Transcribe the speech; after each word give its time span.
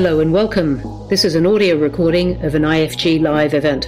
Hello 0.00 0.20
and 0.20 0.32
welcome. 0.32 1.08
This 1.08 1.24
is 1.24 1.34
an 1.34 1.44
audio 1.44 1.76
recording 1.76 2.40
of 2.44 2.54
an 2.54 2.62
IFG 2.62 3.20
Live 3.20 3.52
event. 3.52 3.86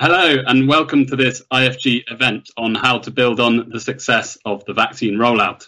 Hello 0.00 0.42
and 0.48 0.66
welcome 0.66 1.06
to 1.06 1.14
this 1.14 1.44
IFG 1.52 2.10
event 2.10 2.50
on 2.56 2.74
how 2.74 2.98
to 2.98 3.12
build 3.12 3.38
on 3.38 3.70
the 3.70 3.78
success 3.78 4.36
of 4.44 4.64
the 4.64 4.72
vaccine 4.72 5.14
rollout. 5.14 5.64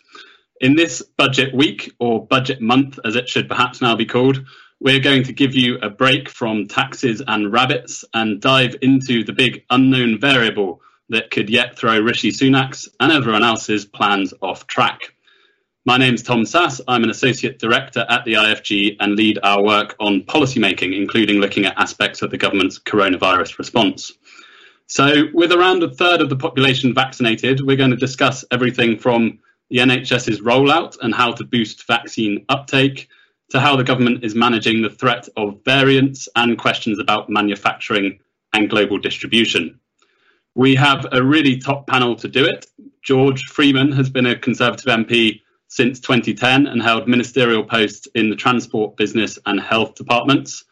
In 0.60 0.74
this 0.74 1.02
budget 1.16 1.54
week, 1.54 1.92
or 2.00 2.26
budget 2.26 2.60
month 2.60 2.98
as 3.04 3.14
it 3.14 3.28
should 3.28 3.48
perhaps 3.48 3.80
now 3.80 3.94
be 3.94 4.06
called, 4.06 4.44
we're 4.80 4.98
going 4.98 5.22
to 5.22 5.32
give 5.32 5.54
you 5.54 5.78
a 5.82 5.90
break 5.90 6.28
from 6.28 6.66
taxes 6.66 7.22
and 7.28 7.52
rabbits 7.52 8.04
and 8.12 8.40
dive 8.40 8.74
into 8.82 9.22
the 9.22 9.32
big 9.32 9.62
unknown 9.70 10.18
variable 10.18 10.80
that 11.10 11.30
could 11.30 11.48
yet 11.48 11.78
throw 11.78 12.00
Rishi 12.00 12.32
Sunak's 12.32 12.88
and 12.98 13.12
everyone 13.12 13.44
else's 13.44 13.84
plans 13.84 14.34
off 14.42 14.66
track. 14.66 15.13
My 15.86 15.98
name's 15.98 16.22
Tom 16.22 16.44
Sasse. 16.44 16.80
I'm 16.88 17.04
an 17.04 17.10
associate 17.10 17.58
director 17.58 18.06
at 18.08 18.24
the 18.24 18.32
IFG 18.32 18.96
and 19.00 19.16
lead 19.16 19.38
our 19.42 19.62
work 19.62 19.94
on 20.00 20.22
policymaking, 20.22 20.96
including 20.96 21.40
looking 21.40 21.66
at 21.66 21.78
aspects 21.78 22.22
of 22.22 22.30
the 22.30 22.38
government's 22.38 22.78
coronavirus 22.78 23.58
response. 23.58 24.10
So, 24.86 25.24
with 25.34 25.52
around 25.52 25.82
a 25.82 25.90
third 25.90 26.22
of 26.22 26.30
the 26.30 26.36
population 26.36 26.94
vaccinated, 26.94 27.60
we're 27.60 27.76
going 27.76 27.90
to 27.90 27.98
discuss 27.98 28.46
everything 28.50 28.98
from 28.98 29.38
the 29.68 29.76
NHS's 29.76 30.40
rollout 30.40 30.96
and 31.02 31.14
how 31.14 31.32
to 31.32 31.44
boost 31.44 31.86
vaccine 31.86 32.46
uptake 32.48 33.10
to 33.50 33.60
how 33.60 33.76
the 33.76 33.84
government 33.84 34.24
is 34.24 34.34
managing 34.34 34.80
the 34.80 34.88
threat 34.88 35.28
of 35.36 35.62
variants 35.66 36.30
and 36.34 36.56
questions 36.56 36.98
about 36.98 37.28
manufacturing 37.28 38.20
and 38.54 38.70
global 38.70 38.96
distribution. 38.96 39.78
We 40.54 40.76
have 40.76 41.06
a 41.12 41.22
really 41.22 41.58
top 41.58 41.86
panel 41.86 42.16
to 42.16 42.28
do 42.28 42.46
it. 42.46 42.64
George 43.02 43.42
Freeman 43.44 43.92
has 43.92 44.08
been 44.08 44.24
a 44.24 44.38
Conservative 44.38 44.86
MP 44.86 45.42
since 45.74 45.98
2010 45.98 46.68
and 46.68 46.80
held 46.80 47.08
ministerial 47.08 47.64
posts 47.64 48.06
in 48.14 48.30
the 48.30 48.36
transport 48.36 48.96
business 48.96 49.40
and 49.44 49.58
health 49.58 49.96
departments. 49.96 50.66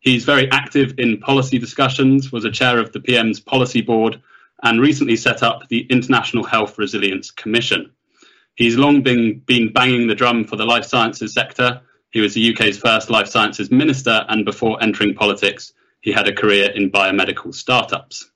He's 0.00 0.24
very 0.24 0.50
active 0.50 0.94
in 0.96 1.18
policy 1.18 1.58
discussions, 1.58 2.32
was 2.32 2.46
a 2.46 2.50
chair 2.50 2.78
of 2.78 2.90
the 2.90 3.00
PM's 3.00 3.38
policy 3.38 3.82
board, 3.82 4.22
and 4.62 4.80
recently 4.80 5.14
set 5.14 5.42
up 5.42 5.68
the 5.68 5.82
International 5.90 6.42
Health 6.42 6.78
Resilience 6.78 7.30
Commission. 7.30 7.92
He's 8.54 8.78
long 8.78 9.02
been, 9.02 9.40
been 9.40 9.74
banging 9.74 10.06
the 10.06 10.14
drum 10.14 10.44
for 10.44 10.56
the 10.56 10.64
life 10.64 10.86
sciences 10.86 11.34
sector. 11.34 11.82
He 12.08 12.22
was 12.22 12.32
the 12.32 12.54
UK's 12.54 12.78
first 12.78 13.10
life 13.10 13.28
sciences 13.28 13.70
minister, 13.70 14.24
and 14.30 14.46
before 14.46 14.82
entering 14.82 15.14
politics, 15.14 15.74
he 16.00 16.12
had 16.12 16.28
a 16.28 16.34
career 16.34 16.70
in 16.70 16.90
biomedical 16.90 17.54
startups. 17.54 18.30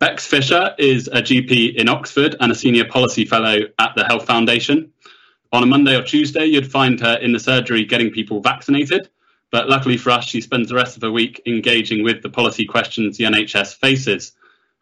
Bex 0.00 0.26
Fisher 0.26 0.74
is 0.78 1.08
a 1.08 1.20
GP 1.20 1.74
in 1.76 1.90
Oxford 1.90 2.36
and 2.40 2.50
a 2.50 2.54
senior 2.54 2.86
policy 2.86 3.26
fellow 3.26 3.58
at 3.78 3.92
the 3.96 4.04
Health 4.04 4.26
Foundation 4.26 4.92
on 5.52 5.62
a 5.62 5.66
Monday 5.66 5.94
or 5.94 6.02
Tuesday, 6.02 6.46
you'd 6.46 6.70
find 6.70 6.98
her 7.00 7.16
in 7.16 7.32
the 7.32 7.38
surgery 7.38 7.84
getting 7.84 8.10
people 8.10 8.40
vaccinated. 8.40 9.08
But 9.50 9.68
luckily 9.68 9.96
for 9.96 10.10
us, 10.10 10.24
she 10.26 10.40
spends 10.40 10.68
the 10.68 10.74
rest 10.74 10.96
of 10.96 11.02
her 11.02 11.12
week 11.12 11.40
engaging 11.46 12.02
with 12.02 12.22
the 12.22 12.30
policy 12.30 12.64
questions 12.64 13.16
the 13.16 13.24
NHS 13.24 13.76
faces. 13.76 14.32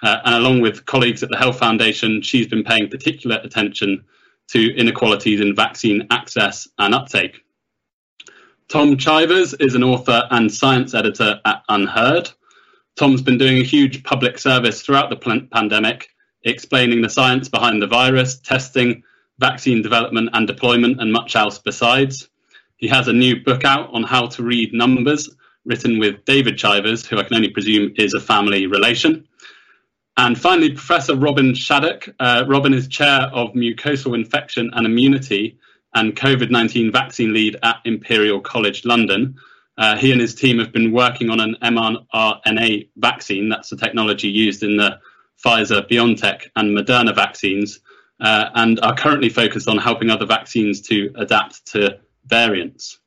Uh, 0.03 0.19
and 0.25 0.35
along 0.35 0.61
with 0.61 0.87
colleagues 0.87 1.23
at 1.23 1.31
the 1.31 1.37
Health 1.37 1.59
Foundation, 1.59 2.23
she's 2.23 2.47
been 2.47 2.65
paying 2.65 2.89
particular 2.89 3.41
attention 3.45 4.05
to 4.49 4.75
inequalities 4.77 5.41
in 5.41 5.55
vaccine 5.55 6.07
access 6.11 6.69
and 6.79 6.95
uptake. 6.95 7.45
Tom 8.69 8.97
Chivers 8.97 9.55
is 9.55 9.75
an 9.75 9.85
author 9.85 10.27
and 10.31 10.53
science 10.53 10.95
editor 10.95 11.41
at 11.45 11.63
UnHerd. 11.69 12.33
Tom's 12.97 13.23
been 13.23 13.39
doing 13.39 13.59
a 13.59 13.65
huge 13.65 14.03
public 14.03 14.39
service 14.39 14.83
throughout 14.83 15.11
the 15.11 15.47
pandemic, 15.53 16.09
explaining 16.43 17.03
the 17.03 17.09
science 17.09 17.49
behind 17.49 17.83
the 17.83 17.87
virus, 17.87 18.39
testing, 18.39 19.03
vaccine 19.39 19.83
development 19.83 20.31
and 20.33 20.47
deployment, 20.47 21.01
and 21.01 21.13
much 21.13 21.37
else 21.37 21.59
besides. 21.59 22.29
He 22.77 22.89
has 22.89 23.09
a 23.09 23.13
new 23.13 23.43
book 23.43 23.65
out 23.65 23.91
on 23.93 24.03
how 24.03 24.27
to 24.27 24.43
read 24.43 24.73
numbers, 24.73 25.29
written 25.65 25.99
with 25.99 26.25
David 26.25 26.59
Chivers, 26.59 27.07
who 27.07 27.19
I 27.19 27.23
can 27.23 27.37
only 27.37 27.51
presume 27.51 27.95
is 27.97 28.15
a 28.15 28.21
family 28.21 28.67
relation. 28.67 29.27
And 30.17 30.39
finally, 30.39 30.71
Professor 30.71 31.17
Robin 31.17 31.55
Shattock. 31.55 32.09
Uh, 32.21 32.45
Robin 32.47 32.73
is 32.73 32.87
chair 32.87 33.23
of 33.33 33.53
mucosal 33.53 34.15
infection 34.15 34.71
and 34.75 34.87
immunity 34.87 35.59
and 35.95 36.15
COVID 36.15 36.51
19 36.51 36.93
vaccine 36.93 37.33
lead 37.33 37.57
at 37.63 37.81
Imperial 37.85 38.41
College 38.41 38.85
London. 38.85 39.37
Uh, 39.77 39.97
he 39.97 40.13
and 40.13 40.21
his 40.21 40.35
team 40.35 40.59
have 40.59 40.73
been 40.73 40.93
working 40.93 41.31
on 41.31 41.41
an 41.41 41.57
mRNA 41.63 42.89
vaccine. 42.97 43.49
That's 43.49 43.71
the 43.71 43.77
technology 43.77 44.29
used 44.29 44.63
in 44.63 44.77
the 44.77 45.01
Pfizer, 45.45 45.89
BioNTech, 45.89 46.43
and 46.55 46.77
Moderna 46.77 47.15
vaccines 47.15 47.81
uh, 48.21 48.51
and 48.55 48.81
are 48.81 48.95
currently 48.95 49.29
focused 49.29 49.69
on 49.69 49.79
helping 49.79 50.11
other 50.11 50.27
vaccines 50.27 50.81
to 50.83 51.13
adapt 51.17 51.67
to 51.67 51.99
variants. 52.27 52.99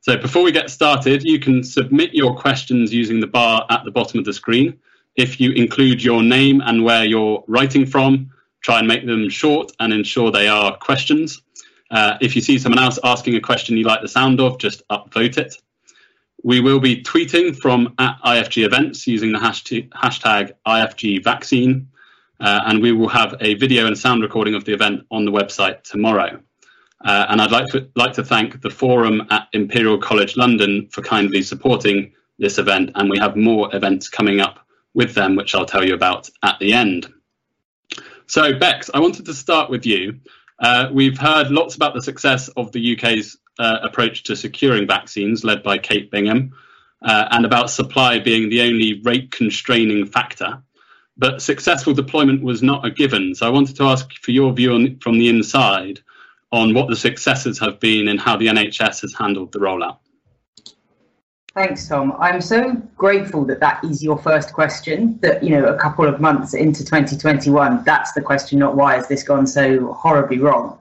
So 0.00 0.16
before 0.16 0.42
we 0.42 0.52
get 0.52 0.70
started, 0.70 1.24
you 1.24 1.38
can 1.38 1.62
submit 1.62 2.14
your 2.14 2.34
questions 2.36 2.92
using 2.92 3.20
the 3.20 3.26
bar 3.26 3.66
at 3.70 3.84
the 3.84 3.90
bottom 3.90 4.18
of 4.18 4.24
the 4.24 4.32
screen. 4.32 4.78
If 5.16 5.40
you 5.40 5.52
include 5.52 6.02
your 6.02 6.22
name 6.22 6.60
and 6.60 6.84
where 6.84 7.04
you're 7.04 7.44
writing 7.48 7.84
from, 7.84 8.30
try 8.62 8.78
and 8.78 8.88
make 8.88 9.04
them 9.04 9.28
short 9.28 9.72
and 9.80 9.92
ensure 9.92 10.30
they 10.30 10.48
are 10.48 10.76
questions. 10.78 11.42
Uh, 11.90 12.16
if 12.20 12.36
you 12.36 12.42
see 12.42 12.58
someone 12.58 12.82
else 12.82 12.98
asking 13.02 13.34
a 13.34 13.40
question 13.40 13.76
you 13.76 13.84
like 13.84 14.00
the 14.00 14.08
sound 14.08 14.40
of, 14.40 14.58
just 14.58 14.86
upvote 14.88 15.38
it. 15.38 15.56
We 16.44 16.60
will 16.60 16.78
be 16.78 17.02
tweeting 17.02 17.56
from 17.56 17.94
at 17.98 18.16
IFG 18.24 18.64
events 18.64 19.06
using 19.06 19.32
the 19.32 19.38
hashtag, 19.38 19.88
hashtag 19.90 20.52
IFG 20.66 21.24
vaccine. 21.24 21.88
Uh, 22.40 22.60
and 22.66 22.82
we 22.82 22.92
will 22.92 23.08
have 23.08 23.34
a 23.40 23.54
video 23.54 23.86
and 23.86 23.98
sound 23.98 24.22
recording 24.22 24.54
of 24.54 24.64
the 24.64 24.72
event 24.72 25.04
on 25.10 25.24
the 25.24 25.32
website 25.32 25.82
tomorrow. 25.82 26.40
Uh, 27.04 27.26
and 27.28 27.40
I'd 27.40 27.50
like 27.50 27.66
to, 27.68 27.88
like 27.94 28.12
to 28.14 28.24
thank 28.24 28.60
the 28.60 28.70
Forum 28.70 29.26
at 29.30 29.48
Imperial 29.52 29.98
College 29.98 30.36
London 30.36 30.88
for 30.90 31.02
kindly 31.02 31.42
supporting 31.42 32.12
this 32.38 32.58
event, 32.58 32.90
and 32.94 33.10
we 33.10 33.18
have 33.18 33.36
more 33.36 33.74
events 33.74 34.08
coming 34.08 34.40
up 34.40 34.60
with 34.94 35.14
them, 35.14 35.36
which 35.36 35.54
I'll 35.54 35.66
tell 35.66 35.84
you 35.84 35.94
about 35.94 36.28
at 36.42 36.58
the 36.60 36.72
end. 36.72 37.12
So, 38.26 38.58
Bex, 38.58 38.90
I 38.92 39.00
wanted 39.00 39.26
to 39.26 39.34
start 39.34 39.70
with 39.70 39.86
you. 39.86 40.20
Uh, 40.58 40.88
we've 40.92 41.18
heard 41.18 41.50
lots 41.50 41.76
about 41.76 41.94
the 41.94 42.02
success 42.02 42.48
of 42.48 42.72
the 42.72 42.96
UK's 42.96 43.36
uh, 43.58 43.78
approach 43.82 44.24
to 44.24 44.36
securing 44.36 44.86
vaccines, 44.86 45.44
led 45.44 45.62
by 45.62 45.78
Kate 45.78 46.10
Bingham, 46.10 46.52
uh, 47.02 47.28
and 47.30 47.44
about 47.44 47.70
supply 47.70 48.18
being 48.18 48.48
the 48.48 48.62
only 48.62 49.00
rate 49.02 49.30
constraining 49.30 50.06
factor 50.06 50.62
but 51.18 51.42
successful 51.42 51.92
deployment 51.92 52.42
was 52.42 52.62
not 52.62 52.86
a 52.86 52.90
given. 52.90 53.34
So 53.34 53.46
I 53.46 53.50
wanted 53.50 53.76
to 53.76 53.84
ask 53.84 54.10
for 54.22 54.30
your 54.30 54.52
view 54.52 54.74
on, 54.74 54.98
from 55.00 55.18
the 55.18 55.28
inside 55.28 56.00
on 56.52 56.72
what 56.72 56.88
the 56.88 56.96
successes 56.96 57.58
have 57.58 57.78
been 57.80 58.08
and 58.08 58.18
how 58.18 58.36
the 58.36 58.46
NHS 58.46 59.02
has 59.02 59.14
handled 59.18 59.52
the 59.52 59.58
rollout. 59.58 59.98
Thanks, 61.54 61.88
Tom. 61.88 62.14
I'm 62.20 62.40
so 62.40 62.74
grateful 62.96 63.44
that 63.46 63.58
that 63.58 63.82
is 63.82 64.02
your 64.02 64.16
first 64.18 64.52
question. 64.52 65.18
That 65.22 65.42
you 65.42 65.50
know, 65.50 65.64
a 65.64 65.76
couple 65.76 66.06
of 66.06 66.20
months 66.20 66.54
into 66.54 66.84
2021, 66.84 67.82
that's 67.84 68.12
the 68.12 68.20
question, 68.20 68.60
not 68.60 68.76
why 68.76 68.94
has 68.94 69.08
this 69.08 69.24
gone 69.24 69.46
so 69.46 69.92
horribly 69.94 70.38
wrong. 70.38 70.78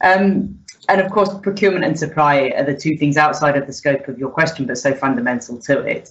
Um, 0.00 0.58
and 0.88 1.00
of 1.00 1.10
course, 1.12 1.28
procurement 1.42 1.84
and 1.84 1.98
supply 1.98 2.52
are 2.56 2.64
the 2.64 2.74
two 2.74 2.96
things 2.96 3.18
outside 3.18 3.56
of 3.56 3.66
the 3.66 3.72
scope 3.72 4.08
of 4.08 4.18
your 4.18 4.30
question, 4.30 4.66
but 4.66 4.78
so 4.78 4.94
fundamental 4.94 5.58
to 5.62 5.80
it. 5.80 6.10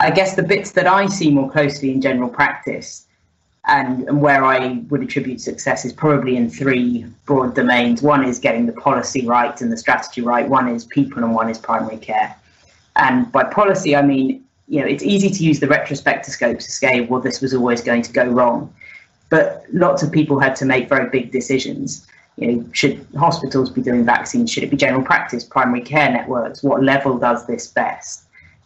I 0.00 0.10
guess 0.10 0.34
the 0.34 0.42
bits 0.42 0.72
that 0.72 0.86
I 0.86 1.06
see 1.06 1.30
more 1.30 1.50
closely 1.50 1.90
in 1.90 2.00
general 2.00 2.30
practice 2.30 3.06
and, 3.68 4.08
and 4.08 4.22
where 4.22 4.42
I 4.42 4.82
would 4.88 5.02
attribute 5.02 5.42
success 5.42 5.84
is 5.84 5.92
probably 5.92 6.36
in 6.36 6.48
three 6.48 7.04
broad 7.26 7.54
domains. 7.54 8.00
One 8.00 8.24
is 8.24 8.38
getting 8.38 8.64
the 8.64 8.72
policy 8.72 9.26
right 9.26 9.60
and 9.60 9.70
the 9.70 9.76
strategy 9.76 10.22
right, 10.22 10.48
one 10.48 10.68
is 10.68 10.86
people, 10.86 11.22
and 11.22 11.34
one 11.34 11.50
is 11.50 11.58
primary 11.58 11.98
care. 11.98 12.34
And 12.96 13.30
by 13.30 13.44
policy, 13.44 13.94
I 13.94 14.00
mean, 14.00 14.42
you 14.68 14.80
know, 14.80 14.86
it's 14.86 15.02
easy 15.02 15.28
to 15.28 15.44
use 15.44 15.60
the 15.60 15.66
retrospectoscope 15.66 16.56
to 16.56 16.70
say, 16.70 17.02
well, 17.02 17.20
this 17.20 17.42
was 17.42 17.52
always 17.52 17.82
going 17.82 18.00
to 18.02 18.12
go 18.12 18.24
wrong. 18.24 18.72
But 19.28 19.66
lots 19.70 20.02
of 20.02 20.10
people 20.10 20.40
had 20.40 20.56
to 20.56 20.64
make 20.64 20.88
very 20.88 21.10
big 21.10 21.30
decisions. 21.30 22.06
You 22.36 22.52
know, 22.52 22.64
should 22.72 23.06
hospitals 23.18 23.68
be 23.68 23.82
doing 23.82 24.06
vaccines? 24.06 24.50
Should 24.50 24.62
it 24.62 24.70
be 24.70 24.78
general 24.78 25.02
practice, 25.02 25.44
primary 25.44 25.82
care 25.82 26.10
networks? 26.10 26.62
What 26.62 26.82
level 26.82 27.18
does 27.18 27.46
this 27.46 27.66
best? 27.66 28.24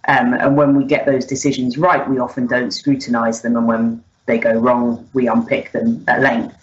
Um, 0.08 0.34
and 0.34 0.56
when 0.56 0.74
we 0.76 0.84
get 0.84 1.06
those 1.06 1.24
decisions 1.24 1.78
right, 1.78 2.08
we 2.08 2.18
often 2.18 2.46
don't 2.46 2.70
scrutinise 2.70 3.42
them. 3.42 3.56
And 3.56 3.66
when 3.66 4.04
they 4.26 4.38
go 4.38 4.52
wrong, 4.52 5.08
we 5.14 5.28
unpick 5.28 5.72
them 5.72 6.04
at 6.08 6.20
length. 6.20 6.56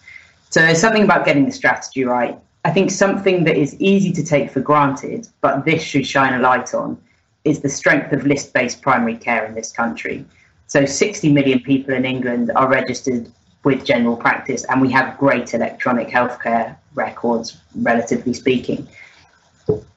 So 0.50 0.62
there's 0.62 0.82
something 0.82 1.04
about 1.04 1.26
getting 1.26 1.46
the 1.46 1.52
strategy 1.52 2.04
right. 2.04 2.38
I 2.66 2.72
think 2.72 2.92
something 2.92 3.44
that 3.46 3.58
is 3.58 3.76
easy 3.80 4.12
to 4.12 4.24
take 4.24 4.52
for 4.52 4.60
granted, 4.60 5.28
but 5.42 5.66
this 5.66 5.82
should 5.82 6.06
shine 6.06 6.34
a 6.34 6.40
light 6.40 6.74
on, 6.76 7.02
is 7.44 7.62
the 7.62 7.70
strength 7.70 8.14
of 8.14 8.26
list 8.28 8.54
based 8.54 8.82
primary 8.82 9.18
care 9.18 9.46
in 9.46 9.56
this 9.56 9.72
country. 9.72 10.24
So 10.68 10.86
60 10.86 11.32
million 11.34 11.62
people 11.62 11.96
in 11.96 12.06
England 12.06 12.52
are 12.56 12.68
registered 12.68 13.32
with 13.64 13.84
general 13.86 14.16
practice, 14.16 14.64
and 14.66 14.82
we 14.82 14.92
have 14.92 15.18
great 15.18 15.54
electronic 15.54 16.10
healthcare 16.10 16.76
records, 16.94 17.58
relatively 17.76 18.34
speaking 18.34 18.88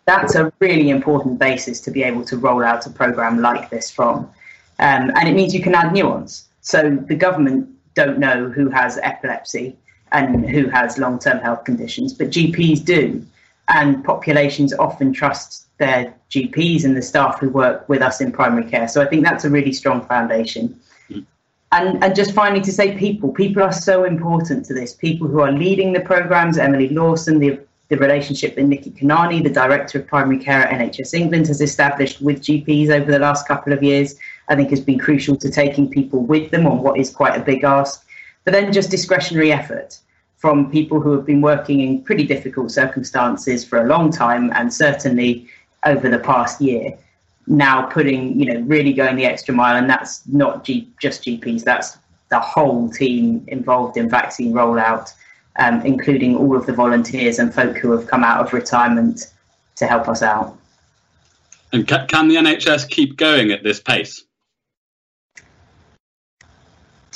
that's 0.06 0.35
a 0.35 0.53
really 0.61 0.91
important 0.91 1.38
basis 1.38 1.81
to 1.82 1.91
be 1.91 2.03
able 2.03 2.25
to 2.25 2.37
roll 2.37 2.62
out 2.65 2.87
a 2.87 2.91
program 2.91 3.41
like 3.41 3.71
this 3.71 3.91
from. 3.91 4.31
Um, 4.79 5.12
and 5.17 5.29
it 5.29 5.35
means 5.35 5.55
you 5.55 5.62
can 5.62 5.75
add 5.75 5.93
nuance. 5.93 6.49
So 6.61 6.79
the 7.12 7.15
government 7.15 7.69
don't 7.94 8.19
know 8.19 8.49
who 8.49 8.69
has 8.71 8.99
epilepsy 9.03 9.76
and 10.12 10.49
who 10.49 10.69
has 10.69 10.99
long 10.99 11.19
term 11.19 11.38
health 11.38 11.65
conditions, 11.65 12.12
but 12.12 12.31
GPs 12.31 12.85
do. 12.85 13.25
and 13.69 14.05
populations 14.05 14.75
often 14.75 15.12
trust 15.12 15.67
their 15.79 16.15
GPs 16.31 16.85
and 16.85 16.97
the 16.97 17.03
staff 17.03 17.41
who 17.41 17.49
work 17.49 17.88
with 17.88 18.03
us 18.03 18.21
in 18.21 18.31
primary 18.31 18.69
care. 18.69 18.88
So 18.88 19.00
I 19.00 19.06
think 19.06 19.25
that's 19.25 19.44
a 19.44 19.50
really 19.50 19.73
strong 19.73 20.06
foundation. 20.06 20.79
And, 21.73 22.05
and 22.05 22.15
just 22.15 22.32
finally 22.32 22.61
to 22.61 22.71
say 22.71 22.97
people, 22.97 23.32
people 23.32 23.62
are 23.62 23.73
so 23.73 24.05
important 24.05 24.65
to 24.67 24.75
this. 24.75 24.94
People 24.94 25.26
who 25.26 25.41
are 25.41 25.50
leading 25.50 25.93
the 25.93 26.00
programs, 26.00 26.56
Emily 26.56 26.88
Lawson, 26.91 27.41
the, 27.41 27.59
the 27.89 27.97
relationship 27.99 28.55
that 28.57 28.65
Nikki 28.65 28.91
Kanani, 28.91 29.43
the 29.43 29.51
director 29.51 29.99
of 29.99 30.07
primary 30.07 30.39
care 30.39 30.61
at 30.61 30.79
NHS 30.79 31.15
England, 31.15 31.47
has 31.49 31.61
established 31.61 32.21
with 32.21 32.41
GPs 32.41 32.89
over 32.89 33.11
the 33.11 33.19
last 33.19 33.47
couple 33.47 33.73
of 33.73 33.83
years, 33.83 34.17
I 34.49 34.57
think 34.57 34.71
has 34.71 34.81
been 34.81 34.99
crucial 34.99 35.37
to 35.37 35.51
taking 35.51 35.91
people 35.91 36.21
with 36.23 36.51
them 36.51 36.67
on 36.67 36.83
what 36.83 36.99
is 36.99 37.11
quite 37.11 37.39
a 37.39 37.45
big 37.45 37.65
ask. 37.65 38.05
But 38.45 38.53
then 38.53 38.73
just 38.73 38.91
discretionary 38.91 39.53
effort 39.53 39.99
from 40.37 40.71
people 40.71 41.01
who 41.01 41.13
have 41.13 41.25
been 41.25 41.41
working 41.41 41.81
in 41.81 42.03
pretty 42.03 42.25
difficult 42.25 42.71
circumstances 42.71 43.65
for 43.65 43.81
a 43.81 43.87
long 43.87 44.11
time 44.11 44.53
and 44.55 44.73
certainly 44.73 45.49
over 45.87 46.09
the 46.09 46.19
past 46.19 46.61
year 46.61 46.99
now 47.47 47.87
putting 47.87 48.39
you 48.39 48.47
know 48.47 48.61
really 48.67 48.93
going 48.93 49.17
the 49.17 49.25
extra 49.25 49.55
mile 49.55 49.77
and 49.77 49.89
that's 49.89 50.27
not 50.29 50.65
G- 50.65 50.89
just 51.01 51.25
gps 51.25 51.63
that's 51.63 51.99
the 52.31 52.41
whole 52.41 52.91
team 52.91 53.45
involved 53.49 53.97
in 53.97 54.09
vaccine 54.09 54.53
rollout 54.53 55.13
um, 55.59 55.81
including 55.83 56.37
all 56.37 56.56
of 56.56 56.67
the 56.67 56.73
volunteers 56.73 57.39
and 57.39 57.55
folk 57.55 57.77
who 57.77 57.91
have 57.93 58.06
come 58.06 58.25
out 58.25 58.45
of 58.45 58.53
retirement 58.53 59.33
to 59.77 59.87
help 59.87 60.09
us 60.09 60.23
out 60.23 60.56
and 61.73 61.87
ca- 61.89 62.06
can 62.06 62.29
the 62.29 62.37
nhs 62.37 62.89
keep 62.89 63.17
going 63.17 63.51
at 63.51 63.62
this 63.62 63.81
pace 63.81 64.25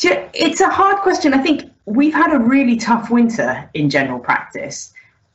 it's 0.00 0.60
a 0.60 0.68
hard 0.68 0.96
question 0.98 1.34
i 1.34 1.38
think 1.38 1.70
we've 1.88 2.14
had 2.14 2.34
a 2.34 2.38
really 2.38 2.76
tough 2.76 3.10
winter 3.10 3.68
in 3.74 3.88
general 3.88 4.18
practice. 4.18 4.92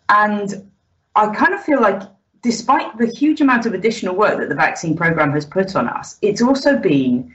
And 0.09 0.69
I 1.15 1.33
kind 1.33 1.53
of 1.53 1.63
feel 1.63 1.81
like, 1.81 2.01
despite 2.41 2.97
the 2.97 3.07
huge 3.07 3.41
amount 3.41 3.65
of 3.65 3.73
additional 3.73 4.15
work 4.15 4.37
that 4.37 4.49
the 4.49 4.55
vaccine 4.55 4.95
program 4.95 5.31
has 5.31 5.45
put 5.45 5.75
on 5.75 5.87
us, 5.87 6.17
it's 6.21 6.41
also 6.41 6.77
been 6.77 7.33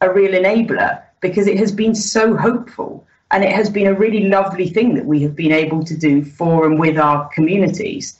a 0.00 0.10
real 0.10 0.32
enabler 0.32 1.02
because 1.20 1.46
it 1.46 1.58
has 1.58 1.72
been 1.72 1.94
so 1.94 2.36
hopeful. 2.36 3.06
And 3.34 3.44
it 3.44 3.52
has 3.52 3.68
been 3.68 3.88
a 3.88 3.94
really 3.94 4.28
lovely 4.28 4.68
thing 4.68 4.94
that 4.94 5.04
we 5.04 5.20
have 5.22 5.34
been 5.34 5.52
able 5.52 5.82
to 5.84 5.96
do 5.96 6.24
for 6.24 6.66
and 6.66 6.78
with 6.78 6.96
our 6.96 7.28
communities. 7.30 8.16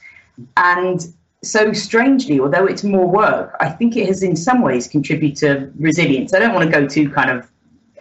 And 0.57 1.07
so 1.41 1.71
strangely, 1.71 2.39
although 2.39 2.65
it's 2.65 2.83
more 2.83 3.07
work, 3.07 3.55
I 3.61 3.69
think 3.69 3.95
it 3.95 4.07
has 4.07 4.23
in 4.23 4.35
some 4.35 4.61
ways 4.61 4.87
contributed 4.87 5.37
to 5.39 5.71
resilience. 5.79 6.33
I 6.33 6.39
don't 6.39 6.53
want 6.53 6.69
to 6.69 6.79
go 6.79 6.85
too 6.85 7.09
kind 7.09 7.29
of 7.29 7.49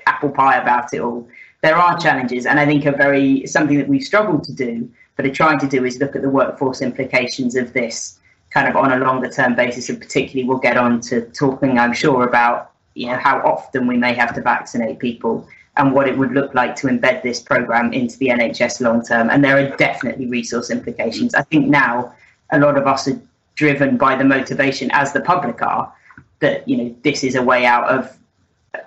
apple 0.06 0.30
pie 0.30 0.56
about 0.56 0.92
it 0.92 1.00
all 1.00 1.26
there 1.64 1.76
are 1.76 1.98
challenges, 1.98 2.44
and 2.44 2.60
I 2.60 2.66
think 2.66 2.84
a 2.84 2.92
very 2.92 3.46
something 3.46 3.78
that 3.78 3.88
we've 3.88 4.04
struggled 4.04 4.44
to 4.44 4.52
do, 4.52 4.90
but 5.16 5.24
are 5.24 5.32
trying 5.32 5.58
to 5.60 5.66
do 5.66 5.86
is 5.86 5.98
look 5.98 6.14
at 6.14 6.20
the 6.20 6.28
workforce 6.28 6.82
implications 6.82 7.56
of 7.56 7.72
this 7.72 8.18
kind 8.50 8.68
of 8.68 8.76
on 8.76 8.92
a 8.92 8.98
longer 9.02 9.30
term 9.30 9.54
basis, 9.54 9.88
and 9.88 9.98
particularly 9.98 10.46
we'll 10.46 10.58
get 10.58 10.76
on 10.76 11.00
to 11.08 11.22
talking, 11.30 11.78
I'm 11.78 11.94
sure, 11.94 12.28
about 12.28 12.72
you 12.94 13.06
know 13.06 13.16
how 13.16 13.38
often 13.38 13.86
we 13.86 13.96
may 13.96 14.12
have 14.12 14.34
to 14.34 14.42
vaccinate 14.42 14.98
people 14.98 15.48
and 15.76 15.92
what 15.92 16.08
it 16.08 16.16
would 16.16 16.32
look 16.32 16.54
like 16.54 16.76
to 16.76 16.86
embed 16.86 17.22
this 17.22 17.40
program 17.40 17.92
into 17.92 18.16
the 18.18 18.28
NHS 18.28 18.80
long 18.80 19.04
term. 19.04 19.28
And 19.30 19.44
there 19.44 19.58
are 19.58 19.76
definitely 19.76 20.26
resource 20.26 20.70
implications. 20.70 21.34
I 21.34 21.42
think 21.42 21.66
now 21.66 22.14
a 22.52 22.58
lot 22.58 22.78
of 22.78 22.86
us 22.86 23.08
are 23.08 23.20
driven 23.56 23.96
by 23.96 24.16
the 24.16 24.24
motivation, 24.24 24.90
as 24.92 25.12
the 25.12 25.20
public 25.20 25.62
are, 25.62 25.92
that 26.40 26.68
you 26.68 26.76
know 26.76 26.96
this 27.02 27.24
is 27.24 27.34
a 27.34 27.42
way 27.42 27.64
out 27.66 27.88
of 27.88 28.16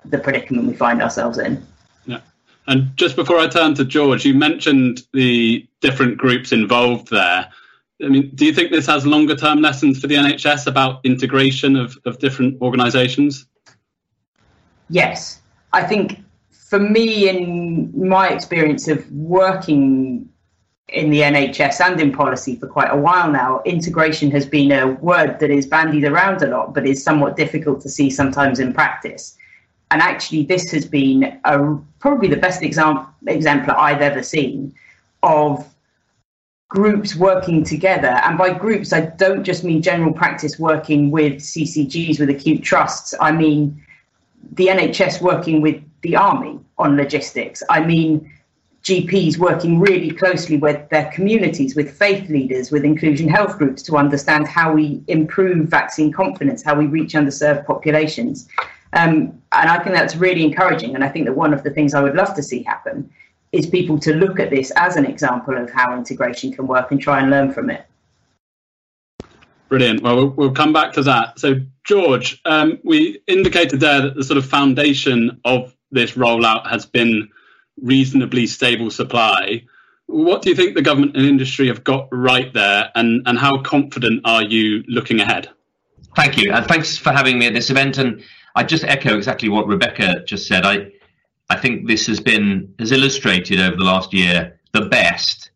the 0.05 0.17
predicament 0.17 0.67
we 0.67 0.73
find 0.73 1.01
ourselves 1.01 1.37
in. 1.37 1.65
Yeah. 2.05 2.19
And 2.67 2.95
just 2.97 3.15
before 3.15 3.37
I 3.37 3.47
turn 3.47 3.73
to 3.75 3.85
George, 3.85 4.25
you 4.25 4.33
mentioned 4.33 5.03
the 5.13 5.65
different 5.81 6.17
groups 6.17 6.51
involved 6.51 7.09
there. 7.09 7.49
I 8.03 8.09
mean, 8.09 8.29
do 8.35 8.45
you 8.45 8.53
think 8.53 8.71
this 8.71 8.85
has 8.85 9.07
longer 9.07 9.35
term 9.35 9.61
lessons 9.61 9.99
for 9.99 10.07
the 10.07 10.15
NHS 10.15 10.67
about 10.67 11.03
integration 11.03 11.75
of, 11.75 11.97
of 12.05 12.19
different 12.19 12.61
organisations? 12.61 13.47
Yes. 14.89 15.41
I 15.73 15.83
think 15.83 16.19
for 16.67 16.79
me, 16.79 17.29
in 17.29 17.91
my 17.95 18.27
experience 18.27 18.89
of 18.89 19.09
working 19.09 20.27
in 20.89 21.09
the 21.09 21.21
NHS 21.21 21.79
and 21.79 21.99
in 21.99 22.11
policy 22.11 22.57
for 22.57 22.67
quite 22.67 22.91
a 22.91 22.97
while 22.97 23.31
now, 23.31 23.61
integration 23.63 24.29
has 24.31 24.45
been 24.45 24.73
a 24.73 24.87
word 24.95 25.39
that 25.39 25.49
is 25.49 25.65
bandied 25.65 26.03
around 26.03 26.41
a 26.41 26.47
lot, 26.47 26.73
but 26.73 26.85
is 26.85 27.01
somewhat 27.01 27.37
difficult 27.37 27.79
to 27.81 27.89
see 27.89 28.09
sometimes 28.09 28.59
in 28.59 28.73
practice. 28.73 29.37
And 29.91 30.01
actually, 30.01 30.43
this 30.43 30.69
has 30.71 30.85
been 30.85 31.39
a, 31.45 31.77
probably 31.99 32.27
the 32.27 32.35
best 32.35 32.61
example 32.61 33.07
exemplar 33.27 33.77
I've 33.77 34.01
ever 34.01 34.21
seen 34.21 34.75
of 35.23 35.73
groups 36.67 37.15
working 37.15 37.63
together. 37.63 38.19
And 38.25 38.37
by 38.37 38.53
groups, 38.53 38.91
I 38.91 39.01
don't 39.01 39.45
just 39.45 39.63
mean 39.63 39.81
general 39.81 40.11
practice 40.11 40.59
working 40.59 41.11
with 41.11 41.35
CCGs, 41.35 42.19
with 42.19 42.29
acute 42.29 42.61
trusts. 42.61 43.13
I 43.21 43.31
mean 43.31 43.81
the 44.53 44.67
NHS 44.67 45.21
working 45.21 45.61
with 45.61 45.81
the 46.01 46.15
army 46.15 46.59
on 46.77 46.95
logistics. 46.95 47.63
I 47.69 47.83
mean 47.83 48.31
GPs 48.83 49.37
working 49.37 49.81
really 49.81 50.11
closely 50.11 50.55
with 50.55 50.89
their 50.89 51.11
communities, 51.11 51.75
with 51.75 51.91
faith 51.91 52.29
leaders, 52.29 52.71
with 52.71 52.85
inclusion 52.85 53.27
health 53.27 53.57
groups 53.57 53.81
to 53.83 53.97
understand 53.97 54.47
how 54.47 54.71
we 54.71 55.03
improve 55.07 55.67
vaccine 55.67 56.09
confidence, 56.11 56.63
how 56.63 56.73
we 56.75 56.85
reach 56.85 57.13
underserved 57.13 57.65
populations. 57.65 58.47
Um, 58.93 59.41
and 59.51 59.69
I 59.69 59.83
think 59.83 59.93
that's 59.93 60.15
really 60.15 60.43
encouraging. 60.43 60.95
And 60.95 61.03
I 61.03 61.09
think 61.09 61.25
that 61.25 61.35
one 61.35 61.53
of 61.53 61.63
the 61.63 61.69
things 61.69 61.93
I 61.93 62.01
would 62.01 62.15
love 62.15 62.33
to 62.35 62.43
see 62.43 62.63
happen 62.63 63.09
is 63.51 63.65
people 63.65 63.99
to 63.99 64.13
look 64.13 64.39
at 64.39 64.49
this 64.49 64.71
as 64.77 64.95
an 64.95 65.05
example 65.05 65.57
of 65.57 65.69
how 65.69 65.93
integration 65.93 66.53
can 66.53 66.65
work 66.65 66.91
and 66.91 67.01
try 67.01 67.19
and 67.19 67.29
learn 67.29 67.51
from 67.51 67.69
it. 67.69 67.85
Brilliant. 69.67 70.01
Well, 70.01 70.29
we'll, 70.29 70.51
come 70.51 70.71
back 70.71 70.93
to 70.93 71.03
that. 71.03 71.39
So, 71.39 71.55
George, 71.83 72.39
um, 72.45 72.79
we 72.85 73.19
indicated 73.27 73.81
there 73.81 74.01
that 74.01 74.15
the 74.15 74.23
sort 74.23 74.37
of 74.37 74.45
foundation 74.45 75.41
of 75.43 75.75
this 75.91 76.11
rollout 76.11 76.69
has 76.69 76.85
been 76.85 77.29
reasonably 77.81 78.47
stable 78.47 78.91
supply. 78.91 79.63
What 80.07 80.41
do 80.41 80.49
you 80.49 80.55
think 80.55 80.75
the 80.75 80.81
government 80.81 81.15
and 81.15 81.25
industry 81.25 81.67
have 81.67 81.83
got 81.83 82.07
right 82.11 82.53
there, 82.53 82.91
and, 82.95 83.21
and 83.25 83.37
how 83.37 83.61
confident 83.61 84.21
are 84.25 84.43
you 84.43 84.83
looking 84.87 85.19
ahead? 85.19 85.49
Thank 86.15 86.37
you, 86.37 86.51
and 86.53 86.65
thanks 86.65 86.97
for 86.97 87.11
having 87.11 87.37
me 87.37 87.47
at 87.47 87.53
this 87.53 87.69
event. 87.69 87.97
And 87.97 88.23
I 88.55 88.63
just 88.63 88.83
echo 88.83 89.17
exactly 89.17 89.49
what 89.49 89.67
Rebecca 89.67 90.23
just 90.25 90.47
said. 90.47 90.65
I 90.65 90.91
I 91.49 91.57
think 91.57 91.87
this 91.87 92.07
has 92.07 92.19
been 92.19 92.73
has 92.79 92.91
illustrated 92.91 93.59
over 93.59 93.75
the 93.75 93.83
last 93.83 94.13
year 94.13 94.59
the 94.73 94.85
best 94.85 95.51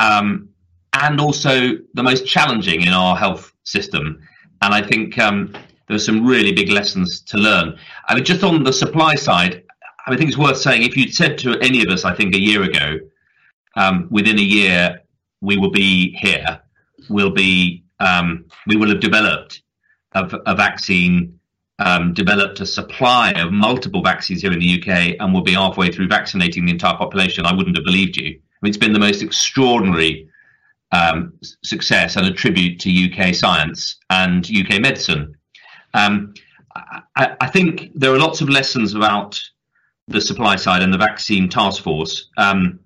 um, 0.00 0.48
and 0.92 1.20
also 1.20 1.72
the 1.94 2.02
most 2.02 2.26
challenging 2.26 2.82
in 2.82 2.88
our 2.88 3.16
health 3.16 3.52
system. 3.64 4.20
And 4.62 4.74
I 4.74 4.82
think 4.82 5.18
um, 5.18 5.54
there 5.88 5.96
are 5.96 6.00
some 6.00 6.26
really 6.26 6.52
big 6.52 6.70
lessons 6.70 7.20
to 7.22 7.38
learn. 7.38 7.78
I 8.06 8.14
mean, 8.14 8.24
just 8.24 8.44
on 8.44 8.62
the 8.62 8.72
supply 8.72 9.14
side, 9.14 9.64
I 10.06 10.10
mean, 10.10 10.16
I 10.16 10.16
think 10.16 10.28
it's 10.28 10.38
worth 10.38 10.58
saying 10.58 10.82
if 10.82 10.96
you'd 10.96 11.14
said 11.14 11.38
to 11.38 11.58
any 11.60 11.82
of 11.82 11.88
us, 11.88 12.04
I 12.04 12.14
think 12.14 12.34
a 12.34 12.40
year 12.40 12.62
ago, 12.62 12.98
um, 13.76 14.08
within 14.10 14.38
a 14.38 14.42
year 14.42 15.00
we 15.40 15.56
will 15.56 15.70
be 15.70 16.12
here, 16.20 16.60
we'll 17.08 17.30
be 17.30 17.84
um, 18.00 18.44
we 18.66 18.76
will 18.76 18.88
have 18.88 19.00
developed 19.00 19.62
a, 20.12 20.24
a 20.46 20.54
vaccine 20.54 21.38
um, 21.78 22.12
developed 22.12 22.60
a 22.60 22.66
supply 22.66 23.30
of 23.32 23.52
multiple 23.52 24.02
vaccines 24.02 24.42
here 24.42 24.52
in 24.52 24.58
the 24.58 24.80
UK 24.80 25.16
and 25.20 25.32
we'll 25.32 25.42
be 25.42 25.54
halfway 25.54 25.92
through 25.92 26.08
vaccinating 26.08 26.64
the 26.64 26.72
entire 26.72 26.96
population, 26.96 27.46
I 27.46 27.54
wouldn't 27.54 27.76
have 27.76 27.84
believed 27.84 28.16
you. 28.16 28.26
I 28.26 28.56
mean, 28.62 28.70
it's 28.70 28.76
been 28.76 28.92
the 28.92 28.98
most 28.98 29.22
extraordinary 29.22 30.28
um, 30.90 31.34
success 31.62 32.16
and 32.16 32.26
a 32.26 32.32
tribute 32.32 32.80
to 32.80 32.90
UK 32.90 33.34
science 33.34 33.96
and 34.10 34.44
UK 34.44 34.80
medicine. 34.80 35.36
Um, 35.94 36.34
I, 37.16 37.36
I, 37.40 37.46
think 37.48 37.90
there 37.94 38.12
are 38.12 38.18
lots 38.18 38.40
of 38.40 38.48
lessons 38.48 38.94
about 38.94 39.40
the 40.06 40.20
supply 40.20 40.56
side 40.56 40.82
and 40.82 40.92
the 40.92 40.98
vaccine 40.98 41.48
task 41.48 41.82
force. 41.82 42.28
Um, 42.36 42.78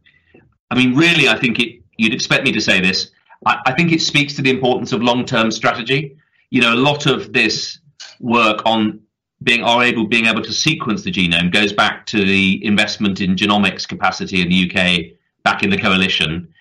I 0.70 0.76
mean, 0.76 0.94
really, 0.94 1.28
I 1.28 1.38
think 1.38 1.58
it, 1.58 1.82
you'd 1.98 2.14
expect 2.14 2.44
me 2.44 2.52
to 2.52 2.60
say 2.60 2.80
this. 2.80 3.10
I, 3.46 3.58
I 3.66 3.72
think 3.72 3.92
it 3.92 4.00
speaks 4.00 4.34
to 4.36 4.42
the 4.42 4.50
importance 4.50 4.92
of 4.92 5.02
long 5.02 5.24
term 5.24 5.50
strategy. 5.50 6.16
You 6.50 6.60
know, 6.60 6.74
a 6.74 6.76
lot 6.76 7.06
of 7.06 7.32
this 7.32 7.78
work 8.20 8.62
on 8.64 9.00
being 9.42 9.64
are 9.64 9.82
able 9.82 10.06
being 10.06 10.26
able 10.26 10.42
to 10.42 10.52
sequence 10.52 11.02
the 11.02 11.10
genome 11.10 11.52
goes 11.52 11.72
back 11.72 12.06
to 12.06 12.24
the 12.24 12.64
investment 12.64 13.20
in 13.20 13.34
genomics 13.34 13.86
capacity 13.86 14.40
in 14.40 14.48
the 14.48 14.70
UK 14.70 15.16
back 15.44 15.62
in 15.62 15.70
the 15.70 15.78
coalition. 15.78 16.52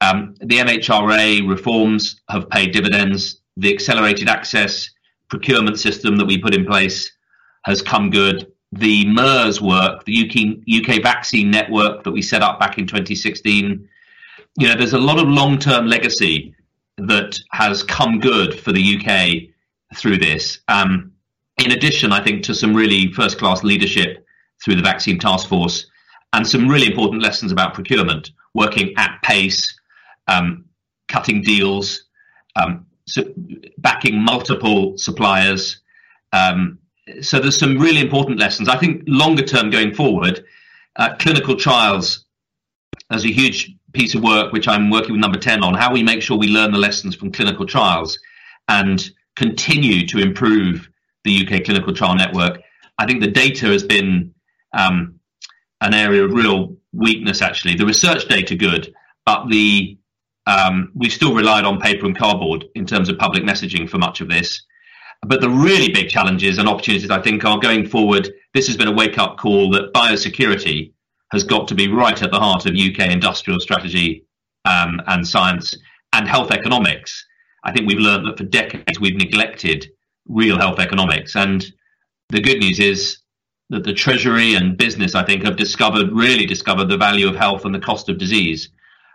Um, 0.00 0.34
the 0.40 0.58
MHRA 0.58 1.48
reforms 1.48 2.20
have 2.28 2.48
paid 2.48 2.72
dividends. 2.72 3.40
The 3.56 3.72
accelerated 3.72 4.28
access 4.28 4.90
procurement 5.28 5.78
system 5.78 6.16
that 6.16 6.26
we 6.26 6.38
put 6.38 6.54
in 6.54 6.64
place 6.64 7.10
has 7.64 7.82
come 7.82 8.10
good. 8.10 8.52
The 8.72 9.06
MERS 9.06 9.60
work, 9.60 10.04
the 10.04 10.28
UK, 10.28 10.96
UK 10.96 11.02
vaccine 11.02 11.50
network 11.50 12.04
that 12.04 12.10
we 12.10 12.22
set 12.22 12.42
up 12.42 12.60
back 12.60 12.78
in 12.78 12.86
2016, 12.86 13.88
you 14.58 14.68
know, 14.68 14.74
there's 14.74 14.92
a 14.92 14.98
lot 14.98 15.18
of 15.18 15.28
long-term 15.28 15.86
legacy 15.86 16.54
that 16.98 17.38
has 17.52 17.82
come 17.82 18.18
good 18.18 18.58
for 18.58 18.72
the 18.72 18.96
UK 18.96 19.54
through 19.96 20.18
this. 20.18 20.58
Um, 20.68 21.12
in 21.58 21.72
addition, 21.72 22.12
I 22.12 22.22
think 22.22 22.42
to 22.44 22.54
some 22.54 22.74
really 22.74 23.12
first 23.12 23.38
class 23.38 23.62
leadership 23.62 24.26
through 24.62 24.76
the 24.76 24.82
vaccine 24.82 25.18
task 25.18 25.48
force 25.48 25.86
and 26.32 26.46
some 26.46 26.68
really 26.68 26.86
important 26.86 27.22
lessons 27.22 27.52
about 27.52 27.74
procurement, 27.74 28.32
working 28.54 28.92
at 28.96 29.18
pace, 29.22 29.66
um, 30.26 30.64
cutting 31.08 31.42
deals, 31.42 32.04
um, 32.56 32.86
backing 33.78 34.20
multiple 34.22 34.96
suppliers. 34.98 35.80
Um, 36.32 36.78
so 37.22 37.38
there's 37.38 37.58
some 37.58 37.78
really 37.78 38.00
important 38.00 38.38
lessons. 38.38 38.68
I 38.68 38.76
think 38.76 39.02
longer 39.06 39.42
term 39.42 39.70
going 39.70 39.94
forward, 39.94 40.44
uh, 40.96 41.14
clinical 41.18 41.56
trials 41.56 42.24
as 43.10 43.24
a 43.24 43.32
huge 43.32 43.74
piece 43.92 44.14
of 44.14 44.22
work 44.22 44.52
which 44.52 44.68
I'm 44.68 44.90
working 44.90 45.12
with 45.12 45.20
number 45.20 45.38
10 45.38 45.62
on 45.62 45.74
how 45.74 45.92
we 45.92 46.02
make 46.02 46.22
sure 46.22 46.36
we 46.36 46.48
learn 46.48 46.72
the 46.72 46.78
lessons 46.78 47.14
from 47.14 47.32
clinical 47.32 47.64
trials 47.64 48.18
and 48.68 49.10
continue 49.36 50.06
to 50.06 50.18
improve 50.18 50.88
the 51.24 51.46
UK 51.46 51.64
clinical 51.64 51.94
trial 51.94 52.14
network. 52.14 52.60
I 52.98 53.06
think 53.06 53.20
the 53.20 53.30
data 53.30 53.66
has 53.66 53.82
been 53.82 54.34
um, 54.72 55.18
an 55.80 55.94
area 55.94 56.24
of 56.24 56.32
real 56.32 56.76
weakness 56.92 57.40
actually. 57.40 57.74
The 57.74 57.86
research 57.86 58.28
data 58.28 58.54
good, 58.54 58.92
but 59.24 59.48
the 59.48 59.97
um, 60.48 60.90
we 60.94 61.10
still 61.10 61.34
relied 61.34 61.64
on 61.64 61.78
paper 61.78 62.06
and 62.06 62.16
cardboard 62.16 62.64
in 62.74 62.86
terms 62.86 63.10
of 63.10 63.18
public 63.18 63.44
messaging 63.44 63.88
for 63.88 63.98
much 63.98 64.22
of 64.22 64.28
this. 64.28 64.62
But 65.26 65.42
the 65.42 65.50
really 65.50 65.92
big 65.92 66.08
challenges 66.08 66.56
and 66.56 66.68
opportunities, 66.68 67.10
I 67.10 67.20
think, 67.20 67.44
are 67.44 67.58
going 67.58 67.86
forward. 67.86 68.32
This 68.54 68.66
has 68.66 68.76
been 68.76 68.88
a 68.88 68.92
wake 68.92 69.18
up 69.18 69.36
call 69.36 69.70
that 69.72 69.92
biosecurity 69.92 70.92
has 71.32 71.44
got 71.44 71.68
to 71.68 71.74
be 71.74 71.88
right 71.88 72.22
at 72.22 72.30
the 72.30 72.38
heart 72.38 72.64
of 72.64 72.72
UK 72.72 73.10
industrial 73.10 73.60
strategy 73.60 74.24
um, 74.64 75.02
and 75.06 75.26
science 75.26 75.76
and 76.14 76.26
health 76.26 76.50
economics. 76.50 77.26
I 77.64 77.72
think 77.72 77.86
we've 77.86 77.98
learned 77.98 78.26
that 78.26 78.38
for 78.38 78.44
decades 78.44 78.98
we've 78.98 79.16
neglected 79.16 79.90
real 80.28 80.56
health 80.56 80.78
economics. 80.78 81.36
And 81.36 81.66
the 82.30 82.40
good 82.40 82.60
news 82.60 82.78
is 82.78 83.18
that 83.68 83.84
the 83.84 83.92
Treasury 83.92 84.54
and 84.54 84.78
business, 84.78 85.14
I 85.14 85.24
think, 85.24 85.44
have 85.44 85.56
discovered, 85.56 86.10
really 86.10 86.46
discovered 86.46 86.86
the 86.86 86.96
value 86.96 87.28
of 87.28 87.36
health 87.36 87.66
and 87.66 87.74
the 87.74 87.80
cost 87.80 88.08
of 88.08 88.16
disease, 88.16 88.70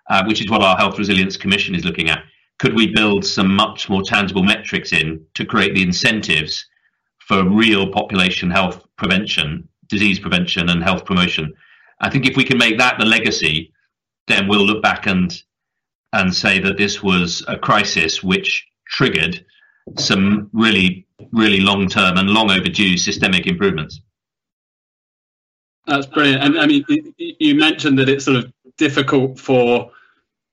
uh, 0.10 0.24
which 0.25 0.41
is 0.41 0.50
what 0.50 0.62
our 0.62 0.77
Health 0.77 0.98
Resilience 0.98 1.38
Commission 1.38 1.75
is 1.75 1.86
looking 1.86 2.10
at 2.10 2.24
could 2.60 2.75
we 2.75 2.93
build 2.93 3.25
some 3.25 3.53
much 3.53 3.89
more 3.89 4.03
tangible 4.03 4.43
metrics 4.43 4.93
in 4.93 5.25
to 5.33 5.45
create 5.45 5.74
the 5.75 5.83
incentives 5.83 6.65
for 7.19 7.48
real 7.50 7.91
population 7.91 8.50
health 8.50 8.86
prevention, 8.95 9.67
disease 9.88 10.19
prevention, 10.19 10.69
and 10.69 10.83
health 10.83 11.03
promotion? 11.03 11.53
I 12.00 12.10
think 12.10 12.25
if 12.25 12.38
we 12.38 12.43
can 12.43 12.57
make 12.57 12.77
that 12.77 12.98
the 13.00 13.05
legacy, 13.05 13.74
then 14.27 14.48
we'll 14.48 14.65
look 14.65 14.81
back 14.81 15.07
and 15.07 15.33
and 16.13 16.33
say 16.33 16.60
that 16.60 16.77
this 16.77 17.01
was 17.01 17.43
a 17.48 17.57
crisis 17.57 18.22
which 18.22 18.65
triggered 18.88 19.43
some 19.98 20.50
really, 20.53 21.07
really 21.31 21.60
long 21.60 21.89
term 21.89 22.17
and 22.17 22.29
long 22.29 22.51
overdue 22.51 22.98
systemic 22.98 23.48
improvements. 23.48 24.00
That's 25.88 26.05
brilliant. 26.05 26.43
And 26.43 26.60
I 26.60 26.67
mean, 26.67 26.86
you 27.17 27.55
mentioned 27.55 27.98
that 28.00 28.07
it's 28.07 28.25
sort 28.25 28.38
of 28.38 28.52
difficult 28.77 29.39
for 29.39 29.92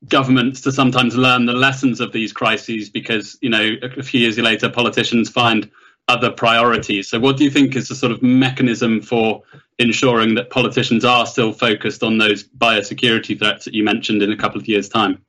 governments 0.09 0.61
to 0.63 0.73
sometimes 0.73 1.17
learn 1.17 1.45
the 1.47 1.53
lessons 1.53 2.01
of 2.01 2.13
these 2.13 2.33
crises 2.33 2.89
because 2.89 3.37
you 3.43 3.51
know 3.51 3.73
a 3.83 4.03
few 4.03 4.21
years 4.21 4.39
later 4.39 4.69
politicians 4.69 5.29
find 5.29 5.71
other 6.09 6.31
priorities. 6.31 7.09
So 7.09 7.21
what 7.21 7.37
do 7.37 7.45
you 7.45 7.51
think 7.51 7.77
is 7.77 7.89
the 7.89 7.95
sort 7.95 8.11
of 8.11 8.23
mechanism 8.23 9.01
for 9.01 9.43
ensuring 9.79 10.35
that 10.35 10.51
politicians 10.51 11.05
are 11.05 11.25
still 11.25 11.53
focused 11.53 12.03
on 12.03 12.19
those 12.19 12.43
biosecurity 12.43 13.39
threats 13.39 13.65
that 13.65 13.75
you 13.75 13.85
mentioned 13.85 14.23
in 14.23 14.33
a 14.33 14.37
couple 14.37 14.61
of 14.61 14.67
years 14.67 14.89
time? 14.89 15.25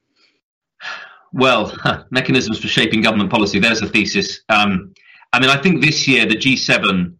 Well 1.33 1.75
mechanisms 2.09 2.59
for 2.59 2.67
shaping 2.67 3.01
government 3.01 3.29
policy 3.29 3.59
there's 3.59 3.81
a 3.81 3.89
thesis. 3.89 4.41
Um, 4.49 4.93
i 5.33 5.39
mean 5.39 5.49
i 5.49 5.61
think 5.61 5.81
this 5.81 6.07
year 6.07 6.25
the 6.25 6.35
g7 6.35 7.13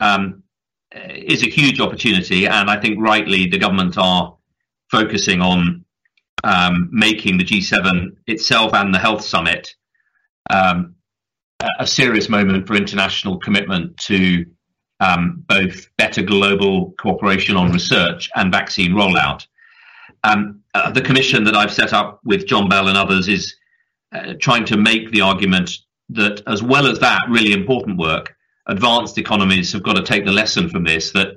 um, 0.00 0.42
is 0.94 1.42
a 1.42 1.50
huge 1.50 1.80
opportunity 1.80 2.46
and 2.46 2.70
i 2.70 2.80
think 2.80 3.00
rightly 3.00 3.48
the 3.48 3.58
government 3.58 3.98
are 3.98 4.37
focusing 4.90 5.40
on 5.40 5.84
um, 6.44 6.88
making 6.92 7.38
the 7.38 7.44
G7 7.44 8.16
itself 8.26 8.72
and 8.74 8.94
the 8.94 8.98
Health 8.98 9.22
Summit 9.22 9.74
um, 10.50 10.94
a 11.78 11.86
serious 11.86 12.28
moment 12.28 12.66
for 12.66 12.74
international 12.74 13.38
commitment 13.38 13.96
to 13.98 14.44
um, 15.00 15.44
both 15.48 15.88
better 15.96 16.22
global 16.22 16.92
cooperation 16.98 17.56
on 17.56 17.72
research 17.72 18.30
and 18.34 18.52
vaccine 18.52 18.92
rollout. 18.92 19.46
Um, 20.24 20.62
uh, 20.74 20.90
the 20.90 21.00
commission 21.00 21.44
that 21.44 21.56
I've 21.56 21.72
set 21.72 21.92
up 21.92 22.20
with 22.24 22.46
John 22.46 22.68
Bell 22.68 22.88
and 22.88 22.96
others 22.96 23.28
is 23.28 23.54
uh, 24.12 24.34
trying 24.40 24.64
to 24.66 24.76
make 24.76 25.10
the 25.10 25.20
argument 25.20 25.70
that, 26.10 26.42
as 26.46 26.62
well 26.62 26.86
as 26.86 26.98
that 27.00 27.20
really 27.28 27.52
important 27.52 27.98
work, 27.98 28.34
advanced 28.66 29.18
economies 29.18 29.72
have 29.72 29.82
got 29.82 29.94
to 29.94 30.02
take 30.02 30.24
the 30.24 30.32
lesson 30.32 30.68
from 30.68 30.84
this 30.84 31.12
that 31.12 31.36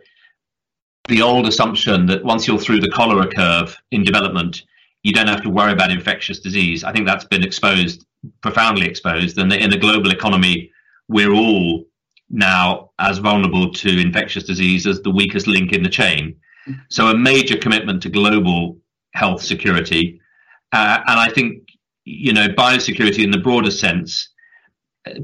the 1.12 1.22
old 1.22 1.46
assumption 1.46 2.06
that 2.06 2.24
once 2.24 2.48
you're 2.48 2.58
through 2.58 2.80
the 2.80 2.89
cholera 2.89 3.27
curve 3.27 3.77
in 3.91 4.01
development, 4.01 4.63
you 5.03 5.12
don't 5.12 5.27
have 5.27 5.41
to 5.41 5.50
worry 5.50 5.74
about 5.74 5.91
infectious 5.91 6.39
disease. 6.39 6.86
I 6.86 6.94
think 6.94 7.06
that's 7.06 7.25
been 7.25 7.44
exposed, 7.44 8.06
profoundly 8.41 8.88
exposed, 8.88 9.38
and 9.38 9.51
in 9.51 9.74
a 9.74 9.77
global 9.77 10.12
economy, 10.12 10.72
we're 11.10 11.34
all 11.34 11.84
now 12.30 12.91
as 12.98 13.18
vulnerable 13.18 13.74
to 13.74 14.00
infectious 14.00 14.46
disease 14.46 14.88
as 14.88 15.01
the 15.01 15.12
weakest 15.12 15.48
link 15.48 15.74
in 15.74 15.84
the 15.84 15.89
chain. 15.89 16.38
So, 16.89 17.08
a 17.08 17.18
major 17.18 17.58
commitment 17.58 18.01
to 18.03 18.10
global 18.10 18.77
health 19.13 19.44
security. 19.44 20.22
Uh, 20.72 21.00
and 21.08 21.20
I 21.20 21.30
think, 21.30 21.68
you 22.06 22.32
know, 22.32 22.48
biosecurity 22.48 23.25
in 23.25 23.32
the 23.32 23.39
broader 23.39 23.72
sense, 23.72 24.30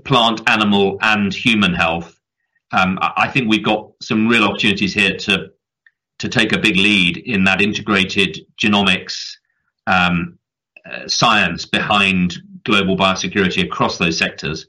plant, 0.03 0.41
animal, 0.49 0.97
and 1.01 1.33
human 1.33 1.73
health. 1.73 2.19
Um, 2.71 2.99
I 3.01 3.29
think 3.29 3.47
we've 3.47 3.63
got 3.63 3.91
some 4.01 4.27
real 4.27 4.43
opportunities 4.43 4.93
here 4.93 5.15
to 5.15 5.51
to 6.19 6.29
take 6.29 6.51
a 6.53 6.57
big 6.57 6.75
lead 6.75 7.17
in 7.17 7.43
that 7.43 7.61
integrated 7.61 8.39
genomics 8.61 9.31
um, 9.85 10.37
uh, 10.85 11.07
science 11.07 11.65
behind 11.65 12.37
global 12.63 12.97
biosecurity 12.97 13.63
across 13.63 13.97
those 13.97 14.17
sectors. 14.17 14.67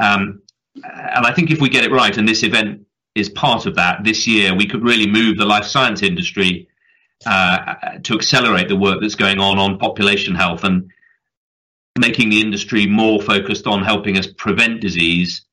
Um, 0.00 0.42
and 0.74 1.26
I 1.26 1.32
think 1.32 1.50
if 1.50 1.60
we 1.60 1.68
get 1.68 1.84
it 1.84 1.92
right, 1.92 2.16
and 2.16 2.26
this 2.26 2.42
event 2.42 2.80
is 3.14 3.28
part 3.28 3.66
of 3.66 3.74
that, 3.74 4.04
this 4.04 4.26
year 4.26 4.54
we 4.54 4.66
could 4.66 4.82
really 4.82 5.06
move 5.06 5.36
the 5.36 5.44
life 5.44 5.64
science 5.64 6.02
industry 6.02 6.68
uh, 7.26 7.74
to 8.02 8.14
accelerate 8.14 8.68
the 8.68 8.76
work 8.76 9.00
that's 9.00 9.14
going 9.14 9.38
on 9.38 9.58
on 9.58 9.78
population 9.78 10.34
health 10.34 10.64
and 10.64 10.90
making 11.98 12.30
the 12.30 12.40
industry 12.40 12.86
more 12.86 13.20
focused 13.20 13.66
on 13.66 13.84
helping 13.84 14.18
us 14.18 14.26
prevent 14.26 14.80
disease 14.80 15.44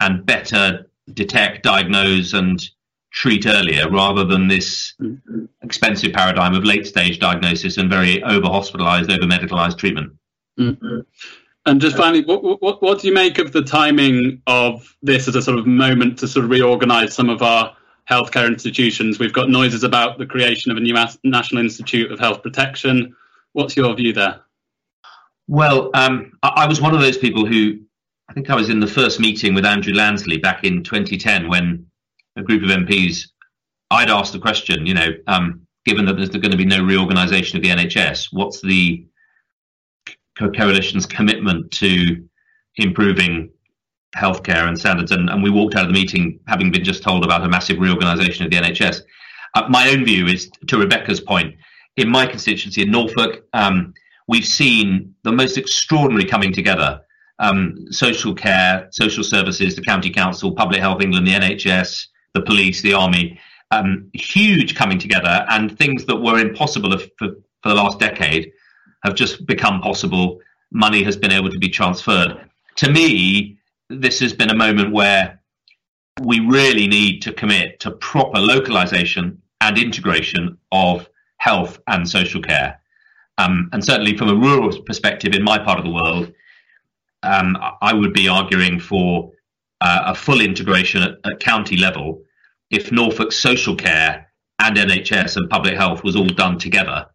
and 0.00 0.24
better 0.24 0.86
detect, 1.12 1.64
diagnose, 1.64 2.32
and 2.32 2.70
treat 3.12 3.46
earlier 3.46 3.88
rather 3.90 4.24
than 4.24 4.48
this 4.48 4.94
mm-hmm. 5.00 5.44
expensive 5.62 6.12
paradigm 6.12 6.54
of 6.54 6.64
late 6.64 6.86
stage 6.86 7.18
diagnosis 7.18 7.76
and 7.76 7.90
very 7.90 8.22
over 8.22 8.46
hospitalized, 8.46 9.10
over 9.10 9.24
medicalized 9.24 9.78
treatment. 9.78 10.12
Mm-hmm. 10.58 11.00
And 11.66 11.80
just 11.80 11.96
finally, 11.96 12.24
what, 12.24 12.62
what, 12.62 12.82
what, 12.82 13.00
do 13.00 13.08
you 13.08 13.14
make 13.14 13.38
of 13.38 13.52
the 13.52 13.62
timing 13.62 14.40
of 14.46 14.96
this 15.02 15.28
as 15.28 15.36
a 15.36 15.42
sort 15.42 15.58
of 15.58 15.66
moment 15.66 16.18
to 16.20 16.28
sort 16.28 16.44
of 16.44 16.50
reorganize 16.50 17.14
some 17.14 17.28
of 17.28 17.42
our 17.42 17.76
healthcare 18.08 18.46
institutions? 18.46 19.18
We've 19.18 19.32
got 19.32 19.50
noises 19.50 19.84
about 19.84 20.18
the 20.18 20.26
creation 20.26 20.70
of 20.70 20.78
a 20.78 20.80
new 20.80 20.94
National 21.24 21.62
Institute 21.62 22.10
of 22.10 22.18
Health 22.18 22.42
Protection. 22.42 23.14
What's 23.52 23.76
your 23.76 23.94
view 23.94 24.12
there? 24.12 24.40
Well, 25.48 25.90
um, 25.94 26.32
I, 26.42 26.48
I 26.48 26.66
was 26.66 26.80
one 26.80 26.94
of 26.94 27.00
those 27.00 27.18
people 27.18 27.44
who 27.44 27.78
I 28.28 28.32
think 28.32 28.48
I 28.48 28.54
was 28.54 28.68
in 28.70 28.80
the 28.80 28.86
first 28.86 29.20
meeting 29.20 29.54
with 29.54 29.66
Andrew 29.66 29.92
Lansley 29.92 30.40
back 30.40 30.64
in 30.64 30.82
2010 30.82 31.48
when 31.48 31.89
a 32.40 32.44
group 32.44 32.62
of 32.62 32.70
MPs, 32.70 33.28
I'd 33.90 34.10
ask 34.10 34.32
the 34.32 34.38
question, 34.38 34.86
you 34.86 34.94
know, 34.94 35.08
um, 35.26 35.66
given 35.84 36.04
that 36.06 36.16
there's 36.16 36.30
going 36.30 36.50
to 36.50 36.56
be 36.56 36.64
no 36.64 36.82
reorganisation 36.82 37.56
of 37.56 37.62
the 37.62 37.70
NHS, 37.70 38.28
what's 38.32 38.60
the 38.60 39.06
co- 40.38 40.50
coalition's 40.50 41.06
commitment 41.06 41.70
to 41.72 42.24
improving 42.76 43.50
healthcare 44.16 44.68
and 44.68 44.78
standards? 44.78 45.12
And, 45.12 45.28
and, 45.28 45.42
we 45.42 45.50
walked 45.50 45.74
out 45.74 45.82
of 45.82 45.88
the 45.88 45.98
meeting 45.98 46.40
having 46.46 46.70
been 46.70 46.84
just 46.84 47.02
told 47.02 47.24
about 47.24 47.44
a 47.44 47.48
massive 47.48 47.78
reorganisation 47.78 48.44
of 48.44 48.50
the 48.50 48.58
NHS. 48.58 49.02
Uh, 49.54 49.66
my 49.68 49.90
own 49.90 50.04
view 50.04 50.26
is, 50.26 50.50
to 50.68 50.78
Rebecca's 50.78 51.20
point, 51.20 51.54
in 51.96 52.08
my 52.08 52.26
constituency 52.26 52.82
in 52.82 52.90
Norfolk, 52.90 53.44
um, 53.52 53.92
we've 54.28 54.44
seen 54.44 55.14
the 55.24 55.32
most 55.32 55.58
extraordinary 55.58 56.28
coming 56.28 56.52
together. 56.52 57.00
Um, 57.40 57.86
social 57.90 58.34
care, 58.34 58.88
social 58.90 59.24
services, 59.24 59.74
the 59.74 59.82
county 59.82 60.10
council, 60.10 60.52
public 60.54 60.80
health 60.80 61.00
England, 61.00 61.26
the 61.26 61.32
NHS, 61.32 62.06
the 62.34 62.42
police, 62.42 62.82
the 62.82 62.94
army, 62.94 63.38
um, 63.70 64.10
huge 64.14 64.74
coming 64.74 64.98
together, 64.98 65.46
and 65.50 65.76
things 65.76 66.04
that 66.06 66.16
were 66.16 66.38
impossible 66.38 66.96
for, 66.98 67.28
for 67.62 67.68
the 67.68 67.74
last 67.74 67.98
decade 67.98 68.52
have 69.04 69.14
just 69.14 69.46
become 69.46 69.80
possible. 69.80 70.40
Money 70.72 71.02
has 71.02 71.16
been 71.16 71.32
able 71.32 71.50
to 71.50 71.58
be 71.58 71.68
transferred. 71.68 72.48
To 72.76 72.90
me, 72.90 73.58
this 73.88 74.20
has 74.20 74.32
been 74.32 74.50
a 74.50 74.56
moment 74.56 74.92
where 74.92 75.40
we 76.22 76.40
really 76.40 76.86
need 76.86 77.20
to 77.22 77.32
commit 77.32 77.80
to 77.80 77.90
proper 77.92 78.38
localization 78.38 79.40
and 79.60 79.78
integration 79.78 80.58
of 80.72 81.08
health 81.38 81.78
and 81.88 82.08
social 82.08 82.42
care. 82.42 82.80
Um, 83.38 83.70
and 83.72 83.84
certainly 83.84 84.16
from 84.16 84.28
a 84.28 84.34
rural 84.34 84.82
perspective 84.82 85.34
in 85.34 85.42
my 85.42 85.58
part 85.58 85.78
of 85.78 85.84
the 85.84 85.90
world, 85.90 86.32
um, 87.22 87.56
I 87.80 87.92
would 87.92 88.12
be 88.12 88.28
arguing 88.28 88.78
for 88.78 89.32
uh, 89.80 90.02
a 90.06 90.14
full 90.14 90.40
integration 90.40 91.02
at, 91.02 91.18
at 91.24 91.40
county 91.40 91.76
level, 91.76 92.22
if 92.70 92.92
Norfolk 92.92 93.32
social 93.32 93.74
care 93.74 94.30
and 94.58 94.76
NHS 94.76 95.36
and 95.36 95.48
public 95.50 95.76
health 95.76 96.04
was 96.04 96.16
all 96.16 96.26
done 96.26 96.58
together, 96.58 97.06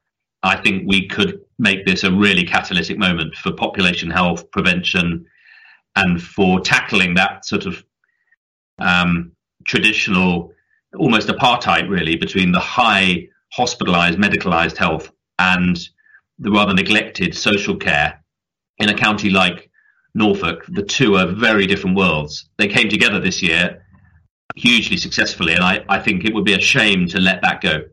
I 0.43 0.57
think 0.57 0.84
we 0.88 1.07
could 1.07 1.39
make 1.57 1.86
this 1.86 2.03
a 2.03 2.12
really 2.12 2.43
catalytic 2.43 2.98
moment 2.98 3.36
for 3.36 3.51
population 3.51 4.10
health 4.10 4.50
prevention 4.51 5.25
and 5.95 6.22
for 6.22 6.60
tackling 6.60 7.15
that 7.15 7.45
sort 7.45 7.65
of 7.65 7.84
um, 8.79 9.31
traditional, 9.65 10.51
almost 10.98 11.29
apartheid, 11.29 11.89
really, 11.89 12.15
between 12.15 12.51
the 12.51 12.60
high 12.60 13.27
hospitalized, 13.53 14.19
medicalized 14.19 14.77
health 14.77 15.12
and 15.39 15.79
the 16.39 16.51
rather 16.51 16.74
neglected 16.74 17.36
social 17.36 17.75
care 17.75 18.22
in 18.77 18.89
a 18.89 18.93
county 18.93 19.29
like 19.29 19.69
Norfolk. 20.15 20.65
The 20.69 20.84
two 20.84 21.17
are 21.17 21.27
very 21.27 21.67
different 21.67 21.95
worlds. 21.95 22.50
They 22.57 22.67
came 22.67 22.89
together 22.89 23.19
this 23.19 23.43
year 23.43 23.86
hugely 24.55 24.98
successfully, 24.98 25.53
and 25.53 25.63
I, 25.63 25.84
I 25.89 26.00
think 26.00 26.24
it 26.24 26.34
would 26.34 26.45
be 26.45 26.53
a 26.53 26.60
shame 26.60 27.07
to 27.10 27.19
let 27.19 27.41
that 27.41 27.62
go. 27.62 27.84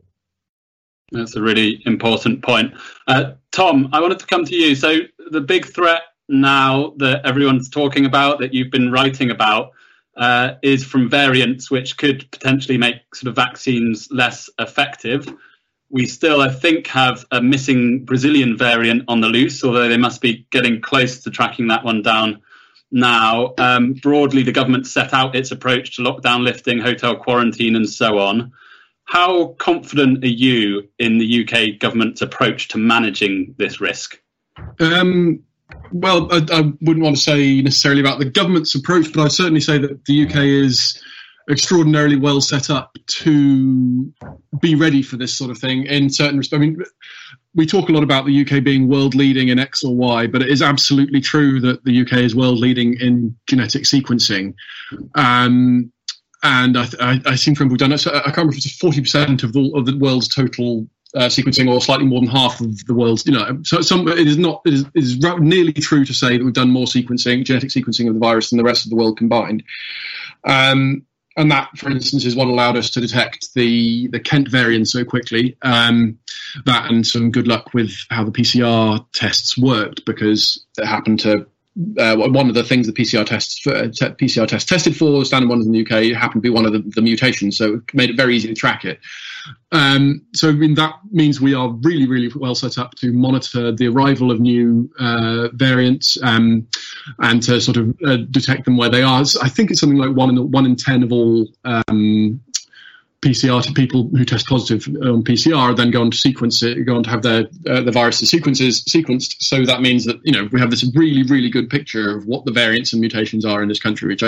That's 1.11 1.35
a 1.35 1.41
really 1.41 1.83
important 1.85 2.41
point. 2.41 2.73
Uh, 3.07 3.33
Tom, 3.51 3.89
I 3.91 3.99
wanted 4.01 4.19
to 4.19 4.25
come 4.25 4.45
to 4.45 4.55
you. 4.55 4.73
So, 4.73 4.99
the 5.29 5.41
big 5.41 5.65
threat 5.65 6.01
now 6.29 6.93
that 6.97 7.25
everyone's 7.25 7.69
talking 7.69 8.05
about, 8.05 8.39
that 8.39 8.53
you've 8.53 8.71
been 8.71 8.91
writing 8.91 9.29
about, 9.29 9.71
uh, 10.15 10.53
is 10.63 10.83
from 10.83 11.09
variants 11.09 11.69
which 11.69 11.97
could 11.97 12.29
potentially 12.31 12.77
make 12.77 13.13
sort 13.13 13.29
of 13.29 13.35
vaccines 13.35 14.07
less 14.11 14.49
effective. 14.59 15.27
We 15.93 16.07
still, 16.07 16.41
I 16.41 16.49
think, 16.49 16.87
have 16.87 17.23
a 17.29 17.39
missing 17.39 18.03
Brazilian 18.03 18.57
variant 18.57 19.03
on 19.07 19.21
the 19.21 19.27
loose, 19.27 19.63
although 19.63 19.87
they 19.87 19.97
must 19.97 20.21
be 20.21 20.47
getting 20.49 20.81
close 20.81 21.19
to 21.21 21.29
tracking 21.29 21.67
that 21.67 21.85
one 21.85 22.01
down 22.01 22.41
now. 22.91 23.53
Um, 23.59 23.93
broadly, 23.93 24.41
the 24.41 24.51
government 24.51 24.87
set 24.87 25.13
out 25.13 25.35
its 25.35 25.51
approach 25.51 25.95
to 25.95 26.01
lockdown 26.01 26.43
lifting, 26.43 26.79
hotel 26.79 27.15
quarantine, 27.15 27.75
and 27.75 27.87
so 27.87 28.17
on. 28.17 28.53
How 29.05 29.49
confident 29.59 30.23
are 30.23 30.27
you 30.27 30.89
in 30.97 31.19
the 31.19 31.45
UK 31.45 31.79
government's 31.79 32.23
approach 32.23 32.69
to 32.69 32.79
managing 32.79 33.53
this 33.59 33.79
risk? 33.79 34.19
Um, 34.79 35.43
well, 35.91 36.27
I, 36.33 36.37
I, 36.51 36.61
wouldn't 36.81 37.03
want 37.03 37.17
to 37.17 37.21
say 37.21 37.61
necessarily 37.61 38.01
about 38.01 38.17
the 38.17 38.25
government's 38.25 38.73
approach, 38.73 39.13
but 39.13 39.21
I'd 39.21 39.31
certainly 39.31 39.61
say 39.61 39.77
that 39.77 40.05
the 40.05 40.25
UK 40.25 40.37
is 40.37 40.99
extraordinarily 41.49 42.15
well 42.15 42.41
set 42.41 42.69
up 42.69 42.95
to 43.07 44.13
be 44.59 44.75
ready 44.75 45.01
for 45.01 45.17
this 45.17 45.37
sort 45.37 45.51
of 45.51 45.57
thing 45.57 45.85
in 45.85 46.09
certain 46.09 46.37
respects. 46.37 46.57
I 46.57 46.65
mean, 46.65 46.83
we 47.55 47.65
talk 47.65 47.89
a 47.89 47.91
lot 47.91 48.03
about 48.03 48.25
the 48.25 48.41
UK 48.41 48.63
being 48.63 48.87
world 48.87 49.13
leading 49.13 49.49
in 49.49 49.59
X 49.59 49.83
or 49.83 49.95
Y, 49.95 50.27
but 50.27 50.41
it 50.41 50.49
is 50.49 50.61
absolutely 50.61 51.21
true 51.21 51.59
that 51.61 51.83
the 51.83 52.01
UK 52.01 52.13
is 52.13 52.35
world 52.35 52.59
leading 52.59 52.99
in 52.99 53.35
genetic 53.47 53.83
sequencing. 53.83 54.55
Um, 55.15 55.91
and 56.43 56.77
I, 56.77 56.87
I, 56.99 57.21
I 57.25 57.35
seem 57.35 57.55
to 57.55 57.59
remember 57.59 57.73
we've 57.73 57.79
done 57.79 57.93
it. 57.93 58.05
I 58.07 58.11
can't 58.23 58.37
remember 58.37 58.53
if 58.53 58.57
it's 58.57 58.77
forty 58.77 59.01
percent 59.01 59.43
of 59.43 59.53
the 59.53 59.71
of 59.75 59.85
the 59.85 59.97
world's 59.97 60.27
total 60.27 60.87
uh, 61.15 61.27
sequencing, 61.27 61.69
or 61.69 61.79
slightly 61.79 62.05
more 62.05 62.19
than 62.19 62.29
half 62.29 62.59
of 62.59 62.85
the 62.85 62.93
world's. 62.93 63.25
You 63.25 63.33
know, 63.33 63.61
so 63.63 63.81
some 63.81 64.07
it 64.07 64.27
is 64.27 64.37
not 64.37 64.61
it 64.65 64.73
is, 64.73 64.81
it 64.81 65.03
is 65.03 65.19
nearly 65.39 65.73
true 65.73 66.03
to 66.03 66.13
say 66.13 66.37
that 66.37 66.43
we've 66.43 66.53
done 66.53 66.69
more 66.69 66.85
sequencing, 66.85 67.45
genetic 67.45 67.69
sequencing 67.69 68.07
of 68.07 68.15
the 68.15 68.19
virus 68.19 68.49
than 68.49 68.57
the 68.57 68.63
rest 68.63 68.85
of 68.85 68.89
the 68.89 68.95
world 68.95 69.17
combined. 69.17 69.63
Um, 70.43 71.05
and 71.35 71.51
that, 71.51 71.69
for 71.77 71.89
instance, 71.89 72.25
is 72.25 72.35
what 72.35 72.47
allowed 72.47 72.77
us 72.77 72.89
to 72.91 73.01
detect 73.01 73.53
the 73.53 74.07
the 74.07 74.19
Kent 74.19 74.49
variant 74.49 74.87
so 74.87 75.03
quickly. 75.03 75.57
Um, 75.61 76.19
that 76.65 76.89
and 76.91 77.05
some 77.05 77.31
good 77.31 77.47
luck 77.47 77.73
with 77.73 77.93
how 78.09 78.23
the 78.23 78.31
PCR 78.31 79.05
tests 79.13 79.57
worked 79.57 80.05
because 80.05 80.63
it 80.77 80.85
happened 80.85 81.19
to 81.21 81.47
uh, 81.97 82.15
one 82.15 82.49
of 82.49 82.53
the 82.53 82.63
things 82.63 82.85
the 82.85 82.93
PCR 82.93 83.25
tests 83.25 83.59
for, 83.59 83.73
uh, 83.73 83.87
PCR 83.87 84.47
test 84.47 84.69
tested 84.69 84.95
for 84.95 85.25
standard 85.25 85.49
ones 85.49 85.65
in 85.65 85.71
the 85.71 85.81
UK 85.81 86.15
happened 86.15 86.43
to 86.43 86.47
be 86.47 86.49
one 86.49 86.65
of 86.65 86.71
the, 86.71 86.83
the 86.95 87.01
mutations, 87.01 87.57
so 87.57 87.75
it 87.75 87.93
made 87.93 88.11
it 88.11 88.15
very 88.15 88.35
easy 88.35 88.47
to 88.47 88.53
track 88.53 88.85
it. 88.85 88.99
Um, 89.71 90.21
so 90.33 90.49
I 90.49 90.51
mean, 90.51 90.75
that 90.75 90.93
means 91.11 91.41
we 91.41 91.55
are 91.55 91.69
really, 91.69 92.07
really 92.07 92.31
well 92.35 92.53
set 92.53 92.77
up 92.77 92.93
to 92.95 93.11
monitor 93.11 93.71
the 93.71 93.87
arrival 93.87 94.29
of 94.29 94.39
new 94.39 94.89
uh, 94.99 95.49
variants 95.53 96.17
um, 96.21 96.67
and 97.19 97.41
to 97.43 97.59
sort 97.59 97.77
of 97.77 97.95
uh, 98.05 98.17
detect 98.29 98.65
them 98.65 98.77
where 98.77 98.89
they 98.89 99.01
are. 99.01 99.23
I 99.41 99.49
think 99.49 99.71
it's 99.71 99.79
something 99.79 99.97
like 99.97 100.15
one 100.15 100.29
in 100.29 100.51
one 100.51 100.65
in 100.65 100.75
ten 100.75 101.01
of 101.01 101.11
all 101.11 101.47
um, 101.65 102.39
PCR 103.23 103.63
to 103.63 103.71
people 103.73 104.09
who 104.09 104.25
test 104.25 104.47
positive 104.47 104.85
on 105.01 105.23
PCR 105.23 105.75
then 105.75 105.91
go 105.91 106.01
on 106.01 106.11
to 106.11 106.17
sequence 106.17 106.61
it, 106.61 106.83
go 106.85 106.95
on 106.97 107.03
to 107.03 107.09
have 107.09 107.21
their 107.21 107.45
uh, 107.69 107.81
the 107.81 107.91
viruses 107.91 108.29
sequences 108.29 108.83
sequenced. 108.83 109.35
So 109.39 109.65
that 109.65 109.81
means 109.81 110.05
that 110.05 110.19
you 110.23 110.31
know 110.31 110.49
we 110.51 110.59
have 110.59 110.69
this 110.69 110.83
really 110.95 111.23
really 111.23 111.49
good 111.49 111.69
picture 111.69 112.17
of 112.17 112.25
what 112.25 112.45
the 112.45 112.51
variants 112.51 112.93
and 112.93 112.99
mutations 112.99 113.45
are 113.45 113.63
in 113.63 113.69
this 113.69 113.79
country, 113.79 114.09
which 114.09 114.23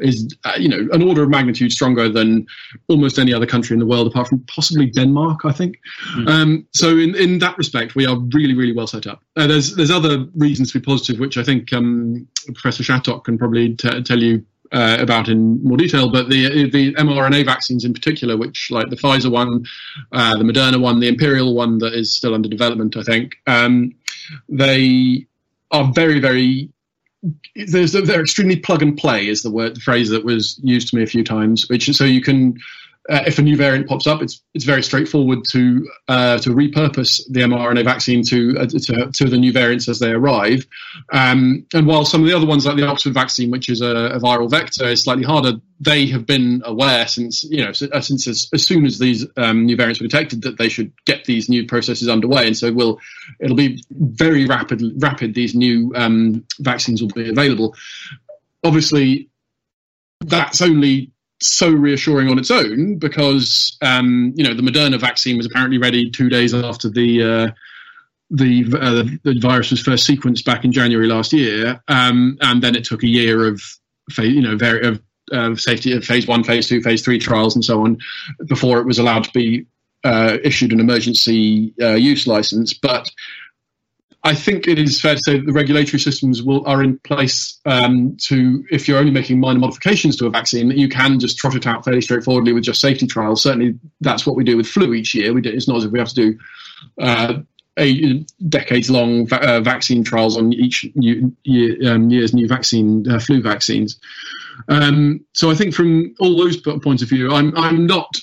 is 0.00 0.34
uh, 0.44 0.54
you 0.58 0.68
know 0.68 0.88
an 0.92 1.02
order 1.02 1.22
of 1.22 1.28
magnitude 1.28 1.72
stronger 1.72 2.08
than 2.08 2.46
almost 2.88 3.18
any 3.18 3.34
other 3.34 3.46
country 3.46 3.74
in 3.74 3.80
the 3.80 3.86
world, 3.86 4.06
apart 4.06 4.28
from 4.28 4.40
possibly 4.46 4.86
Denmark, 4.86 5.44
I 5.44 5.52
think. 5.52 5.78
Mm. 6.16 6.28
Um, 6.28 6.66
so 6.74 6.96
in 6.96 7.14
in 7.14 7.38
that 7.40 7.58
respect, 7.58 7.94
we 7.94 8.06
are 8.06 8.18
really 8.32 8.54
really 8.54 8.72
well 8.72 8.86
set 8.86 9.06
up. 9.06 9.22
Uh, 9.36 9.46
there's 9.46 9.76
there's 9.76 9.90
other 9.90 10.26
reasons 10.34 10.72
to 10.72 10.80
be 10.80 10.84
positive, 10.84 11.20
which 11.20 11.36
I 11.36 11.42
think 11.42 11.72
um, 11.72 12.26
Professor 12.54 12.82
Shattock 12.82 13.24
can 13.24 13.36
probably 13.36 13.74
t- 13.74 14.02
tell 14.02 14.22
you 14.22 14.44
uh, 14.72 14.96
about 15.00 15.28
in 15.28 15.62
more 15.62 15.76
detail, 15.76 16.10
but 16.10 16.28
the 16.28 16.70
the 16.70 16.94
mRNA 16.94 17.44
vaccines 17.44 17.84
in 17.84 17.94
particular, 17.94 18.36
which 18.36 18.68
like 18.70 18.90
the 18.90 18.96
Pfizer 18.96 19.30
one, 19.30 19.64
uh, 20.12 20.36
the 20.36 20.44
Moderna 20.44 20.80
one, 20.80 21.00
the 21.00 21.08
Imperial 21.08 21.54
one 21.54 21.78
that 21.78 21.94
is 21.94 22.14
still 22.14 22.34
under 22.34 22.48
development, 22.48 22.96
I 22.96 23.02
think, 23.02 23.36
um, 23.46 23.94
they 24.48 25.26
are 25.70 25.92
very 25.92 26.20
very. 26.20 26.70
They're 27.56 28.20
extremely 28.20 28.56
plug 28.56 28.80
and 28.80 28.96
play 28.96 29.26
is 29.26 29.42
the 29.42 29.50
word 29.50 29.74
the 29.74 29.80
phrase 29.80 30.08
that 30.10 30.24
was 30.24 30.60
used 30.62 30.88
to 30.88 30.96
me 30.96 31.02
a 31.02 31.06
few 31.06 31.24
times, 31.24 31.68
which 31.68 31.90
so 31.90 32.04
you 32.04 32.20
can 32.20 32.56
uh, 33.08 33.22
if 33.26 33.38
a 33.38 33.42
new 33.42 33.56
variant 33.56 33.88
pops 33.88 34.06
up, 34.06 34.20
it's 34.20 34.42
it's 34.52 34.64
very 34.64 34.82
straightforward 34.82 35.38
to 35.50 35.88
uh, 36.08 36.38
to 36.38 36.50
repurpose 36.50 37.22
the 37.30 37.40
mRNA 37.40 37.84
vaccine 37.84 38.22
to, 38.24 38.58
uh, 38.58 38.66
to, 38.66 39.10
to 39.12 39.24
the 39.24 39.38
new 39.38 39.50
variants 39.50 39.88
as 39.88 39.98
they 39.98 40.10
arrive. 40.10 40.66
Um, 41.10 41.66
and 41.72 41.86
while 41.86 42.04
some 42.04 42.20
of 42.20 42.26
the 42.28 42.36
other 42.36 42.46
ones, 42.46 42.66
like 42.66 42.76
the 42.76 42.86
Oxford 42.86 43.14
vaccine, 43.14 43.50
which 43.50 43.70
is 43.70 43.80
a, 43.80 43.86
a 43.86 44.20
viral 44.20 44.50
vector, 44.50 44.84
is 44.84 45.02
slightly 45.02 45.24
harder, 45.24 45.54
they 45.80 46.06
have 46.06 46.26
been 46.26 46.60
aware 46.66 47.08
since 47.08 47.44
you 47.44 47.64
know 47.64 47.72
uh, 47.92 48.00
since 48.02 48.28
as, 48.28 48.50
as 48.52 48.66
soon 48.66 48.84
as 48.84 48.98
these 48.98 49.26
um, 49.38 49.64
new 49.64 49.76
variants 49.76 50.00
were 50.00 50.06
detected 50.06 50.42
that 50.42 50.58
they 50.58 50.68
should 50.68 50.92
get 51.06 51.24
these 51.24 51.48
new 51.48 51.66
processes 51.66 52.10
underway. 52.10 52.46
And 52.46 52.56
so 52.56 52.70
will 52.72 53.00
it'll 53.40 53.56
be 53.56 53.82
very 53.90 54.44
rapid 54.44 54.82
rapid. 54.98 55.32
These 55.32 55.54
new 55.54 55.92
um, 55.94 56.44
vaccines 56.60 57.00
will 57.00 57.08
be 57.08 57.30
available. 57.30 57.74
Obviously, 58.62 59.30
that's 60.20 60.60
only 60.60 61.12
so 61.40 61.70
reassuring 61.70 62.28
on 62.28 62.38
its 62.38 62.50
own 62.50 62.98
because 62.98 63.76
um, 63.82 64.32
you 64.36 64.44
know 64.44 64.54
the 64.54 64.62
Moderna 64.62 65.00
vaccine 65.00 65.36
was 65.36 65.46
apparently 65.46 65.78
ready 65.78 66.10
two 66.10 66.28
days 66.28 66.54
after 66.54 66.88
the 66.88 67.22
uh, 67.22 67.50
the, 68.30 68.64
uh, 68.78 69.04
the 69.22 69.40
virus 69.40 69.70
was 69.70 69.80
first 69.80 70.06
sequenced 70.06 70.44
back 70.44 70.64
in 70.64 70.72
January 70.72 71.06
last 71.06 71.32
year, 71.32 71.80
um, 71.88 72.36
and 72.42 72.62
then 72.62 72.76
it 72.76 72.84
took 72.84 73.02
a 73.02 73.08
year 73.08 73.46
of 73.46 73.62
you 74.18 74.42
know 74.42 74.56
very 74.56 74.98
of 75.30 75.60
safety 75.60 75.92
of 75.92 76.04
phase 76.04 76.26
one, 76.26 76.44
phase 76.44 76.68
two, 76.68 76.80
phase 76.80 77.02
three 77.02 77.18
trials 77.18 77.54
and 77.54 77.64
so 77.64 77.84
on 77.84 77.98
before 78.46 78.78
it 78.78 78.86
was 78.86 78.98
allowed 78.98 79.24
to 79.24 79.32
be 79.32 79.66
uh, 80.04 80.38
issued 80.44 80.72
an 80.72 80.80
emergency 80.80 81.74
uh, 81.80 81.94
use 81.94 82.26
license. 82.26 82.72
But 82.72 83.10
I 84.28 84.34
think 84.34 84.68
it 84.68 84.78
is 84.78 85.00
fair 85.00 85.14
to 85.14 85.22
say 85.22 85.38
that 85.38 85.46
the 85.46 85.54
regulatory 85.54 85.98
systems 85.98 86.42
will 86.42 86.62
are 86.66 86.82
in 86.82 86.98
place 86.98 87.58
um, 87.64 88.18
to, 88.28 88.62
if 88.70 88.86
you're 88.86 88.98
only 88.98 89.10
making 89.10 89.40
minor 89.40 89.58
modifications 89.58 90.16
to 90.16 90.26
a 90.26 90.30
vaccine, 90.30 90.68
that 90.68 90.76
you 90.76 90.90
can 90.90 91.18
just 91.18 91.38
trot 91.38 91.54
it 91.54 91.66
out 91.66 91.82
fairly 91.82 92.02
straightforwardly 92.02 92.52
with 92.52 92.64
just 92.64 92.78
safety 92.78 93.06
trials. 93.06 93.42
Certainly, 93.42 93.78
that's 94.02 94.26
what 94.26 94.36
we 94.36 94.44
do 94.44 94.58
with 94.58 94.66
flu 94.66 94.92
each 94.92 95.14
year. 95.14 95.32
Do, 95.32 95.48
it's 95.48 95.66
not 95.66 95.78
as 95.78 95.84
if 95.84 95.92
we 95.92 95.98
have 95.98 96.10
to 96.10 96.14
do 96.14 96.38
uh, 97.00 97.34
a 97.78 98.24
decades-long 98.46 99.28
va- 99.28 99.48
uh, 99.48 99.60
vaccine 99.60 100.04
trials 100.04 100.36
on 100.36 100.52
each 100.52 100.84
new, 100.94 101.34
year, 101.44 101.90
um, 101.90 102.10
year's 102.10 102.34
new 102.34 102.46
vaccine, 102.46 103.10
uh, 103.10 103.18
flu 103.18 103.40
vaccines. 103.40 103.98
Um, 104.68 105.24
so 105.32 105.50
I 105.50 105.54
think 105.54 105.72
from 105.72 106.14
all 106.20 106.36
those 106.36 106.58
points 106.58 107.02
of 107.02 107.08
view, 107.08 107.32
I'm 107.32 107.56
I'm 107.56 107.86
not 107.86 108.14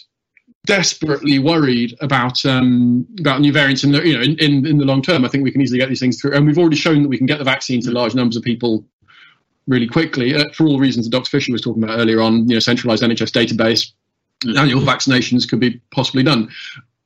desperately 0.65 1.39
worried 1.39 1.95
about 2.01 2.43
um, 2.45 3.07
about 3.19 3.41
new 3.41 3.53
variants 3.53 3.83
in 3.83 3.91
the 3.91 4.05
you 4.05 4.13
know 4.13 4.21
in, 4.21 4.37
in, 4.39 4.65
in 4.65 4.77
the 4.77 4.85
long 4.85 5.01
term. 5.01 5.23
I 5.23 5.27
think 5.27 5.43
we 5.43 5.51
can 5.51 5.61
easily 5.61 5.79
get 5.79 5.89
these 5.89 5.99
things 5.99 6.19
through, 6.19 6.33
and 6.33 6.45
we've 6.45 6.57
already 6.57 6.75
shown 6.75 7.03
that 7.03 7.09
we 7.09 7.17
can 7.17 7.25
get 7.25 7.37
the 7.37 7.43
vaccine 7.43 7.81
to 7.81 7.91
large 7.91 8.15
numbers 8.15 8.35
of 8.35 8.43
people 8.43 8.85
really 9.67 9.87
quickly 9.87 10.35
uh, 10.35 10.45
for 10.53 10.67
all 10.67 10.79
reasons 10.79 11.05
that 11.05 11.11
Dr. 11.11 11.29
Fisher 11.29 11.51
was 11.51 11.61
talking 11.61 11.83
about 11.83 11.99
earlier 11.99 12.21
on. 12.21 12.47
You 12.49 12.55
know, 12.55 12.59
centralized 12.59 13.03
NHS 13.03 13.31
database, 13.31 13.91
annual 14.57 14.81
vaccinations 14.81 15.47
could 15.47 15.59
be 15.59 15.81
possibly 15.91 16.23
done. 16.23 16.49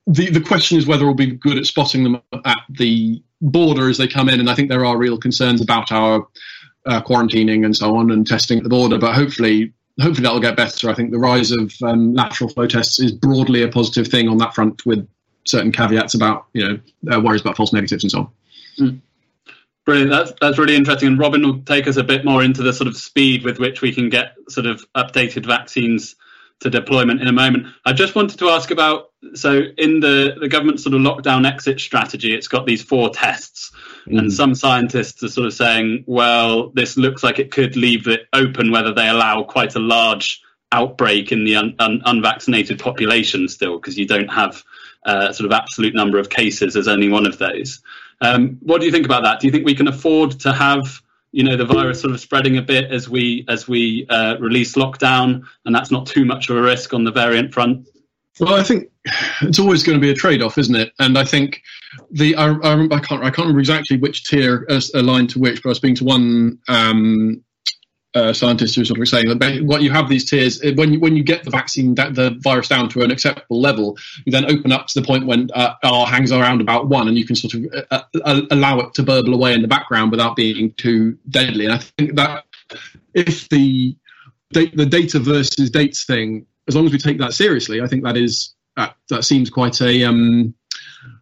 The 0.07 0.29
the 0.29 0.41
question 0.41 0.77
is 0.77 0.87
whether 0.87 1.05
we'll 1.05 1.13
be 1.13 1.27
good 1.27 1.57
at 1.57 1.65
spotting 1.65 2.03
them 2.03 2.21
at 2.45 2.59
the 2.69 3.21
border 3.41 3.89
as 3.89 3.97
they 3.97 4.07
come 4.07 4.29
in, 4.29 4.39
and 4.39 4.49
I 4.49 4.55
think 4.55 4.69
there 4.69 4.85
are 4.85 4.97
real 4.97 5.17
concerns 5.17 5.61
about 5.61 5.91
our 5.91 6.27
uh, 6.85 7.01
quarantining 7.01 7.65
and 7.65 7.75
so 7.75 7.95
on 7.95 8.11
and 8.11 8.25
testing 8.25 8.57
at 8.57 8.63
the 8.63 8.69
border. 8.69 8.97
But 8.97 9.15
hopefully, 9.15 9.73
hopefully 10.01 10.23
that 10.23 10.33
will 10.33 10.39
get 10.39 10.55
better. 10.55 10.89
I 10.89 10.93
think 10.93 11.11
the 11.11 11.19
rise 11.19 11.51
of 11.51 11.73
um, 11.83 12.13
lateral 12.13 12.49
flow 12.49 12.67
tests 12.67 12.99
is 12.99 13.11
broadly 13.11 13.63
a 13.63 13.67
positive 13.67 14.07
thing 14.07 14.27
on 14.27 14.37
that 14.37 14.55
front, 14.55 14.85
with 14.85 15.07
certain 15.45 15.71
caveats 15.71 16.13
about 16.13 16.47
you 16.53 16.67
know 16.67 17.15
uh, 17.15 17.19
worries 17.19 17.41
about 17.41 17.57
false 17.57 17.73
negatives 17.73 18.03
and 18.03 18.11
so 18.11 18.19
on. 18.19 18.29
Mm. 18.79 19.01
Brilliant. 19.85 20.11
That's 20.11 20.33
that's 20.39 20.57
really 20.57 20.75
interesting. 20.75 21.07
And 21.07 21.19
Robin 21.19 21.41
will 21.41 21.61
take 21.63 21.87
us 21.87 21.97
a 21.97 22.03
bit 22.03 22.23
more 22.23 22.43
into 22.43 22.61
the 22.61 22.73
sort 22.73 22.87
of 22.87 22.95
speed 22.95 23.43
with 23.43 23.59
which 23.59 23.81
we 23.81 23.93
can 23.93 24.09
get 24.09 24.35
sort 24.47 24.67
of 24.67 24.85
updated 24.95 25.45
vaccines 25.45 26.15
to 26.59 26.69
deployment 26.69 27.21
in 27.21 27.27
a 27.27 27.31
moment. 27.31 27.67
I 27.85 27.93
just 27.93 28.15
wanted 28.15 28.37
to 28.39 28.49
ask 28.49 28.71
about 28.71 29.08
so 29.33 29.61
in 29.77 29.99
the 29.99 30.35
the 30.39 30.47
government 30.47 30.79
sort 30.79 30.95
of 30.95 31.01
lockdown 31.01 31.45
exit 31.45 31.79
strategy, 31.79 32.33
it's 32.33 32.47
got 32.47 32.65
these 32.65 32.81
four 32.81 33.09
tests, 33.09 33.71
mm. 34.07 34.17
and 34.17 34.31
some 34.31 34.55
scientists 34.55 35.21
are 35.23 35.29
sort 35.29 35.47
of 35.47 35.53
saying, 35.53 36.03
well, 36.07 36.69
this 36.69 36.97
looks 36.97 37.23
like 37.23 37.39
it 37.39 37.51
could 37.51 37.75
leave 37.75 38.07
it 38.07 38.27
open 38.33 38.71
whether 38.71 38.93
they 38.93 39.07
allow 39.07 39.43
quite 39.43 39.75
a 39.75 39.79
large 39.79 40.41
outbreak 40.71 41.31
in 41.31 41.43
the 41.43 41.55
un, 41.55 41.75
un, 41.79 42.01
unvaccinated 42.05 42.79
population 42.79 43.47
still 43.47 43.77
because 43.77 43.97
you 43.97 44.05
don't 44.05 44.27
have 44.27 44.63
uh, 45.03 45.31
sort 45.31 45.45
of 45.45 45.51
absolute 45.51 45.95
number 45.95 46.19
of 46.19 46.29
cases 46.29 46.75
as 46.75 46.87
only 46.87 47.09
one 47.09 47.25
of 47.25 47.37
those. 47.39 47.81
Um, 48.21 48.57
what 48.61 48.79
do 48.79 48.85
you 48.85 48.91
think 48.91 49.05
about 49.05 49.23
that? 49.23 49.39
Do 49.39 49.47
you 49.47 49.51
think 49.51 49.65
we 49.65 49.75
can 49.75 49.87
afford 49.87 50.39
to 50.41 50.53
have 50.53 51.01
you 51.31 51.43
know 51.43 51.57
the 51.57 51.65
virus 51.65 52.01
sort 52.01 52.13
of 52.13 52.19
spreading 52.19 52.57
a 52.57 52.61
bit 52.61 52.91
as 52.91 53.09
we 53.09 53.45
as 53.47 53.67
we 53.67 54.07
uh, 54.09 54.37
release 54.39 54.75
lockdown, 54.75 55.43
and 55.65 55.75
that's 55.75 55.91
not 55.91 56.07
too 56.07 56.25
much 56.25 56.49
of 56.49 56.57
a 56.57 56.61
risk 56.61 56.93
on 56.93 57.03
the 57.03 57.11
variant 57.11 57.53
front? 57.53 57.87
Well, 58.39 58.55
I 58.55 58.63
think 58.63 58.89
it's 59.41 59.59
always 59.59 59.83
going 59.83 59.97
to 59.97 60.01
be 60.01 60.11
a 60.11 60.15
trade-off, 60.15 60.57
isn't 60.57 60.75
it? 60.75 60.93
And 60.99 61.17
I 61.17 61.23
think 61.23 61.61
the 62.11 62.35
I, 62.35 62.51
I, 62.51 62.83
I 62.83 62.99
can't 62.99 63.23
I 63.23 63.29
can't 63.29 63.39
remember 63.39 63.59
exactly 63.59 63.97
which 63.97 64.25
tier 64.25 64.67
aligned 64.93 65.31
to 65.31 65.39
which, 65.39 65.63
but 65.63 65.69
I 65.69 65.71
was 65.71 65.77
speaking 65.77 65.95
to 65.95 66.05
one 66.05 66.59
um, 66.67 67.43
uh, 68.15 68.33
scientists 68.33 68.75
who 68.75 68.81
was 68.81 68.87
sort 68.87 68.99
of 68.99 69.07
saying 69.07 69.37
that 69.37 69.63
what 69.63 69.81
you 69.81 69.91
have 69.91 70.09
these 70.09 70.27
tiers 70.27 70.61
when 70.75 70.93
you, 70.93 70.99
when 70.99 71.15
you 71.15 71.23
get 71.23 71.43
the 71.43 71.51
vaccine 71.51 71.93
that 71.95 72.15
the 72.15 72.35
virus 72.39 72.67
down 72.67 72.89
to 72.89 73.01
an 73.01 73.11
acceptable 73.11 73.61
level, 73.61 73.97
you 74.25 74.31
then 74.31 74.45
open 74.45 74.71
up 74.71 74.87
to 74.87 74.99
the 74.99 75.05
point 75.05 75.27
when 75.27 75.49
uh, 75.53 75.75
R 75.83 76.07
hangs 76.07 76.31
around 76.31 76.61
about 76.61 76.87
one, 76.87 77.07
and 77.07 77.17
you 77.17 77.25
can 77.25 77.35
sort 77.35 77.53
of 77.53 77.65
uh, 77.91 78.01
uh, 78.23 78.41
allow 78.51 78.79
it 78.79 78.93
to 78.95 79.03
burble 79.03 79.33
away 79.33 79.53
in 79.53 79.61
the 79.61 79.67
background 79.67 80.11
without 80.11 80.35
being 80.35 80.73
too 80.73 81.17
deadly. 81.29 81.65
And 81.65 81.73
I 81.73 81.77
think 81.77 82.15
that 82.15 82.45
if 83.13 83.47
the 83.49 83.95
the 84.51 84.87
data 84.87 85.19
versus 85.19 85.69
dates 85.69 86.05
thing, 86.05 86.47
as 86.67 86.75
long 86.75 86.87
as 86.87 86.91
we 86.91 86.97
take 86.97 87.19
that 87.19 87.33
seriously, 87.33 87.81
I 87.81 87.87
think 87.87 88.03
that 88.03 88.17
is 88.17 88.55
that, 88.79 88.95
that 89.09 89.23
seems 89.23 89.49
quite 89.49 89.81
a 89.81 90.03
um, 90.03 90.53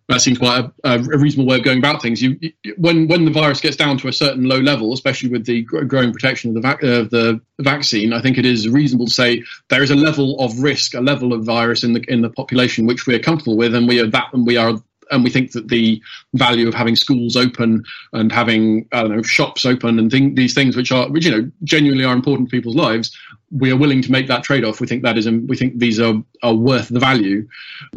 that 0.10 0.22
seems 0.22 0.38
quite 0.38 0.70
a, 0.86 0.94
a, 0.94 1.00
reasonable 1.00 1.50
way 1.50 1.58
of 1.58 1.64
going 1.64 1.80
about 1.80 2.02
things. 2.02 2.22
You, 2.22 2.40
when 2.78 3.08
when 3.08 3.26
the 3.26 3.32
virus 3.32 3.60
gets 3.60 3.76
down 3.76 3.98
to 3.98 4.08
a 4.08 4.14
certain 4.14 4.44
low 4.44 4.60
level, 4.60 4.94
especially 4.94 5.30
with 5.30 5.46
the 5.46 5.64
growing 5.64 6.14
protection 6.14 6.50
of 6.50 6.56
the, 6.56 6.62
vac- 6.62 6.82
the 6.82 7.42
vaccine, 7.60 8.14
I 8.14 8.22
think 8.22 8.38
it 8.38 8.46
is 8.46 8.70
reasonable 8.70 9.08
to 9.08 9.14
say 9.14 9.44
there 9.70 9.84
is 9.84 9.92
a 9.92 9.96
level 9.96 10.40
of 10.40 10.60
risk, 10.60 10.94
a 10.94 11.02
level 11.02 11.34
of 11.34 11.44
virus 11.44 11.84
in 11.84 11.94
the 11.94 12.04
in 12.08 12.22
the 12.22 12.30
population 12.30 12.86
which 12.86 13.08
we 13.08 13.16
are 13.16 13.20
comfortable 13.20 13.58
with, 13.58 13.76
and 13.76 13.88
we 13.88 14.00
are 14.00 14.08
that, 14.08 14.34
and 14.34 14.46
we 14.46 14.58
are. 14.58 14.76
And 15.12 15.24
we 15.24 15.30
think 15.30 15.52
that 15.54 15.68
the 15.70 16.02
value 16.34 16.68
of 16.68 16.74
having 16.74 16.96
schools 16.96 17.36
open 17.36 17.84
and 18.14 18.32
having 18.32 18.88
I 18.92 19.02
don't 19.02 19.16
know 19.16 19.24
shops 19.24 19.66
open 19.66 20.00
and 20.00 20.12
think, 20.12 20.36
these 20.36 20.54
things 20.54 20.76
which 20.76 20.92
are 20.92 21.10
which 21.10 21.26
you 21.26 21.32
know 21.32 21.52
genuinely 21.64 22.06
are 22.06 22.14
important 22.14 22.50
to 22.50 22.56
people's 22.56 22.76
lives, 22.76 23.18
we 23.52 23.72
are 23.72 23.78
willing 23.78 24.02
to 24.02 24.12
make 24.12 24.28
that 24.28 24.44
trade 24.44 24.66
off. 24.66 24.80
We 24.80 24.88
think 24.88 25.04
that 25.04 25.18
is 25.18 25.30
we 25.30 25.58
think 25.58 25.80
these 25.80 26.00
are 26.00 26.16
are 26.44 26.56
worth 26.56 26.90
the 26.90 27.00
value. 27.00 27.48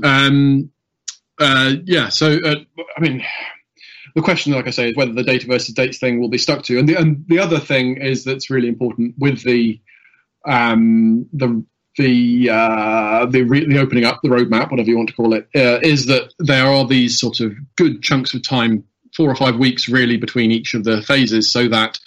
Um, 0.02 0.70
uh, 1.40 1.74
yeah, 1.84 2.10
so 2.10 2.38
uh, 2.44 2.56
I 2.96 3.00
mean, 3.00 3.24
the 4.14 4.22
question, 4.22 4.52
like 4.52 4.66
I 4.66 4.70
say, 4.70 4.90
is 4.90 4.96
whether 4.96 5.12
the 5.12 5.22
data 5.22 5.46
versus 5.46 5.74
dates 5.74 5.98
thing 5.98 6.20
will 6.20 6.28
be 6.28 6.38
stuck 6.38 6.64
to. 6.64 6.78
And 6.78 6.88
the 6.88 6.96
and 6.96 7.24
the 7.28 7.38
other 7.38 7.58
thing 7.58 7.96
is 7.96 8.24
that's 8.24 8.50
really 8.50 8.68
important 8.68 9.14
with 9.18 9.42
the 9.42 9.80
um, 10.46 11.26
the 11.32 11.64
the 12.00 12.50
uh, 12.50 13.26
the, 13.26 13.42
re- 13.42 13.66
the 13.66 13.78
opening 13.78 14.04
up, 14.04 14.20
the 14.22 14.28
roadmap, 14.28 14.70
whatever 14.70 14.88
you 14.88 14.96
want 14.96 15.08
to 15.10 15.14
call 15.14 15.34
it, 15.34 15.48
uh, 15.54 15.80
is 15.82 16.06
that 16.06 16.32
there 16.38 16.66
are 16.66 16.86
these 16.86 17.20
sort 17.20 17.40
of 17.40 17.52
good 17.76 18.02
chunks 18.02 18.34
of 18.34 18.42
time, 18.42 18.84
four 19.16 19.30
or 19.30 19.36
five 19.36 19.56
weeks 19.56 19.88
really 19.88 20.16
between 20.16 20.50
each 20.50 20.74
of 20.74 20.84
the 20.84 21.02
phases, 21.02 21.50
so 21.52 21.68
that 21.68 21.98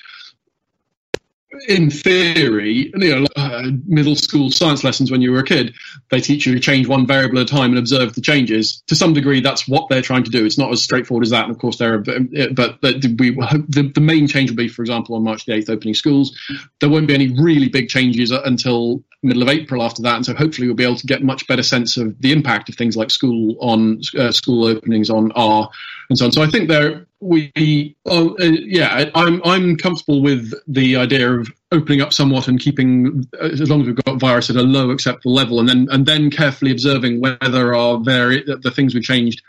in 1.68 1.90
theory, 1.90 2.92
you 2.96 3.16
know, 3.16 3.26
uh, 3.36 3.70
middle 3.86 4.16
school 4.16 4.50
science 4.50 4.84
lessons 4.84 5.12
when 5.12 5.22
you 5.22 5.32
were 5.32 5.40
a 5.40 5.44
kid, 5.44 5.74
they 6.10 6.20
teach 6.20 6.46
you 6.46 6.54
to 6.54 6.60
change 6.60 6.88
one 6.88 7.06
variable 7.06 7.40
at 7.40 7.50
a 7.50 7.54
time 7.54 7.70
and 7.70 7.78
observe 7.78 8.14
the 8.16 8.22
changes. 8.22 8.82
To 8.88 8.96
some 8.96 9.14
degree, 9.14 9.40
that's 9.40 9.68
what 9.68 9.88
they're 9.90 10.02
trying 10.02 10.24
to 10.24 10.32
do. 10.32 10.46
It's 10.46 10.58
not 10.58 10.72
as 10.72 10.82
straightforward 10.82 11.24
as 11.24 11.30
that. 11.30 11.44
And 11.44 11.52
of 11.52 11.60
course, 11.60 11.78
there 11.78 11.94
are, 11.94 12.00
but, 12.00 12.82
but 12.82 12.82
we, 13.20 13.32
the, 13.32 13.92
the 13.94 14.02
main 14.02 14.28
change 14.28 14.50
will 14.50 14.58
be, 14.58 14.68
for 14.68 14.82
example, 14.82 15.16
on 15.16 15.24
March 15.24 15.46
the 15.46 15.54
8th, 15.54 15.70
opening 15.70 15.94
schools. 15.94 16.38
There 16.82 16.90
won't 16.90 17.08
be 17.08 17.14
any 17.14 17.40
really 17.40 17.70
big 17.70 17.88
changes 17.88 18.32
until 18.32 19.04
middle 19.28 19.44
of 19.44 19.50
April 19.50 19.82
after 19.82 20.02
that. 20.04 20.16
And 20.16 20.26
so 20.26 20.34
hopefully 20.34 20.68
we'll 20.68 20.76
be 20.76 20.84
able 20.84 20.98
to 20.98 21.08
get 21.08 21.24
much 21.24 21.48
better 21.48 21.64
sense 21.64 21.98
of 21.98 22.20
the 22.22 22.32
impact 22.32 22.70
of 22.70 22.76
things 22.76 22.96
like 22.96 23.12
school 23.12 23.56
on 23.60 24.02
uh, 24.18 24.32
school 24.32 24.66
openings 24.66 25.10
on 25.10 25.32
R 25.34 25.70
and 26.10 26.18
so 26.18 26.26
on. 26.26 26.32
So 26.32 26.44
I 26.44 26.48
think 26.48 26.70
there 26.70 27.08
we, 27.20 27.96
uh, 28.06 28.34
yeah, 28.40 29.10
I'm 29.16 29.42
I'm 29.46 29.78
comfortable 29.78 30.22
with 30.22 30.54
the 30.68 30.98
idea 30.98 31.32
of 31.32 31.48
opening 31.72 32.02
up 32.02 32.12
somewhat 32.12 32.48
and 32.48 32.60
keeping 32.60 33.26
as 33.40 33.70
long 33.70 33.82
as 33.82 33.88
we've 33.88 34.04
got 34.04 34.20
virus 34.20 34.50
at 34.50 34.58
a 34.58 34.62
low 34.62 34.92
acceptable 34.92 35.34
level, 35.34 35.60
and 35.60 35.70
then 35.70 35.88
and 35.92 36.06
then 36.06 36.30
carefully 36.30 36.72
observing 36.72 37.22
whether 37.22 37.74
our 37.74 37.98
vari- 38.00 38.44
the 38.44 38.72
things 38.72 38.94
we 38.94 39.02
changed 39.02 39.42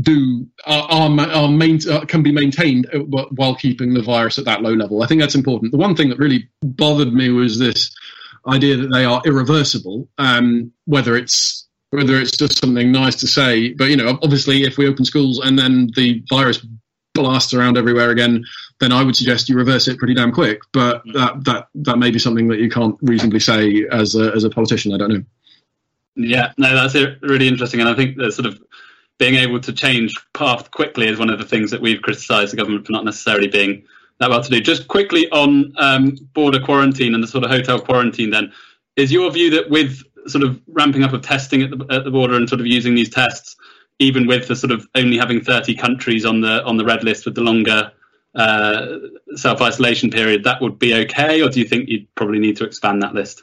do 0.00 0.46
are, 0.66 0.88
are, 0.90 1.20
are 1.20 1.48
main, 1.48 1.80
uh, 1.88 2.04
can 2.04 2.22
be 2.22 2.32
maintained 2.32 2.88
uh, 2.94 2.98
while 3.30 3.54
keeping 3.54 3.94
the 3.94 4.02
virus 4.02 4.38
at 4.38 4.44
that 4.44 4.62
low 4.62 4.72
level. 4.72 5.02
I 5.02 5.06
think 5.06 5.20
that's 5.20 5.34
important. 5.34 5.72
The 5.72 5.78
one 5.78 5.96
thing 5.96 6.10
that 6.10 6.18
really 6.18 6.48
bothered 6.62 7.12
me 7.12 7.30
was 7.30 7.58
this 7.58 7.90
idea 8.46 8.76
that 8.76 8.88
they 8.88 9.04
are 9.04 9.22
irreversible, 9.24 10.08
um, 10.18 10.72
whether 10.86 11.16
it's 11.16 11.66
whether 11.90 12.20
it's 12.20 12.36
just 12.36 12.60
something 12.60 12.92
nice 12.92 13.16
to 13.16 13.26
say. 13.26 13.72
But 13.72 13.90
you 13.90 13.96
know, 13.96 14.18
obviously, 14.22 14.64
if 14.64 14.78
we 14.78 14.88
open 14.88 15.04
schools 15.04 15.40
and 15.40 15.58
then 15.58 15.90
the 15.96 16.22
virus 16.28 16.64
blasts 17.14 17.52
around 17.52 17.76
everywhere 17.76 18.10
again, 18.10 18.44
then 18.78 18.92
I 18.92 19.02
would 19.02 19.16
suggest 19.16 19.48
you 19.48 19.56
reverse 19.56 19.88
it 19.88 19.98
pretty 19.98 20.14
damn 20.14 20.32
quick. 20.32 20.60
But 20.72 21.02
that 21.12 21.44
that 21.44 21.68
that 21.74 21.98
may 21.98 22.10
be 22.10 22.18
something 22.18 22.48
that 22.48 22.58
you 22.58 22.70
can't 22.70 22.96
reasonably 23.02 23.40
say 23.40 23.86
as 23.90 24.14
a, 24.14 24.32
as 24.34 24.44
a 24.44 24.50
politician. 24.50 24.94
I 24.94 24.98
don't 24.98 25.12
know. 25.12 25.24
Yeah, 26.16 26.52
no, 26.58 26.74
that's 26.74 26.94
really 27.22 27.48
interesting, 27.48 27.80
and 27.80 27.88
I 27.88 27.94
think 27.94 28.16
that 28.16 28.32
sort 28.32 28.46
of 28.46 28.60
being 29.18 29.34
able 29.34 29.60
to 29.60 29.72
change 29.72 30.14
path 30.32 30.70
quickly 30.70 31.06
is 31.06 31.18
one 31.18 31.30
of 31.30 31.38
the 31.38 31.44
things 31.44 31.70
that 31.70 31.80
we've 31.80 32.00
criticised 32.00 32.52
the 32.52 32.56
government 32.56 32.86
for 32.86 32.92
not 32.92 33.04
necessarily 33.04 33.48
being 33.48 33.84
that 34.20 34.30
well 34.30 34.42
to 34.42 34.50
do. 34.50 34.60
Just 34.60 34.86
quickly 34.86 35.28
on 35.30 35.72
um, 35.78 36.16
border 36.34 36.60
quarantine 36.60 37.14
and 37.14 37.22
the 37.22 37.28
sort 37.28 37.42
of 37.42 37.50
hotel 37.50 37.80
quarantine, 37.80 38.30
then 38.30 38.52
is 38.96 39.10
your 39.10 39.30
view 39.32 39.50
that 39.50 39.68
with 39.70 40.02
sort 40.26 40.44
of 40.44 40.60
ramping 40.68 41.02
up 41.02 41.12
of 41.12 41.22
testing 41.22 41.62
at 41.62 41.70
the, 41.70 41.86
at 41.90 42.04
the 42.04 42.10
border 42.10 42.34
and 42.34 42.48
sort 42.48 42.60
of 42.60 42.66
using 42.66 42.94
these 42.94 43.08
tests, 43.08 43.56
even 43.98 44.26
with 44.26 44.46
the 44.46 44.54
sort 44.54 44.70
of 44.70 44.86
only 44.94 45.16
having 45.16 45.40
30 45.40 45.74
countries 45.74 46.24
on 46.24 46.40
the 46.40 46.62
on 46.64 46.76
the 46.76 46.84
red 46.84 47.02
list 47.02 47.24
with 47.24 47.34
the 47.34 47.40
longer 47.40 47.90
uh, 48.34 48.98
self 49.36 49.60
isolation 49.60 50.10
period, 50.10 50.44
that 50.44 50.60
would 50.60 50.78
be 50.78 50.94
okay, 50.94 51.42
or 51.42 51.48
do 51.48 51.58
you 51.58 51.66
think 51.66 51.88
you'd 51.88 52.14
probably 52.14 52.38
need 52.38 52.56
to 52.58 52.64
expand 52.64 53.02
that 53.02 53.14
list? 53.14 53.42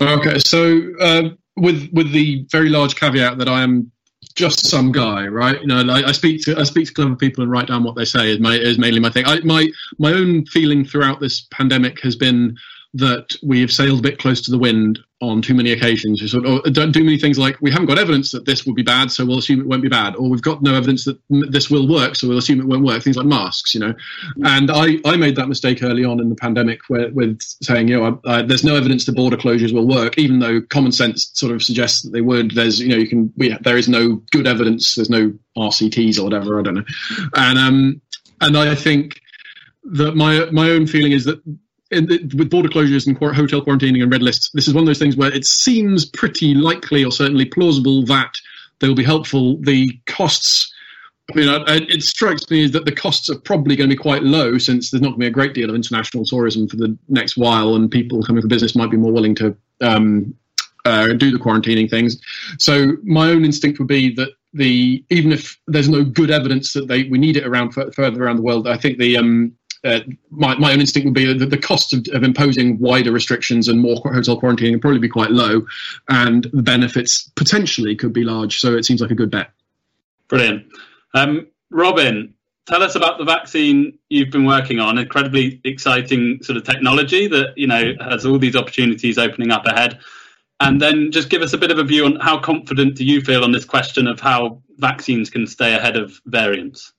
Okay, 0.00 0.38
so 0.38 0.82
uh, 1.00 1.30
with 1.56 1.88
with 1.92 2.12
the 2.12 2.46
very 2.50 2.68
large 2.68 2.96
caveat 2.96 3.38
that 3.38 3.48
I 3.48 3.62
am 3.62 3.90
just 4.34 4.66
some 4.66 4.90
guy, 4.90 5.26
right? 5.26 5.60
You 5.60 5.66
know, 5.66 5.80
I, 5.92 6.08
I, 6.08 6.12
speak 6.12 6.42
to 6.44 6.58
I 6.58 6.64
speak 6.64 6.88
to 6.88 6.94
clever 6.94 7.14
people 7.14 7.42
and 7.42 7.50
write 7.50 7.68
down 7.68 7.84
what 7.84 7.94
they 7.94 8.04
say 8.04 8.30
is 8.30 8.40
my 8.40 8.54
is 8.54 8.78
mainly 8.78 9.00
my 9.00 9.10
thing. 9.10 9.26
I, 9.26 9.40
my 9.40 9.68
my 9.98 10.12
own 10.12 10.44
feeling 10.46 10.84
throughout 10.84 11.20
this 11.20 11.42
pandemic 11.50 12.00
has 12.00 12.16
been 12.16 12.56
that 12.94 13.34
we 13.42 13.60
have 13.60 13.72
sailed 13.72 13.98
a 13.98 14.02
bit 14.02 14.18
close 14.18 14.40
to 14.42 14.52
the 14.52 14.58
wind 14.58 15.00
on 15.20 15.42
too 15.42 15.54
many 15.54 15.72
occasions. 15.72 16.22
We 16.22 16.28
sort 16.28 16.46
of 16.46 16.62
oh, 16.64 16.70
don't 16.70 16.92
do 16.92 17.02
many 17.02 17.18
things 17.18 17.38
like 17.38 17.60
we 17.60 17.72
haven't 17.72 17.86
got 17.86 17.98
evidence 17.98 18.30
that 18.30 18.44
this 18.44 18.64
will 18.64 18.74
be 18.74 18.82
bad, 18.82 19.10
so 19.10 19.26
we'll 19.26 19.38
assume 19.38 19.60
it 19.60 19.66
won't 19.66 19.82
be 19.82 19.88
bad, 19.88 20.14
or 20.14 20.30
we've 20.30 20.42
got 20.42 20.62
no 20.62 20.74
evidence 20.74 21.04
that 21.04 21.18
this 21.28 21.68
will 21.68 21.88
work, 21.88 22.14
so 22.14 22.28
we'll 22.28 22.38
assume 22.38 22.60
it 22.60 22.66
won't 22.66 22.84
work. 22.84 23.02
Things 23.02 23.16
like 23.16 23.26
masks, 23.26 23.74
you 23.74 23.80
know. 23.80 23.94
And 24.44 24.70
I, 24.70 24.98
I 25.04 25.16
made 25.16 25.36
that 25.36 25.48
mistake 25.48 25.82
early 25.82 26.04
on 26.04 26.20
in 26.20 26.28
the 26.28 26.36
pandemic 26.36 26.80
where, 26.88 27.10
with 27.10 27.40
saying, 27.62 27.88
you 27.88 27.98
know, 27.98 28.20
I, 28.24 28.38
I, 28.38 28.42
there's 28.42 28.64
no 28.64 28.76
evidence 28.76 29.06
the 29.06 29.12
border 29.12 29.36
closures 29.36 29.74
will 29.74 29.88
work, 29.88 30.16
even 30.16 30.38
though 30.38 30.60
common 30.60 30.92
sense 30.92 31.30
sort 31.34 31.52
of 31.52 31.62
suggests 31.62 32.02
that 32.02 32.10
they 32.10 32.20
would. 32.20 32.52
There's, 32.52 32.78
you 32.78 32.90
know, 32.90 32.96
you 32.96 33.08
can, 33.08 33.32
we, 33.36 33.56
there 33.62 33.76
is 33.76 33.88
no 33.88 34.22
good 34.30 34.46
evidence. 34.46 34.94
There's 34.94 35.10
no 35.10 35.32
RCTs 35.58 36.18
or 36.20 36.24
whatever. 36.24 36.60
I 36.60 36.62
don't 36.62 36.74
know. 36.74 36.84
And 37.34 37.58
um, 37.58 38.00
and 38.40 38.56
I 38.56 38.74
think 38.76 39.20
that 39.84 40.14
my 40.14 40.46
my 40.50 40.70
own 40.70 40.86
feeling 40.86 41.12
is 41.12 41.24
that 41.24 41.42
with 41.94 42.50
border 42.50 42.68
closures 42.68 43.06
and 43.06 43.16
hotel 43.16 43.60
quarantining 43.60 44.02
and 44.02 44.12
red 44.12 44.22
lists, 44.22 44.50
this 44.54 44.68
is 44.68 44.74
one 44.74 44.82
of 44.82 44.86
those 44.86 44.98
things 44.98 45.16
where 45.16 45.32
it 45.32 45.44
seems 45.44 46.04
pretty 46.04 46.54
likely 46.54 47.04
or 47.04 47.12
certainly 47.12 47.44
plausible 47.44 48.04
that 48.06 48.34
they 48.80 48.88
will 48.88 48.94
be 48.94 49.04
helpful. 49.04 49.58
The 49.60 49.98
costs, 50.06 50.72
I 51.32 51.36
mean, 51.36 51.64
it 51.68 52.02
strikes 52.02 52.48
me 52.50 52.66
that 52.68 52.84
the 52.84 52.92
costs 52.92 53.30
are 53.30 53.38
probably 53.38 53.76
going 53.76 53.88
to 53.88 53.96
be 53.96 54.00
quite 54.00 54.22
low 54.22 54.58
since 54.58 54.90
there's 54.90 55.02
not 55.02 55.10
going 55.10 55.20
to 55.20 55.24
be 55.24 55.28
a 55.28 55.30
great 55.30 55.54
deal 55.54 55.68
of 55.68 55.74
international 55.74 56.24
tourism 56.24 56.68
for 56.68 56.76
the 56.76 56.96
next 57.08 57.36
while, 57.36 57.74
and 57.74 57.90
people 57.90 58.22
coming 58.22 58.42
for 58.42 58.48
business 58.48 58.76
might 58.76 58.90
be 58.90 58.96
more 58.96 59.12
willing 59.12 59.34
to 59.36 59.56
um, 59.80 60.34
uh, 60.84 61.08
do 61.14 61.30
the 61.30 61.38
quarantining 61.38 61.88
things. 61.88 62.20
So 62.58 62.96
my 63.04 63.30
own 63.30 63.44
instinct 63.44 63.78
would 63.78 63.88
be 63.88 64.14
that 64.14 64.30
the 64.52 65.04
even 65.10 65.32
if 65.32 65.58
there's 65.66 65.88
no 65.88 66.04
good 66.04 66.30
evidence 66.30 66.72
that 66.74 66.86
they 66.86 67.04
we 67.04 67.18
need 67.18 67.36
it 67.36 67.46
around 67.46 67.72
further 67.72 68.22
around 68.22 68.36
the 68.36 68.42
world, 68.42 68.68
I 68.68 68.76
think 68.76 68.98
the 68.98 69.16
um, 69.16 69.52
uh, 69.84 70.00
my, 70.30 70.56
my 70.56 70.72
own 70.72 70.80
instinct 70.80 71.04
would 71.04 71.14
be 71.14 71.32
that 71.32 71.50
the 71.50 71.58
cost 71.58 71.92
of, 71.92 72.06
of, 72.12 72.22
imposing 72.22 72.78
wider 72.78 73.12
restrictions 73.12 73.68
and 73.68 73.80
more 73.80 73.96
hotel 73.96 74.40
quarantining 74.40 74.72
would 74.72 74.80
probably 74.80 74.98
be 74.98 75.08
quite 75.08 75.30
low, 75.30 75.66
and 76.08 76.44
the 76.52 76.62
benefits 76.62 77.30
potentially 77.36 77.94
could 77.94 78.12
be 78.12 78.24
large. 78.24 78.58
So 78.60 78.74
it 78.74 78.84
seems 78.84 79.00
like 79.00 79.10
a 79.10 79.14
good 79.14 79.30
bet. 79.30 79.50
Brilliant. 80.28 80.66
Um, 81.14 81.46
Robin, 81.70 82.34
tell 82.66 82.82
us 82.82 82.94
about 82.94 83.18
the 83.18 83.24
vaccine 83.24 83.98
you've 84.08 84.30
been 84.30 84.46
working 84.46 84.80
on. 84.80 84.98
Incredibly 84.98 85.60
exciting 85.64 86.42
sort 86.42 86.56
of 86.56 86.64
technology 86.64 87.26
that 87.28 87.56
you 87.56 87.66
know 87.66 87.94
has 88.00 88.24
all 88.24 88.38
these 88.38 88.56
opportunities 88.56 89.18
opening 89.18 89.50
up 89.50 89.66
ahead. 89.66 90.00
And 90.60 90.80
then 90.80 91.10
just 91.10 91.30
give 91.30 91.42
us 91.42 91.52
a 91.52 91.58
bit 91.58 91.70
of 91.70 91.78
a 91.78 91.84
view 91.84 92.06
on 92.06 92.16
how 92.20 92.38
confident 92.38 92.94
do 92.94 93.04
you 93.04 93.20
feel 93.20 93.44
on 93.44 93.52
this 93.52 93.64
question 93.64 94.06
of 94.06 94.20
how 94.20 94.62
vaccines 94.78 95.28
can 95.28 95.46
stay 95.46 95.74
ahead 95.74 95.96
of 95.96 96.20
variants? 96.26 96.92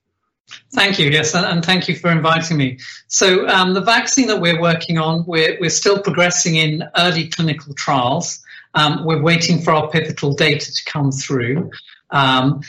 Thank 0.73 0.99
you. 0.99 1.09
Yes, 1.09 1.33
and 1.33 1.63
thank 1.63 1.87
you 1.87 1.95
for 1.95 2.11
inviting 2.11 2.57
me. 2.57 2.79
So, 3.07 3.47
um, 3.47 3.73
the 3.73 3.81
vaccine 3.81 4.27
that 4.27 4.41
we're 4.41 4.59
working 4.59 4.97
on, 4.97 5.25
we're, 5.25 5.57
we're 5.59 5.69
still 5.69 5.99
progressing 5.99 6.55
in 6.55 6.83
early 6.97 7.27
clinical 7.29 7.73
trials. 7.73 8.43
Um, 8.73 9.05
we're 9.05 9.21
waiting 9.21 9.61
for 9.61 9.71
our 9.71 9.89
pivotal 9.89 10.33
data 10.33 10.71
to 10.71 10.85
come 10.85 11.11
through. 11.11 11.71
Um, 12.11 12.61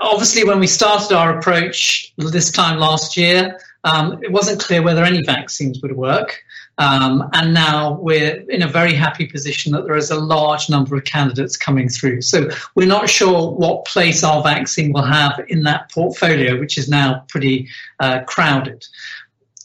obviously, 0.00 0.44
when 0.44 0.60
we 0.60 0.66
started 0.66 1.16
our 1.16 1.38
approach 1.38 2.12
this 2.18 2.52
time 2.52 2.78
last 2.78 3.16
year, 3.16 3.58
um, 3.84 4.18
it 4.22 4.30
wasn't 4.30 4.60
clear 4.60 4.82
whether 4.82 5.04
any 5.04 5.22
vaccines 5.22 5.80
would 5.82 5.96
work. 5.96 6.42
Um, 6.78 7.28
and 7.32 7.54
now 7.54 7.98
we're 8.00 8.40
in 8.48 8.62
a 8.62 8.68
very 8.68 8.94
happy 8.94 9.26
position 9.26 9.72
that 9.72 9.84
there 9.84 9.96
is 9.96 10.10
a 10.10 10.18
large 10.18 10.68
number 10.68 10.96
of 10.96 11.04
candidates 11.04 11.56
coming 11.56 11.88
through. 11.88 12.22
So 12.22 12.48
we're 12.74 12.88
not 12.88 13.08
sure 13.08 13.52
what 13.52 13.84
place 13.84 14.24
our 14.24 14.42
vaccine 14.42 14.92
will 14.92 15.04
have 15.04 15.40
in 15.48 15.62
that 15.62 15.90
portfolio, 15.92 16.58
which 16.58 16.76
is 16.76 16.88
now 16.88 17.24
pretty 17.28 17.68
uh, 18.00 18.20
crowded. 18.24 18.84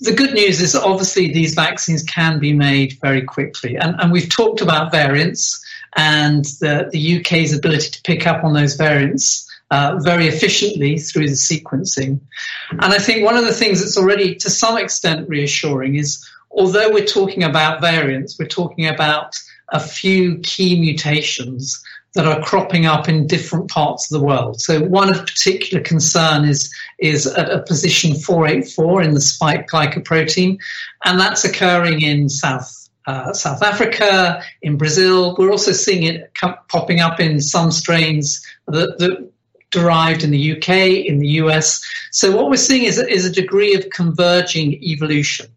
The 0.01 0.13
good 0.13 0.33
news 0.33 0.61
is 0.61 0.75
obviously 0.75 1.33
these 1.33 1.55
vaccines 1.55 2.03
can 2.03 2.39
be 2.39 2.53
made 2.53 2.97
very 3.01 3.23
quickly. 3.23 3.75
And, 3.75 3.95
and 3.99 4.11
we've 4.11 4.29
talked 4.29 4.61
about 4.61 4.91
variants 4.91 5.65
and 5.95 6.45
the, 6.61 6.89
the 6.91 7.19
UK's 7.19 7.57
ability 7.57 7.89
to 7.91 8.01
pick 8.03 8.27
up 8.27 8.43
on 8.43 8.53
those 8.53 8.75
variants 8.75 9.49
uh, 9.71 9.99
very 10.01 10.27
efficiently 10.27 10.97
through 10.97 11.27
the 11.27 11.35
sequencing. 11.35 12.19
And 12.71 12.93
I 12.93 12.97
think 12.97 13.25
one 13.25 13.37
of 13.37 13.45
the 13.45 13.53
things 13.53 13.81
that's 13.81 13.97
already 13.97 14.35
to 14.35 14.49
some 14.49 14.77
extent 14.77 15.27
reassuring 15.27 15.95
is 15.95 16.25
although 16.51 16.91
we're 16.91 17.05
talking 17.05 17.43
about 17.43 17.81
variants, 17.81 18.37
we're 18.37 18.47
talking 18.47 18.87
about 18.87 19.35
a 19.69 19.79
few 19.79 20.39
key 20.39 20.79
mutations 20.79 21.81
that 22.15 22.25
are 22.25 22.41
cropping 22.41 22.85
up 22.85 23.07
in 23.07 23.27
different 23.27 23.69
parts 23.69 24.11
of 24.11 24.19
the 24.19 24.25
world. 24.25 24.59
So 24.59 24.81
one 24.81 25.09
of 25.09 25.19
particular 25.19 25.83
concern 25.83 26.45
is 26.45 26.73
is 26.97 27.27
at 27.27 27.51
a 27.51 27.61
position 27.61 28.15
484 28.15 29.03
in 29.03 29.13
the 29.13 29.21
spike 29.21 29.67
glycoprotein, 29.67 30.57
and 31.05 31.19
that's 31.19 31.43
occurring 31.43 32.01
in 32.01 32.29
South 32.29 32.75
uh, 33.05 33.33
South 33.33 33.63
Africa, 33.63 34.43
in 34.61 34.77
Brazil. 34.77 35.35
We're 35.37 35.51
also 35.51 35.71
seeing 35.71 36.03
it 36.03 36.31
popping 36.67 36.99
up 36.99 37.19
in 37.19 37.41
some 37.41 37.71
strains 37.71 38.45
that, 38.67 38.99
that 38.99 39.31
derived 39.71 40.23
in 40.23 40.31
the 40.31 40.57
UK, 40.57 40.69
in 41.07 41.19
the 41.19 41.27
US. 41.43 41.81
So 42.11 42.35
what 42.35 42.49
we're 42.49 42.57
seeing 42.57 42.83
is, 42.83 42.99
is 42.99 43.25
a 43.25 43.31
degree 43.31 43.73
of 43.75 43.89
converging 43.89 44.73
evolution. 44.83 45.47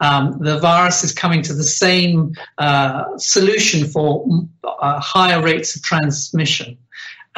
Um, 0.00 0.38
the 0.40 0.58
virus 0.58 1.04
is 1.04 1.12
coming 1.12 1.42
to 1.42 1.54
the 1.54 1.64
same 1.64 2.34
uh, 2.58 3.18
solution 3.18 3.88
for 3.88 4.26
uh, 4.64 5.00
higher 5.00 5.42
rates 5.42 5.76
of 5.76 5.82
transmission. 5.82 6.78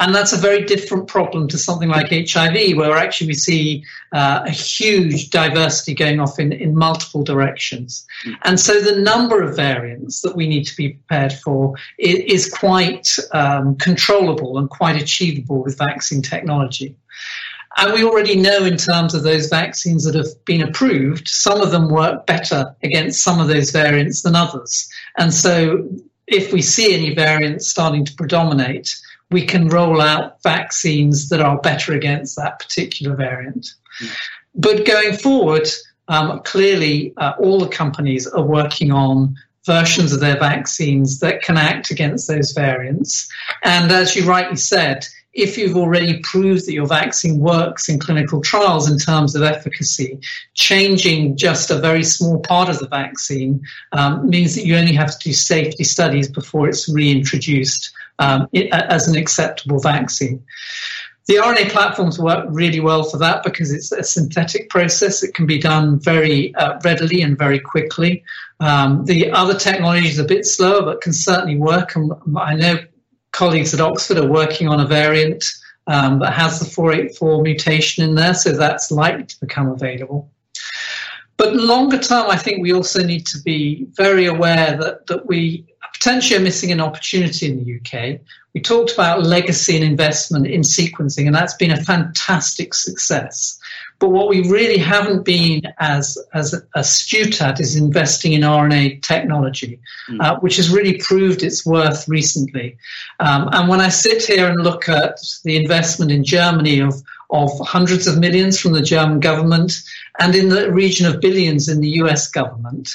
And 0.01 0.15
that's 0.15 0.33
a 0.33 0.37
very 0.37 0.65
different 0.65 1.07
problem 1.07 1.47
to 1.49 1.59
something 1.59 1.87
like 1.87 2.09
HIV, 2.09 2.75
where 2.75 2.97
actually 2.97 3.27
we 3.27 3.33
see 3.35 3.83
uh, 4.11 4.41
a 4.47 4.49
huge 4.49 5.29
diversity 5.29 5.93
going 5.93 6.19
off 6.19 6.39
in, 6.39 6.51
in 6.51 6.75
multiple 6.75 7.23
directions. 7.23 8.03
And 8.41 8.59
so 8.59 8.81
the 8.81 8.99
number 8.99 9.43
of 9.43 9.55
variants 9.55 10.21
that 10.21 10.35
we 10.35 10.47
need 10.47 10.63
to 10.65 10.75
be 10.75 10.93
prepared 10.93 11.33
for 11.33 11.75
is, 11.99 12.45
is 12.45 12.51
quite 12.51 13.15
um, 13.31 13.75
controllable 13.75 14.57
and 14.57 14.67
quite 14.71 14.99
achievable 14.99 15.61
with 15.61 15.77
vaccine 15.77 16.23
technology. 16.23 16.95
And 17.77 17.93
we 17.93 18.03
already 18.03 18.35
know 18.35 18.65
in 18.65 18.77
terms 18.77 19.13
of 19.13 19.23
those 19.23 19.47
vaccines 19.47 20.03
that 20.03 20.15
have 20.15 20.45
been 20.45 20.61
approved, 20.61 21.27
some 21.27 21.61
of 21.61 21.71
them 21.71 21.89
work 21.89 22.25
better 22.25 22.75
against 22.83 23.23
some 23.23 23.39
of 23.39 23.47
those 23.47 23.71
variants 23.71 24.21
than 24.21 24.35
others. 24.35 24.89
And 25.17 25.33
so 25.33 25.89
if 26.27 26.51
we 26.51 26.61
see 26.61 26.93
any 26.93 27.15
variants 27.15 27.67
starting 27.67 28.05
to 28.05 28.15
predominate, 28.15 28.93
we 29.29 29.45
can 29.45 29.69
roll 29.69 30.01
out 30.01 30.43
vaccines 30.43 31.29
that 31.29 31.39
are 31.39 31.57
better 31.59 31.93
against 31.93 32.35
that 32.35 32.59
particular 32.59 33.15
variant. 33.15 33.73
Mm. 34.01 34.15
But 34.55 34.85
going 34.85 35.17
forward, 35.17 35.67
um, 36.09 36.41
clearly, 36.43 37.13
uh, 37.17 37.33
all 37.39 37.59
the 37.59 37.69
companies 37.69 38.27
are 38.27 38.43
working 38.43 38.91
on 38.91 39.35
versions 39.65 40.11
of 40.11 40.19
their 40.19 40.37
vaccines 40.37 41.19
that 41.19 41.41
can 41.41 41.57
act 41.57 41.91
against 41.91 42.27
those 42.27 42.51
variants. 42.51 43.29
And 43.63 43.91
as 43.91 44.15
you 44.15 44.25
rightly 44.25 44.57
said, 44.57 45.07
if 45.33 45.57
you've 45.57 45.77
already 45.77 46.19
proved 46.19 46.65
that 46.65 46.73
your 46.73 46.87
vaccine 46.87 47.39
works 47.39 47.87
in 47.87 47.99
clinical 47.99 48.41
trials 48.41 48.89
in 48.89 48.97
terms 48.97 49.35
of 49.35 49.43
efficacy, 49.43 50.19
changing 50.55 51.37
just 51.37 51.71
a 51.71 51.79
very 51.79 52.03
small 52.03 52.39
part 52.39 52.69
of 52.69 52.79
the 52.79 52.87
vaccine 52.87 53.61
um, 53.93 54.29
means 54.29 54.55
that 54.55 54.65
you 54.65 54.75
only 54.75 54.93
have 54.93 55.17
to 55.17 55.29
do 55.29 55.33
safety 55.33 55.83
studies 55.83 56.29
before 56.29 56.67
it's 56.67 56.89
reintroduced 56.89 57.93
um, 58.19 58.47
as 58.71 59.07
an 59.07 59.17
acceptable 59.17 59.79
vaccine. 59.79 60.43
The 61.27 61.35
RNA 61.35 61.69
platforms 61.69 62.19
work 62.19 62.45
really 62.49 62.81
well 62.81 63.03
for 63.03 63.17
that 63.19 63.43
because 63.43 63.71
it's 63.71 63.91
a 63.91 64.03
synthetic 64.03 64.69
process. 64.69 65.23
It 65.23 65.33
can 65.33 65.45
be 65.45 65.59
done 65.59 65.99
very 65.99 66.53
uh, 66.55 66.79
readily 66.83 67.21
and 67.21 67.37
very 67.37 67.59
quickly. 67.59 68.23
Um, 68.59 69.05
the 69.05 69.31
other 69.31 69.57
technology 69.57 70.07
is 70.07 70.19
a 70.19 70.25
bit 70.25 70.45
slower, 70.45 70.81
but 70.83 71.01
can 71.01 71.13
certainly 71.13 71.57
work. 71.57 71.95
And 71.95 72.11
I 72.35 72.55
know 72.55 72.79
colleagues 73.41 73.73
at 73.73 73.81
Oxford 73.81 74.19
are 74.19 74.27
working 74.27 74.67
on 74.67 74.79
a 74.79 74.85
variant 74.85 75.43
um, 75.87 76.19
that 76.19 76.31
has 76.31 76.59
the 76.59 76.65
484 76.65 77.41
mutation 77.41 78.03
in 78.07 78.13
there, 78.13 78.35
so 78.35 78.51
that's 78.51 78.91
likely 78.91 79.23
to 79.23 79.39
become 79.39 79.67
available. 79.67 80.29
But 81.37 81.55
longer 81.55 81.97
term, 81.97 82.29
I 82.29 82.37
think 82.37 82.61
we 82.61 82.71
also 82.71 83.01
need 83.01 83.25
to 83.25 83.39
be 83.41 83.87
very 83.93 84.27
aware 84.27 84.77
that, 84.77 85.07
that 85.07 85.25
we 85.25 85.65
potentially 85.91 86.39
are 86.39 86.43
missing 86.43 86.71
an 86.71 86.81
opportunity 86.81 87.47
in 87.47 87.63
the 87.63 87.79
UK. 87.79 88.21
We 88.53 88.61
talked 88.61 88.93
about 88.93 89.23
legacy 89.23 89.75
and 89.75 89.83
investment 89.83 90.45
in 90.45 90.61
sequencing, 90.61 91.25
and 91.25 91.33
that's 91.33 91.55
been 91.55 91.71
a 91.71 91.83
fantastic 91.83 92.75
success. 92.75 93.59
But 94.01 94.09
what 94.09 94.29
we 94.29 94.49
really 94.49 94.79
haven't 94.79 95.25
been 95.25 95.61
as, 95.77 96.17
as 96.33 96.55
astute 96.73 97.39
at 97.39 97.59
is 97.59 97.75
investing 97.75 98.33
in 98.33 98.41
RNA 98.41 99.03
technology, 99.03 99.79
mm. 100.09 100.19
uh, 100.19 100.39
which 100.39 100.57
has 100.57 100.71
really 100.71 100.97
proved 100.97 101.43
its 101.43 101.63
worth 101.63 102.09
recently. 102.09 102.77
Um, 103.19 103.49
and 103.51 103.69
when 103.69 103.79
I 103.79 103.89
sit 103.89 104.25
here 104.25 104.49
and 104.49 104.63
look 104.63 104.89
at 104.89 105.19
the 105.43 105.55
investment 105.55 106.11
in 106.11 106.23
Germany 106.23 106.79
of, 106.79 106.95
of 107.29 107.51
hundreds 107.59 108.07
of 108.07 108.17
millions 108.17 108.59
from 108.59 108.73
the 108.73 108.81
German 108.81 109.19
government 109.19 109.73
and 110.19 110.33
in 110.33 110.49
the 110.49 110.71
region 110.71 111.05
of 111.05 111.21
billions 111.21 111.69
in 111.69 111.79
the 111.79 112.01
US 112.01 112.27
government, 112.27 112.89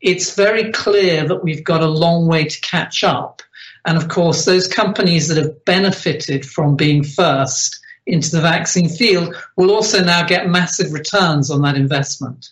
it's 0.00 0.36
very 0.36 0.70
clear 0.70 1.26
that 1.26 1.42
we've 1.42 1.64
got 1.64 1.82
a 1.82 1.88
long 1.88 2.28
way 2.28 2.44
to 2.44 2.60
catch 2.60 3.02
up. 3.02 3.42
And 3.84 3.96
of 3.96 4.06
course, 4.06 4.44
those 4.44 4.68
companies 4.68 5.26
that 5.26 5.38
have 5.38 5.64
benefited 5.64 6.46
from 6.46 6.76
being 6.76 7.02
first 7.02 7.81
into 8.06 8.30
the 8.30 8.40
vaccine 8.40 8.88
field 8.88 9.34
will 9.56 9.70
also 9.70 10.02
now 10.02 10.26
get 10.26 10.48
massive 10.48 10.92
returns 10.92 11.50
on 11.50 11.62
that 11.62 11.76
investment. 11.76 12.50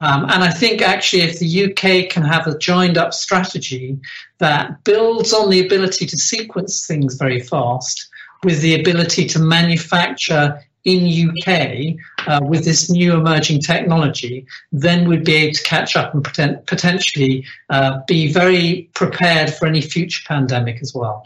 Um, 0.00 0.24
and 0.24 0.42
I 0.42 0.50
think 0.50 0.82
actually, 0.82 1.22
if 1.22 1.38
the 1.38 1.64
UK 1.64 2.10
can 2.10 2.24
have 2.24 2.46
a 2.46 2.58
joined 2.58 2.98
up 2.98 3.14
strategy 3.14 3.98
that 4.38 4.82
builds 4.82 5.32
on 5.32 5.50
the 5.50 5.64
ability 5.64 6.06
to 6.06 6.18
sequence 6.18 6.86
things 6.86 7.14
very 7.14 7.40
fast 7.40 8.08
with 8.42 8.60
the 8.60 8.80
ability 8.80 9.26
to 9.28 9.38
manufacture 9.38 10.60
in 10.84 11.28
UK 11.28 11.94
uh, 12.26 12.40
with 12.42 12.64
this 12.64 12.90
new 12.90 13.12
emerging 13.12 13.60
technology, 13.60 14.46
then 14.72 15.08
we'd 15.08 15.24
be 15.24 15.34
able 15.34 15.54
to 15.54 15.62
catch 15.62 15.94
up 15.94 16.12
and 16.12 16.24
potentially 16.66 17.46
uh, 17.70 18.00
be 18.08 18.32
very 18.32 18.90
prepared 18.94 19.54
for 19.54 19.66
any 19.66 19.80
future 19.80 20.24
pandemic 20.26 20.80
as 20.82 20.92
well. 20.92 21.24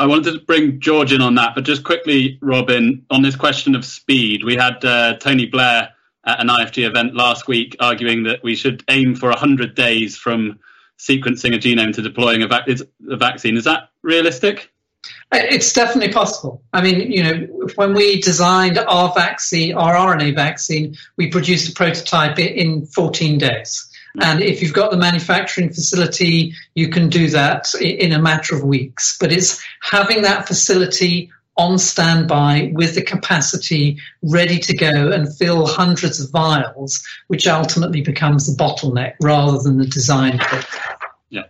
I 0.00 0.06
wanted 0.06 0.32
to 0.32 0.40
bring 0.40 0.80
George 0.80 1.12
in 1.12 1.20
on 1.20 1.34
that, 1.34 1.54
but 1.54 1.64
just 1.64 1.84
quickly, 1.84 2.38
Robin, 2.40 3.04
on 3.10 3.20
this 3.20 3.36
question 3.36 3.74
of 3.74 3.84
speed, 3.84 4.42
we 4.44 4.56
had 4.56 4.82
uh, 4.82 5.18
Tony 5.18 5.44
Blair 5.44 5.90
at 6.24 6.40
an 6.40 6.48
IFG 6.48 6.88
event 6.88 7.14
last 7.14 7.46
week 7.46 7.76
arguing 7.80 8.22
that 8.22 8.42
we 8.42 8.56
should 8.56 8.82
aim 8.88 9.14
for 9.14 9.28
100 9.28 9.74
days 9.74 10.16
from 10.16 10.58
sequencing 10.98 11.54
a 11.54 11.58
genome 11.58 11.94
to 11.94 12.00
deploying 12.00 12.42
a, 12.42 12.48
vac- 12.48 12.66
a 12.66 13.16
vaccine. 13.18 13.58
Is 13.58 13.64
that 13.64 13.90
realistic? 14.00 14.72
It's 15.32 15.74
definitely 15.74 16.14
possible. 16.14 16.62
I 16.72 16.80
mean, 16.80 17.12
you 17.12 17.22
know, 17.22 17.68
when 17.74 17.92
we 17.92 18.22
designed 18.22 18.78
our 18.78 19.12
vaccine, 19.12 19.74
our 19.74 19.94
RNA 19.94 20.34
vaccine, 20.34 20.96
we 21.18 21.30
produced 21.30 21.70
a 21.70 21.74
prototype 21.74 22.38
in 22.38 22.86
14 22.86 23.36
days. 23.36 23.89
And 24.18 24.42
if 24.42 24.60
you've 24.60 24.72
got 24.72 24.90
the 24.90 24.96
manufacturing 24.96 25.68
facility, 25.68 26.54
you 26.74 26.88
can 26.88 27.08
do 27.08 27.28
that 27.28 27.72
in 27.80 28.12
a 28.12 28.20
matter 28.20 28.56
of 28.56 28.64
weeks. 28.64 29.16
But 29.18 29.32
it's 29.32 29.62
having 29.82 30.22
that 30.22 30.48
facility 30.48 31.30
on 31.56 31.78
standby 31.78 32.72
with 32.74 32.94
the 32.94 33.02
capacity 33.02 33.98
ready 34.22 34.58
to 34.58 34.74
go 34.74 35.10
and 35.12 35.34
fill 35.36 35.66
hundreds 35.66 36.18
of 36.18 36.30
vials, 36.30 37.04
which 37.28 37.46
ultimately 37.46 38.00
becomes 38.00 38.46
the 38.46 38.62
bottleneck 38.62 39.14
rather 39.20 39.58
than 39.58 39.76
the 39.76 39.86
design. 39.86 40.40
Yeah, 41.28 41.44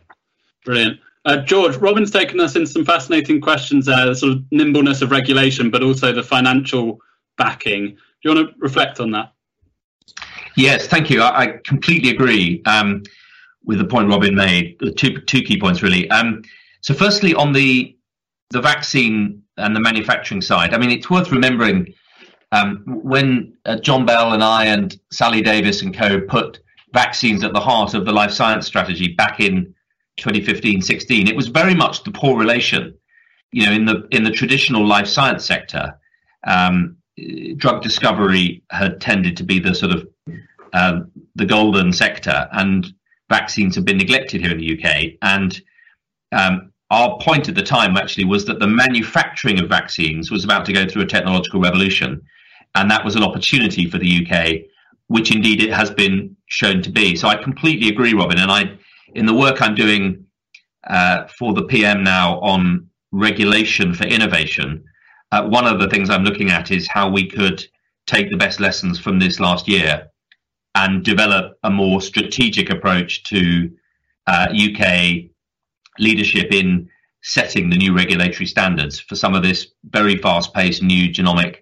brilliant. 0.64 0.98
Uh, 1.24 1.36
George, 1.38 1.76
Robin's 1.76 2.10
taken 2.10 2.40
us 2.40 2.56
in 2.56 2.66
some 2.66 2.84
fascinating 2.84 3.40
questions 3.40 3.86
there, 3.86 4.06
the 4.06 4.14
sort 4.14 4.32
of 4.32 4.44
nimbleness 4.50 5.02
of 5.02 5.10
regulation, 5.10 5.70
but 5.70 5.82
also 5.82 6.12
the 6.12 6.22
financial 6.22 7.00
backing. 7.36 7.90
Do 7.90 7.96
you 8.22 8.34
want 8.34 8.50
to 8.50 8.54
reflect 8.58 9.00
on 9.00 9.12
that? 9.12 9.32
Yes, 10.56 10.86
thank 10.86 11.10
you. 11.10 11.22
I, 11.22 11.42
I 11.42 11.46
completely 11.64 12.10
agree 12.10 12.62
um, 12.66 13.02
with 13.64 13.78
the 13.78 13.84
point 13.84 14.08
Robin 14.08 14.34
made. 14.34 14.78
Two 14.96 15.20
two 15.22 15.42
key 15.42 15.58
points 15.60 15.82
really. 15.82 16.10
Um, 16.10 16.42
So, 16.82 16.94
firstly, 16.94 17.34
on 17.34 17.52
the 17.52 17.96
the 18.50 18.60
vaccine 18.60 19.42
and 19.56 19.76
the 19.76 19.80
manufacturing 19.80 20.40
side, 20.40 20.74
I 20.74 20.78
mean, 20.78 20.90
it's 20.90 21.08
worth 21.10 21.30
remembering 21.30 21.94
um, 22.52 22.82
when 22.86 23.52
uh, 23.64 23.76
John 23.76 24.06
Bell 24.06 24.32
and 24.32 24.42
I 24.42 24.66
and 24.66 24.98
Sally 25.12 25.42
Davies 25.42 25.82
and 25.82 25.96
co 25.96 26.20
put 26.20 26.60
vaccines 26.92 27.44
at 27.44 27.52
the 27.52 27.60
heart 27.60 27.94
of 27.94 28.04
the 28.04 28.12
life 28.12 28.32
science 28.32 28.66
strategy 28.66 29.14
back 29.14 29.38
in 29.40 29.72
2015 30.16 30.82
16, 30.82 31.28
it 31.28 31.36
was 31.36 31.46
very 31.48 31.74
much 31.74 32.02
the 32.04 32.10
poor 32.10 32.38
relation. 32.38 32.94
You 33.52 33.66
know, 33.66 33.72
in 33.72 33.84
the 33.84 34.06
in 34.10 34.24
the 34.24 34.30
traditional 34.30 34.86
life 34.86 35.06
science 35.06 35.44
sector, 35.44 35.98
um, 36.46 36.96
drug 37.56 37.82
discovery 37.82 38.62
had 38.70 39.00
tended 39.00 39.36
to 39.36 39.44
be 39.44 39.58
the 39.58 39.74
sort 39.74 39.92
of 39.92 40.06
uh, 40.72 41.00
the 41.34 41.46
golden 41.46 41.92
sector, 41.92 42.48
and 42.52 42.92
vaccines 43.28 43.74
have 43.74 43.84
been 43.84 43.98
neglected 43.98 44.40
here 44.40 44.52
in 44.52 44.58
the 44.58 44.78
UK. 44.78 45.14
And 45.22 45.60
um, 46.32 46.72
our 46.90 47.18
point 47.20 47.48
at 47.48 47.54
the 47.54 47.62
time 47.62 47.96
actually 47.96 48.24
was 48.24 48.44
that 48.46 48.58
the 48.58 48.66
manufacturing 48.66 49.60
of 49.60 49.68
vaccines 49.68 50.30
was 50.30 50.44
about 50.44 50.64
to 50.66 50.72
go 50.72 50.86
through 50.86 51.02
a 51.02 51.06
technological 51.06 51.60
revolution, 51.60 52.20
and 52.74 52.90
that 52.90 53.04
was 53.04 53.16
an 53.16 53.22
opportunity 53.22 53.88
for 53.88 53.98
the 53.98 54.26
UK, 54.26 54.70
which 55.08 55.34
indeed 55.34 55.62
it 55.62 55.72
has 55.72 55.90
been 55.90 56.36
shown 56.46 56.82
to 56.82 56.90
be. 56.90 57.16
So 57.16 57.28
I 57.28 57.36
completely 57.36 57.88
agree, 57.88 58.14
Robin, 58.14 58.38
and 58.38 58.50
I, 58.50 58.78
in 59.14 59.26
the 59.26 59.34
work 59.34 59.60
I'm 59.60 59.74
doing 59.74 60.26
uh, 60.86 61.26
for 61.38 61.52
the 61.52 61.64
PM 61.64 62.02
now 62.02 62.40
on 62.40 62.88
regulation 63.12 63.92
for 63.94 64.04
innovation, 64.04 64.84
uh, 65.32 65.46
one 65.46 65.66
of 65.66 65.80
the 65.80 65.88
things 65.88 66.10
I'm 66.10 66.24
looking 66.24 66.50
at 66.50 66.70
is 66.70 66.88
how 66.88 67.08
we 67.08 67.28
could 67.28 67.64
take 68.06 68.30
the 68.30 68.36
best 68.36 68.60
lessons 68.60 68.98
from 68.98 69.18
this 69.18 69.38
last 69.38 69.68
year 69.68 70.10
and 70.74 71.04
develop 71.04 71.58
a 71.62 71.70
more 71.70 72.00
strategic 72.00 72.70
approach 72.70 73.22
to 73.24 73.70
uh, 74.26 74.48
UK 74.52 75.30
leadership 75.98 76.52
in 76.52 76.88
setting 77.22 77.68
the 77.68 77.76
new 77.76 77.94
regulatory 77.94 78.46
standards 78.46 78.98
for 78.98 79.14
some 79.14 79.34
of 79.34 79.42
this 79.42 79.68
very 79.84 80.16
fast 80.16 80.54
paced 80.54 80.82
new 80.82 81.08
genomic 81.10 81.58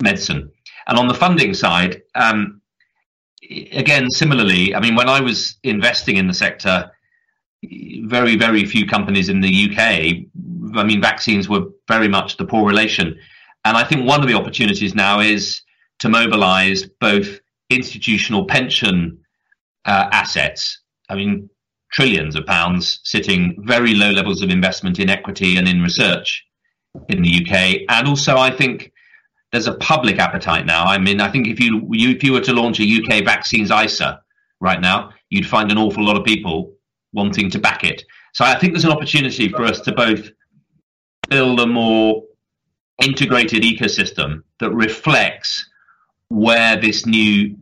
medicine. 0.00 0.50
And 0.86 0.98
on 0.98 1.08
the 1.08 1.14
funding 1.14 1.54
side, 1.54 2.02
um, 2.14 2.60
again, 3.72 4.10
similarly, 4.10 4.74
I 4.74 4.80
mean, 4.80 4.94
when 4.94 5.08
I 5.08 5.20
was 5.20 5.56
investing 5.62 6.16
in 6.16 6.26
the 6.26 6.34
sector, 6.34 6.90
very, 7.62 8.36
very 8.36 8.64
few 8.64 8.86
companies 8.86 9.28
in 9.28 9.40
the 9.40 9.70
UK, 9.70 9.78
I 10.76 10.84
mean, 10.84 11.00
vaccines 11.00 11.48
were 11.48 11.66
very 11.88 12.08
much 12.08 12.36
the 12.36 12.44
poor 12.44 12.66
relation. 12.66 13.18
And 13.64 13.76
I 13.76 13.84
think 13.84 14.06
one 14.06 14.20
of 14.20 14.28
the 14.28 14.34
opportunities 14.34 14.94
now 14.94 15.20
is 15.20 15.62
to 16.00 16.08
mobilize 16.08 16.86
both 17.00 17.40
institutional 17.70 18.46
pension 18.46 19.18
uh, 19.84 20.08
assets. 20.12 20.80
I 21.08 21.16
mean, 21.16 21.50
trillions 21.90 22.36
of 22.36 22.46
pounds 22.46 23.00
sitting 23.04 23.56
very 23.66 23.94
low 23.94 24.10
levels 24.10 24.42
of 24.42 24.50
investment 24.50 24.98
in 24.98 25.10
equity 25.10 25.56
and 25.56 25.66
in 25.66 25.82
research 25.82 26.44
in 27.08 27.22
the 27.22 27.46
UK. 27.46 27.80
And 27.88 28.06
also, 28.06 28.36
I 28.36 28.50
think 28.50 28.92
there's 29.52 29.66
a 29.66 29.74
public 29.74 30.18
appetite 30.18 30.66
now. 30.66 30.84
I 30.84 30.98
mean, 30.98 31.20
I 31.20 31.30
think 31.30 31.46
if 31.46 31.58
you, 31.58 31.86
you 31.90 32.10
if 32.10 32.22
you 32.22 32.32
were 32.32 32.40
to 32.42 32.52
launch 32.52 32.80
a 32.80 32.84
UK 32.84 33.24
vaccines 33.24 33.70
ISA 33.70 34.20
right 34.60 34.80
now, 34.80 35.10
you'd 35.30 35.46
find 35.46 35.70
an 35.72 35.78
awful 35.78 36.04
lot 36.04 36.18
of 36.18 36.24
people 36.24 36.74
wanting 37.12 37.50
to 37.50 37.58
back 37.58 37.84
it. 37.84 38.04
So 38.34 38.44
I 38.44 38.58
think 38.58 38.72
there's 38.72 38.84
an 38.84 38.92
opportunity 38.92 39.48
for 39.48 39.64
us 39.64 39.80
to 39.80 39.92
both 39.92 40.30
build 41.28 41.60
a 41.60 41.66
more 41.66 42.22
integrated 43.02 43.62
ecosystem 43.62 44.42
that 44.60 44.70
reflects 44.72 45.68
where 46.28 46.76
this 46.76 47.06
new 47.06 47.56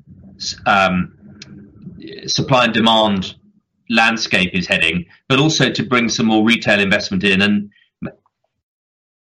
um, 0.66 1.12
supply 2.26 2.64
and 2.64 2.74
demand 2.74 3.37
landscape 3.88 4.50
is 4.55 4.66
heading, 4.66 5.05
but 5.29 5.38
also 5.38 5.70
to 5.70 5.83
bring 5.85 6.09
some 6.09 6.26
more 6.26 6.44
retail 6.44 6.81
investment 6.81 7.22
in 7.22 7.42
and 7.42 7.70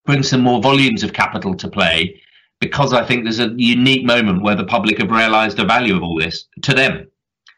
bring 0.05 0.23
some 0.23 0.41
more 0.41 0.63
volumes 0.63 1.03
of 1.03 1.13
capital 1.13 1.55
to 1.57 1.69
play 1.69 2.21
because 2.61 2.93
I 2.95 3.05
think 3.05 3.25
there's 3.25 3.41
a 3.41 3.53
unique 3.57 4.05
moment 4.05 4.43
where 4.43 4.55
the 4.55 4.65
public 4.65 4.99
have 4.99 5.11
realized 5.11 5.59
the 5.59 5.65
value 5.65 5.97
of 5.97 6.03
all 6.03 6.19
this 6.19 6.47
to 6.63 6.73
them 6.73 7.09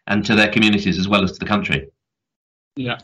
and 0.06 0.24
to 0.24 0.34
their 0.34 0.50
communities 0.50 0.98
as 0.98 1.06
well 1.06 1.22
as 1.22 1.32
to 1.32 1.38
the 1.38 1.46
country. 1.46 1.88
Yeah. 2.74 2.98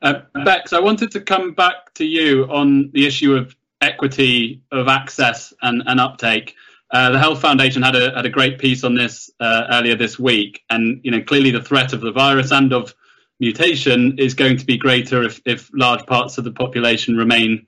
Uh, 0.00 0.20
Bex, 0.44 0.72
I 0.72 0.80
wanted 0.80 1.10
to 1.12 1.20
come 1.20 1.52
back 1.52 1.92
to 1.94 2.04
you 2.04 2.44
on 2.44 2.90
the 2.92 3.06
issue 3.06 3.34
of 3.34 3.56
equity 3.80 4.62
of 4.70 4.88
access 4.88 5.52
and, 5.62 5.82
and 5.86 6.00
uptake. 6.00 6.54
Uh, 6.90 7.10
the 7.10 7.18
Health 7.18 7.40
Foundation 7.40 7.82
had 7.82 7.96
a 7.96 8.14
had 8.14 8.24
a 8.24 8.30
great 8.30 8.58
piece 8.58 8.82
on 8.82 8.94
this 8.94 9.30
uh, 9.40 9.66
earlier 9.70 9.94
this 9.94 10.18
week, 10.18 10.62
and 10.70 11.00
you 11.02 11.10
know 11.10 11.20
clearly 11.20 11.50
the 11.50 11.62
threat 11.62 11.92
of 11.92 12.00
the 12.00 12.12
virus 12.12 12.50
and 12.50 12.72
of 12.72 12.94
mutation 13.40 14.18
is 14.18 14.34
going 14.34 14.56
to 14.56 14.66
be 14.66 14.78
greater 14.78 15.22
if, 15.22 15.40
if 15.44 15.70
large 15.72 16.04
parts 16.06 16.38
of 16.38 16.44
the 16.44 16.50
population 16.50 17.16
remain 17.16 17.66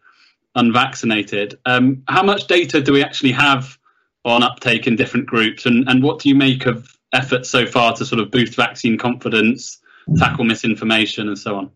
unvaccinated. 0.55 1.59
Um, 1.67 2.03
how 2.09 2.23
much 2.23 2.47
data 2.47 2.81
do 2.81 2.93
we 2.93 3.05
actually 3.05 3.33
have 3.33 3.79
on 4.25 4.43
uptake 4.43 4.87
in 4.87 4.97
different 4.97 5.27
groups, 5.27 5.67
and, 5.67 5.89
and 5.89 6.03
what 6.03 6.21
do 6.21 6.29
you 6.29 6.35
make 6.35 6.67
of 6.67 6.97
efforts 7.13 7.51
so 7.51 7.67
far 7.67 7.95
to 7.97 8.07
sort 8.07 8.21
of 8.21 8.31
boost 8.31 8.55
vaccine 8.55 8.97
confidence, 8.97 9.81
tackle 10.17 10.45
misinformation, 10.45 11.29
and 11.29 11.39
so 11.39 11.57
on? 11.57 11.71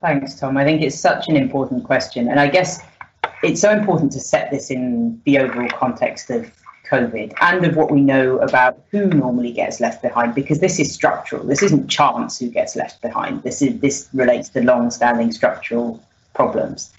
Thanks, 0.00 0.34
Tom. 0.34 0.56
I 0.56 0.64
think 0.64 0.80
it's 0.80 0.98
such 0.98 1.28
an 1.28 1.36
important 1.36 1.84
question, 1.84 2.28
and 2.28 2.40
I 2.40 2.48
guess 2.48 2.82
it's 3.42 3.60
so 3.60 3.70
important 3.70 4.12
to 4.12 4.20
set 4.20 4.50
this 4.50 4.70
in 4.70 5.20
the 5.26 5.38
overall 5.38 5.68
context 5.68 6.30
of 6.30 6.50
COVID 6.90 7.34
and 7.40 7.66
of 7.66 7.76
what 7.76 7.90
we 7.90 8.00
know 8.00 8.38
about 8.38 8.82
who 8.90 9.06
normally 9.06 9.52
gets 9.52 9.78
left 9.78 10.00
behind, 10.00 10.34
because 10.34 10.58
this 10.60 10.80
is 10.80 10.92
structural. 10.92 11.44
This 11.44 11.62
isn't 11.62 11.88
chance 11.88 12.38
who 12.38 12.48
gets 12.48 12.76
left 12.76 13.02
behind. 13.02 13.42
This 13.42 13.60
is 13.60 13.78
this 13.80 14.08
relates 14.14 14.48
to 14.50 14.62
long-standing 14.62 15.32
structural 15.32 16.02
problems. 16.32 16.94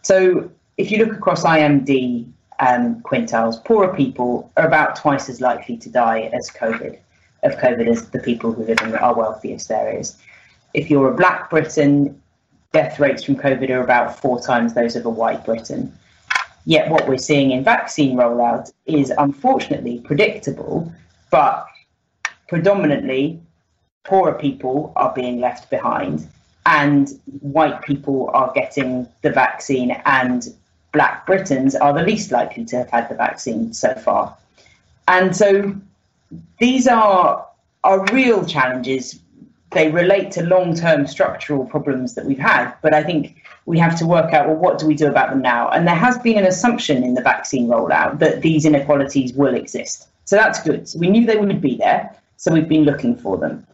So 0.00 0.50
if 0.78 0.90
you 0.90 1.04
look 1.04 1.14
across 1.14 1.44
IMD 1.44 2.30
um, 2.60 3.02
quintiles, 3.02 3.62
poorer 3.64 3.94
people 3.94 4.50
are 4.56 4.66
about 4.66 4.96
twice 4.96 5.28
as 5.28 5.42
likely 5.42 5.76
to 5.76 5.90
die 5.90 6.30
as 6.32 6.50
COVID 6.50 6.98
of 7.42 7.52
COVID 7.56 7.86
as 7.88 8.08
the 8.08 8.18
people 8.20 8.52
who 8.52 8.64
live 8.64 8.80
in 8.80 8.94
our 8.96 9.14
wealthiest 9.14 9.70
areas. 9.70 10.16
If 10.74 10.90
you're 10.90 11.12
a 11.12 11.14
black 11.14 11.50
Briton, 11.50 12.20
death 12.72 12.98
rates 13.00 13.24
from 13.24 13.36
COVID 13.36 13.70
are 13.70 13.82
about 13.82 14.20
four 14.20 14.40
times 14.40 14.74
those 14.74 14.96
of 14.96 15.06
a 15.06 15.10
white 15.10 15.44
Briton. 15.44 15.96
Yet 16.64 16.90
what 16.90 17.08
we're 17.08 17.18
seeing 17.18 17.50
in 17.50 17.64
vaccine 17.64 18.16
rollout 18.16 18.72
is 18.84 19.10
unfortunately 19.16 20.00
predictable, 20.00 20.92
but 21.30 21.66
predominantly 22.48 23.40
poorer 24.04 24.34
people 24.34 24.92
are 24.96 25.12
being 25.14 25.40
left 25.40 25.70
behind 25.70 26.28
and 26.66 27.08
white 27.40 27.80
people 27.82 28.30
are 28.34 28.52
getting 28.52 29.08
the 29.22 29.30
vaccine 29.30 29.90
and 30.04 30.48
black 30.92 31.26
Britons 31.26 31.74
are 31.74 31.92
the 31.92 32.02
least 32.02 32.30
likely 32.30 32.64
to 32.66 32.76
have 32.76 32.90
had 32.90 33.08
the 33.08 33.14
vaccine 33.14 33.72
so 33.72 33.94
far. 33.94 34.36
And 35.06 35.34
so 35.34 35.74
these 36.58 36.86
are 36.86 37.46
are 37.84 38.04
real 38.12 38.44
challenges. 38.44 39.20
They 39.78 39.92
relate 39.92 40.32
to 40.32 40.42
long-term 40.42 41.06
structural 41.06 41.64
problems 41.64 42.16
that 42.16 42.24
we've 42.24 42.36
had, 42.36 42.74
but 42.82 42.92
I 42.92 43.04
think 43.04 43.44
we 43.64 43.78
have 43.78 43.96
to 44.00 44.06
work 44.06 44.34
out 44.34 44.48
well 44.48 44.56
what 44.56 44.80
do 44.80 44.86
we 44.88 44.94
do 44.96 45.06
about 45.06 45.30
them 45.30 45.40
now? 45.40 45.68
And 45.68 45.86
there 45.86 45.94
has 45.94 46.18
been 46.18 46.36
an 46.36 46.46
assumption 46.46 47.04
in 47.04 47.14
the 47.14 47.22
vaccine 47.22 47.68
rollout 47.68 48.18
that 48.18 48.42
these 48.42 48.64
inequalities 48.64 49.34
will 49.34 49.54
exist. 49.54 50.08
So 50.24 50.34
that's 50.34 50.60
good. 50.60 50.88
So 50.88 50.98
we 50.98 51.08
knew 51.08 51.24
they 51.24 51.36
would 51.36 51.60
be 51.60 51.76
there 51.76 52.12
so 52.38 52.52
we've 52.52 52.68
been 52.68 52.82
looking 52.82 53.14
for 53.14 53.36
them. 53.36 53.64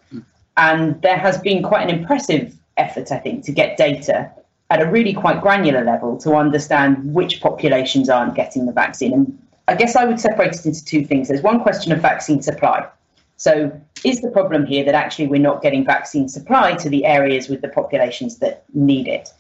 And 0.59 1.01
there 1.01 1.17
has 1.17 1.39
been 1.39 1.63
quite 1.63 1.89
an 1.89 1.99
impressive 1.99 2.55
effort 2.77 3.11
i 3.11 3.19
think 3.19 3.45
to 3.45 3.53
get 3.53 3.79
data 3.79 4.31
at 4.69 4.83
a 4.83 4.87
really 4.91 5.15
quite 5.15 5.41
granular 5.41 5.85
level 5.85 6.19
to 6.19 6.35
understand 6.35 7.15
which 7.15 7.41
populations 7.41 8.11
aren't 8.11 8.35
getting 8.35 8.67
the 8.67 8.73
vaccine. 8.73 9.15
And 9.15 9.39
i 9.69 9.75
guess 9.75 9.97
i 9.97 10.05
would 10.05 10.21
separate 10.21 10.55
it 10.55 10.67
into 10.67 10.85
two 10.85 11.03
things. 11.07 11.29
There's 11.29 11.41
one 11.41 11.61
question 11.63 11.93
of 11.93 12.01
vaccine 12.01 12.43
supply 12.43 12.87
so 13.37 13.71
is 14.05 14.21
the 14.21 14.31
problem 14.31 14.67
here 14.67 14.85
that 14.85 14.95
actually 14.95 15.27
we're 15.27 15.41
not 15.41 15.63
getting 15.63 15.85
vaccine 15.85 16.29
supply 16.29 16.75
to 16.75 16.89
the 16.89 17.05
areas 17.05 17.49
with 17.49 17.61
the 17.61 17.69
populations 17.69 18.39
that 18.39 18.65
need 18.75 19.09
it 19.09 19.31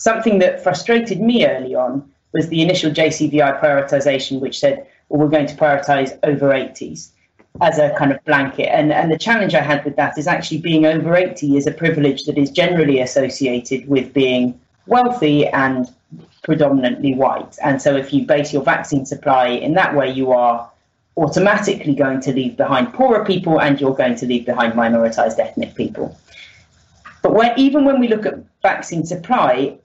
something 0.00 0.38
that 0.38 0.62
frustrated 0.62 1.20
me 1.20 1.46
early 1.46 1.74
on 1.74 2.10
was 2.32 2.48
the 2.48 2.62
initial 2.62 2.90
JCVI 2.90 3.60
prioritization, 3.60 4.40
which 4.40 4.58
said, 4.58 4.86
well, 5.08 5.20
we're 5.20 5.28
going 5.28 5.46
to 5.46 5.54
prioritize 5.54 6.18
over 6.22 6.48
80s 6.48 7.10
as 7.60 7.78
a 7.78 7.94
kind 7.98 8.12
of 8.12 8.24
blanket. 8.24 8.68
And, 8.72 8.92
and 8.92 9.12
the 9.12 9.18
challenge 9.18 9.54
I 9.54 9.60
had 9.60 9.84
with 9.84 9.96
that 9.96 10.16
is 10.16 10.26
actually 10.26 10.58
being 10.58 10.86
over 10.86 11.14
80 11.14 11.56
is 11.56 11.66
a 11.66 11.72
privilege 11.72 12.22
that 12.24 12.38
is 12.38 12.50
generally 12.50 13.00
associated 13.00 13.88
with 13.88 14.14
being 14.14 14.58
wealthy 14.86 15.46
and 15.48 15.92
predominantly 16.42 17.14
white. 17.14 17.58
And 17.62 17.82
so 17.82 17.94
if 17.96 18.14
you 18.14 18.24
base 18.24 18.52
your 18.52 18.62
vaccine 18.62 19.04
supply 19.04 19.48
in 19.48 19.74
that 19.74 19.94
way, 19.94 20.10
you 20.10 20.32
are 20.32 20.70
automatically 21.20 21.94
going 21.94 22.20
to 22.20 22.32
leave 22.32 22.56
behind 22.56 22.92
poorer 22.94 23.24
people 23.24 23.60
and 23.60 23.80
you're 23.80 23.94
going 23.94 24.16
to 24.16 24.26
leave 24.26 24.46
behind 24.46 24.72
minoritized 24.72 25.38
ethnic 25.38 25.74
people. 25.74 26.18
But 27.22 27.34
when, 27.34 27.52
even 27.58 27.84
when 27.84 28.00
we 28.00 28.08
look 28.08 28.24
at 28.24 28.38
vaccine 28.62 29.04
supply, 29.04 29.78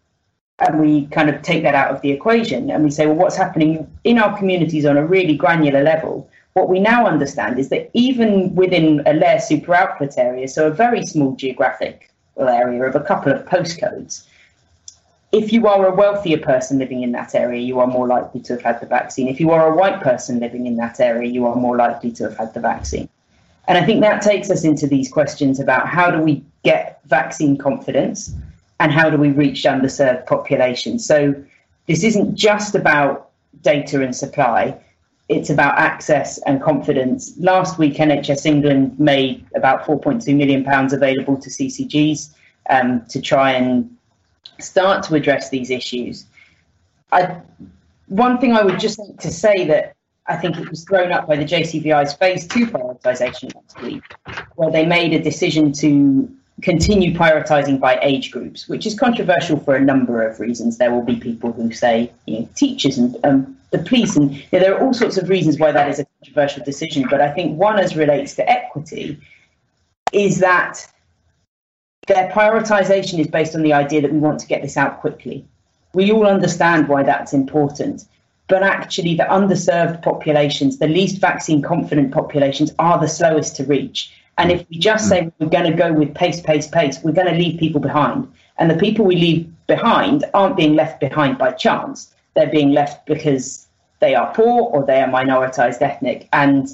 and 0.60 0.80
we 0.80 1.06
kind 1.08 1.30
of 1.30 1.42
take 1.42 1.64
that 1.64 1.76
out 1.76 1.92
of 1.92 2.02
the 2.02 2.12
equation 2.12 2.72
and 2.72 2.84
we 2.84 2.90
say, 2.90 3.06
well, 3.06 3.16
what's 3.16 3.36
happening 3.36 3.86
in 4.06 4.18
our 4.18 4.38
communities 4.38 4.86
on 4.86 4.96
a 4.96 5.06
really 5.06 5.36
granular 5.36 5.84
level? 5.84 6.30
What 6.54 6.70
we 6.70 6.80
now 6.80 7.06
understand 7.06 7.60
is 7.60 7.68
that 7.70 7.90
even 7.94 8.56
within 8.56 9.04
a 9.06 9.14
layer 9.14 9.40
super 9.40 9.76
output 9.76 10.18
area, 10.18 10.48
so 10.48 10.68
a 10.68 10.72
very 10.72 11.06
small 11.06 11.36
geographic 11.36 12.10
area 12.40 12.84
of 12.84 12.96
a 12.96 13.02
couple 13.02 13.34
of 13.34 13.46
postcodes, 13.46 14.26
if 15.36 15.52
you 15.52 15.68
are 15.68 15.86
a 15.88 15.94
wealthier 15.94 16.38
person 16.38 16.80
living 16.80 17.04
in 17.04 17.12
that 17.12 17.36
area, 17.36 17.60
you 17.62 17.80
are 17.80 17.88
more 17.88 18.08
likely 18.08 18.40
to 18.40 18.54
have 18.54 18.62
had 18.62 18.80
the 18.80 18.86
vaccine. 18.86 19.28
If 19.28 19.42
you 19.42 19.52
are 19.52 19.68
a 19.68 19.76
white 19.76 20.02
person 20.02 20.40
living 20.40 20.66
in 20.66 20.78
that 20.78 21.02
area, 21.02 21.30
you 21.30 21.46
are 21.46 21.56
more 21.56 21.76
likely 21.76 22.12
to 22.14 22.24
have 22.24 22.38
had 22.38 22.54
the 22.54 22.62
vaccine. 22.62 23.10
And 23.68 23.78
I 23.78 23.86
think 23.86 24.00
that 24.02 24.22
takes 24.22 24.50
us 24.50 24.64
into 24.64 24.88
these 24.88 25.12
questions 25.12 25.60
about 25.60 25.90
how 25.90 26.10
do 26.10 26.22
we 26.22 26.42
get 26.64 27.02
vaccine 27.06 27.58
confidence 27.58 28.34
and 28.80 28.94
how 28.94 29.10
do 29.10 29.18
we 29.18 29.32
reach 29.32 29.64
underserved 29.64 30.26
populations. 30.26 31.06
So 31.06 31.36
this 31.88 32.04
isn't 32.06 32.36
just 32.36 32.74
about 32.74 33.32
data 33.62 34.02
and 34.02 34.16
supply, 34.16 34.78
it's 35.28 35.50
about 35.50 35.78
access 35.78 36.38
and 36.44 36.62
confidence. 36.62 37.34
Last 37.40 37.78
week, 37.78 37.96
NHS 37.96 38.46
England 38.46 38.98
made 39.00 39.46
about 39.56 39.84
4.2 39.86 40.34
million 40.36 40.64
pounds 40.64 40.94
available 40.94 41.36
to 41.38 41.50
CCGs 41.50 42.30
um, 42.70 43.06
to 43.10 43.20
try 43.22 43.52
and 43.52 43.95
start 44.60 45.04
to 45.04 45.16
address 45.16 45.50
these 45.50 45.70
issues. 45.70 46.26
I, 47.12 47.42
one 48.08 48.40
thing 48.40 48.54
I 48.54 48.64
would 48.64 48.80
just 48.80 49.00
like 49.00 49.20
to 49.20 49.32
say 49.32 49.66
that 49.68 49.96
I 50.28 50.38
think 50.38 50.58
it 50.58 50.70
was 50.70 50.84
thrown 50.84 51.12
up 51.12 51.28
by 51.28 51.36
the 51.36 51.46
JCVI's 51.46 52.14
phase 52.14 52.48
two 52.48 52.66
prioritisation 52.68 53.54
last 53.54 53.82
week, 53.82 54.04
where 54.56 54.72
they 54.72 54.86
made 54.86 55.14
a 55.14 55.22
decision 55.22 55.72
to 55.74 56.30
continue 56.62 57.14
prioritising 57.14 57.80
by 57.80 58.00
age 58.02 58.32
groups, 58.32 58.68
which 58.68 58.88
is 58.88 58.98
controversial 58.98 59.60
for 59.60 59.76
a 59.76 59.82
number 59.82 60.28
of 60.28 60.40
reasons. 60.40 60.78
There 60.78 60.92
will 60.92 61.04
be 61.04 61.18
people 61.18 61.52
who 61.52 61.72
say, 61.72 62.12
you 62.26 62.40
know, 62.40 62.50
teachers 62.56 62.98
and 62.98 63.18
um, 63.24 63.58
the 63.72 63.80
police, 63.80 64.16
and 64.16 64.34
you 64.34 64.44
know, 64.54 64.60
there 64.60 64.76
are 64.76 64.82
all 64.82 64.94
sorts 64.94 65.18
of 65.18 65.30
reasons 65.30 65.60
why 65.60 65.72
that 65.72 65.90
is 65.90 66.00
a 66.00 66.06
controversial 66.06 66.64
decision. 66.64 67.06
But 67.10 67.22
I 67.22 67.32
think 67.32 67.60
one, 67.60 67.78
as 67.78 67.96
relates 67.96 68.36
to 68.36 68.50
equity, 68.50 69.20
is 70.12 70.40
that 70.40 70.92
their 72.08 72.30
prioritisation 72.30 73.20
is 73.20 73.28
based 73.28 73.56
on 73.56 73.64
the 73.64 73.74
idea 73.74 74.02
that 74.02 74.12
we 74.12 74.20
want 74.20 74.40
to 74.40 74.48
get 74.48 74.62
this 74.62 74.78
out 74.78 75.02
quickly. 75.02 75.46
We 75.94 76.12
all 76.12 76.28
understand 76.28 76.88
why 76.88 77.04
that's 77.04 77.34
important. 77.34 78.06
But 78.48 78.62
actually, 78.62 79.16
the 79.16 79.24
underserved 79.24 80.04
populations, 80.04 80.78
the 80.78 80.88
least 80.88 81.20
vaccine 81.20 81.62
confident 81.62 82.12
populations, 82.12 82.74
are 82.78 83.00
the 83.00 83.08
slowest 83.08 83.56
to 83.56 83.64
reach. 83.64 84.12
And 84.38 84.52
if 84.52 84.70
we 84.70 84.78
just 84.78 85.10
say 85.10 85.32
we're 85.40 85.50
going 85.50 85.72
to 85.72 85.78
go 85.78 85.92
with 85.94 86.14
pace, 86.14 86.42
pace, 86.42 86.68
pace, 86.68 87.00
we're 87.04 87.14
going 87.14 87.34
to 87.34 87.40
leave 87.40 87.60
people 87.60 87.82
behind. 87.82 88.32
And 88.58 88.70
the 88.70 88.78
people 88.78 89.06
we 89.06 89.16
leave 89.16 89.52
behind 89.66 90.26
aren't 90.34 90.58
being 90.58 90.76
left 90.76 91.00
behind 91.00 91.38
by 91.38 91.54
chance. 91.54 92.14
They're 92.36 92.52
being 92.52 92.72
left 92.72 93.08
because 93.08 93.68
they 94.00 94.14
are 94.14 94.34
poor 94.34 94.64
or 94.64 94.86
they 94.86 95.02
are 95.02 95.08
minoritized 95.08 95.82
ethnic. 95.82 96.28
And 96.34 96.68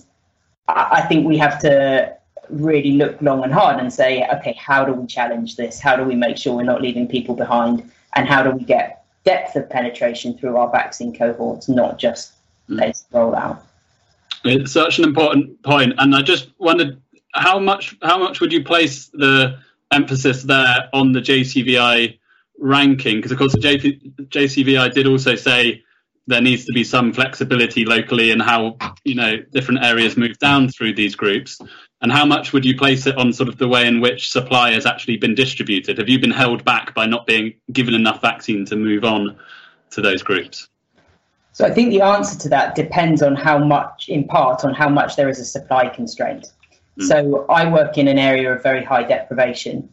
I 0.68 1.02
think 1.04 1.26
we 1.26 1.38
have 1.38 1.60
to 1.60 2.18
really 2.52 2.92
look 2.92 3.22
long 3.22 3.44
and 3.44 3.54
hard 3.54 3.80
and 3.80 3.92
say, 3.92 4.28
okay, 4.34 4.54
how 4.54 4.86
do 4.86 4.94
we 4.94 5.08
challenge 5.08 5.56
this? 5.56 5.80
How 5.80 5.96
do 5.96 6.04
we 6.04 6.16
make 6.16 6.38
sure 6.38 6.56
we're 6.56 6.64
not 6.64 6.82
leaving 6.82 7.08
people 7.08 7.36
behind? 7.36 7.90
And 8.16 8.28
how 8.28 8.44
do 8.44 8.52
we 8.52 8.64
get 8.64 9.06
depth 9.24 9.56
of 9.56 9.70
penetration 9.70 10.38
through 10.38 10.58
our 10.58 10.70
vaccine 10.70 11.16
cohorts, 11.16 11.70
not 11.70 11.98
just 11.98 12.34
mm. 12.70 12.80
let's 12.80 13.06
roll 13.12 13.36
out? 13.36 13.66
It's 14.44 14.72
such 14.72 14.98
an 14.98 15.06
important 15.06 15.62
point, 15.64 15.94
and 16.00 16.16
I 16.16 16.24
just 16.24 16.50
wondered 16.58 17.00
how 17.34 17.60
much 17.60 17.96
how 18.02 18.18
much 18.18 18.42
would 18.42 18.52
you 18.52 18.64
place 18.64 19.08
the 19.14 19.60
emphasis 19.92 20.44
there 20.44 20.90
on 20.94 21.12
the 21.12 21.20
JCVI 21.20 22.18
ranking? 22.58 23.18
Because 23.18 23.32
of 23.32 23.38
course 23.38 23.54
the 23.54 23.60
JP, 23.60 24.30
JCVI 24.30 24.94
did 24.94 25.06
also 25.06 25.36
say 25.36 25.84
there 26.26 26.42
needs 26.42 26.66
to 26.66 26.74
be 26.74 26.84
some 26.84 27.14
flexibility 27.14 27.86
locally 27.86 28.32
in 28.32 28.40
how 28.40 28.78
you 29.04 29.16
know 29.16 29.38
different 29.52 29.84
areas 29.84 30.18
move 30.18 30.38
down 30.40 30.70
through 30.70 30.96
these 30.96 31.16
groups 31.16 31.60
and 32.02 32.12
how 32.12 32.26
much 32.26 32.52
would 32.52 32.66
you 32.66 32.76
place 32.76 33.06
it 33.06 33.16
on 33.18 33.32
sort 33.32 33.48
of 33.48 33.58
the 33.58 33.68
way 33.68 33.88
in 33.88 34.02
which 34.02 34.32
supply 34.32 34.72
has 34.72 34.86
actually 34.86 35.18
been 35.18 35.36
distributed 35.36 35.98
have 35.98 36.10
you 36.10 36.20
been 36.20 36.32
held 36.32 36.64
back 36.66 36.94
by 36.94 37.06
not 37.06 37.26
being 37.26 37.54
given 37.72 37.94
enough 37.94 38.22
vaccine 38.22 38.66
to 38.66 38.76
move 38.76 39.04
on 39.04 39.36
to 39.90 40.02
those 40.02 40.24
groups 40.24 40.68
so 41.54 41.66
i 41.66 41.72
think 41.72 41.90
the 41.90 42.02
answer 42.02 42.38
to 42.38 42.50
that 42.50 42.76
depends 42.76 43.22
on 43.22 43.36
how 43.36 43.58
much 43.58 44.10
in 44.10 44.28
part 44.28 44.64
on 44.66 44.74
how 44.74 44.90
much 44.90 45.16
there 45.16 45.30
is 45.30 45.40
a 45.40 45.46
supply 45.46 45.88
constraint 45.88 46.52
mm. 47.00 47.08
so 47.08 47.46
i 47.50 47.70
work 47.72 47.98
in 47.98 48.08
an 48.08 48.18
area 48.18 48.54
of 48.54 48.62
very 48.64 48.84
high 48.84 49.04
deprivation 49.04 49.88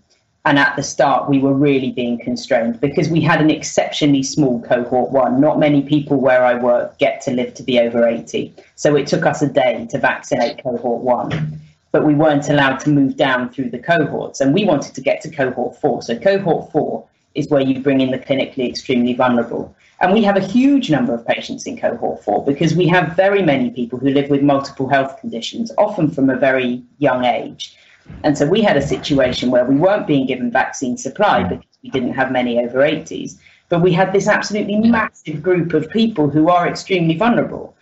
and 0.48 0.58
at 0.58 0.76
the 0.76 0.82
start, 0.82 1.28
we 1.28 1.40
were 1.40 1.52
really 1.52 1.90
being 1.90 2.18
constrained 2.18 2.80
because 2.80 3.10
we 3.10 3.20
had 3.20 3.42
an 3.42 3.50
exceptionally 3.50 4.22
small 4.22 4.62
cohort 4.62 5.10
one. 5.10 5.42
Not 5.42 5.58
many 5.58 5.82
people 5.82 6.18
where 6.18 6.42
I 6.42 6.54
work 6.54 6.96
get 6.96 7.20
to 7.22 7.32
live 7.32 7.52
to 7.54 7.62
be 7.62 7.78
over 7.78 8.06
80. 8.08 8.54
So 8.74 8.96
it 8.96 9.06
took 9.06 9.26
us 9.26 9.42
a 9.42 9.48
day 9.48 9.86
to 9.90 9.98
vaccinate 9.98 10.62
cohort 10.62 11.02
one, 11.02 11.60
but 11.92 12.04
we 12.04 12.14
weren't 12.14 12.48
allowed 12.48 12.78
to 12.80 12.90
move 12.90 13.16
down 13.16 13.50
through 13.50 13.70
the 13.70 13.78
cohorts. 13.78 14.40
And 14.40 14.52
we 14.52 14.64
wanted 14.64 14.94
to 14.94 15.00
get 15.00 15.20
to 15.22 15.30
cohort 15.30 15.80
four. 15.80 16.02
So 16.02 16.18
cohort 16.18 16.70
four 16.70 17.06
is 17.34 17.48
where 17.48 17.62
you 17.62 17.80
bring 17.80 18.00
in 18.00 18.10
the 18.10 18.18
clinically 18.18 18.68
extremely 18.68 19.14
vulnerable. 19.14 19.74
And 20.00 20.12
we 20.12 20.22
have 20.22 20.36
a 20.36 20.40
huge 20.40 20.90
number 20.90 21.14
of 21.14 21.26
patients 21.26 21.66
in 21.66 21.78
cohort 21.78 22.22
four 22.22 22.44
because 22.44 22.74
we 22.74 22.86
have 22.88 23.16
very 23.16 23.42
many 23.42 23.70
people 23.70 23.98
who 23.98 24.10
live 24.10 24.30
with 24.30 24.42
multiple 24.42 24.88
health 24.88 25.20
conditions, 25.20 25.72
often 25.78 26.10
from 26.10 26.30
a 26.30 26.36
very 26.36 26.82
young 26.98 27.24
age. 27.24 27.76
And 28.24 28.36
so 28.36 28.46
we 28.46 28.62
had 28.62 28.76
a 28.76 28.82
situation 28.82 29.50
where 29.50 29.64
we 29.64 29.76
weren't 29.76 30.06
being 30.06 30.26
given 30.26 30.50
vaccine 30.50 30.96
supply 30.96 31.42
mm. 31.42 31.48
because 31.50 31.78
we 31.82 31.90
didn't 31.90 32.14
have 32.14 32.32
many 32.32 32.58
over 32.58 32.78
80s, 32.78 33.38
but 33.68 33.82
we 33.82 33.92
had 33.92 34.12
this 34.12 34.28
absolutely 34.28 34.76
massive 34.76 35.42
group 35.42 35.74
of 35.74 35.90
people 35.90 36.28
who 36.28 36.48
are 36.48 36.66
extremely 36.66 37.16
vulnerable. 37.16 37.76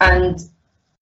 And 0.00 0.40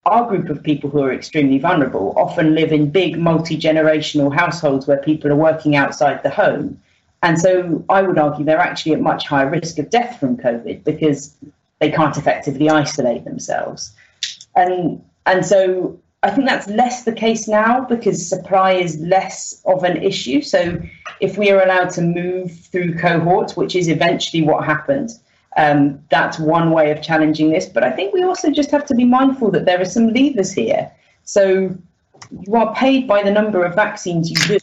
our 0.05 0.27
group 0.27 0.49
of 0.49 0.63
people 0.63 0.89
who 0.89 1.01
are 1.01 1.13
extremely 1.13 1.59
vulnerable 1.59 2.13
often 2.17 2.55
live 2.55 2.71
in 2.71 2.89
big 2.89 3.17
multi 3.17 3.57
generational 3.57 4.33
households 4.33 4.87
where 4.87 4.97
people 4.97 5.31
are 5.31 5.35
working 5.35 5.75
outside 5.75 6.23
the 6.23 6.29
home. 6.29 6.81
And 7.21 7.39
so 7.39 7.83
I 7.89 8.01
would 8.01 8.17
argue 8.17 8.45
they're 8.45 8.59
actually 8.59 8.93
at 8.93 9.01
much 9.01 9.27
higher 9.27 9.49
risk 9.49 9.77
of 9.77 9.89
death 9.89 10.19
from 10.19 10.37
COVID 10.37 10.83
because 10.85 11.35
they 11.79 11.91
can't 11.91 12.15
effectively 12.15 12.69
isolate 12.69 13.25
themselves. 13.25 13.91
And 14.55 15.03
and 15.25 15.45
so 15.45 15.99
I 16.23 16.31
think 16.31 16.47
that's 16.47 16.67
less 16.67 17.03
the 17.03 17.13
case 17.13 17.47
now 17.47 17.85
because 17.85 18.27
supply 18.27 18.73
is 18.73 18.99
less 18.99 19.61
of 19.65 19.83
an 19.83 20.03
issue. 20.03 20.41
So 20.41 20.81
if 21.19 21.37
we 21.37 21.51
are 21.51 21.61
allowed 21.61 21.91
to 21.91 22.01
move 22.01 22.51
through 22.51 22.97
cohorts, 22.97 23.55
which 23.55 23.75
is 23.75 23.87
eventually 23.89 24.43
what 24.43 24.65
happened, 24.65 25.11
um, 25.57 26.03
that's 26.09 26.39
one 26.39 26.71
way 26.71 26.91
of 26.91 27.01
challenging 27.01 27.51
this. 27.51 27.65
But 27.65 27.83
I 27.83 27.91
think 27.91 28.13
we 28.13 28.23
also 28.23 28.51
just 28.51 28.71
have 28.71 28.85
to 28.85 28.95
be 28.95 29.05
mindful 29.05 29.51
that 29.51 29.65
there 29.65 29.81
are 29.81 29.85
some 29.85 30.13
levers 30.13 30.51
here. 30.51 30.91
So 31.23 31.75
you 32.41 32.55
are 32.55 32.73
paid 32.75 33.07
by 33.07 33.23
the 33.23 33.31
number 33.31 33.63
of 33.63 33.75
vaccines 33.75 34.29
you 34.29 34.57
do. 34.57 34.59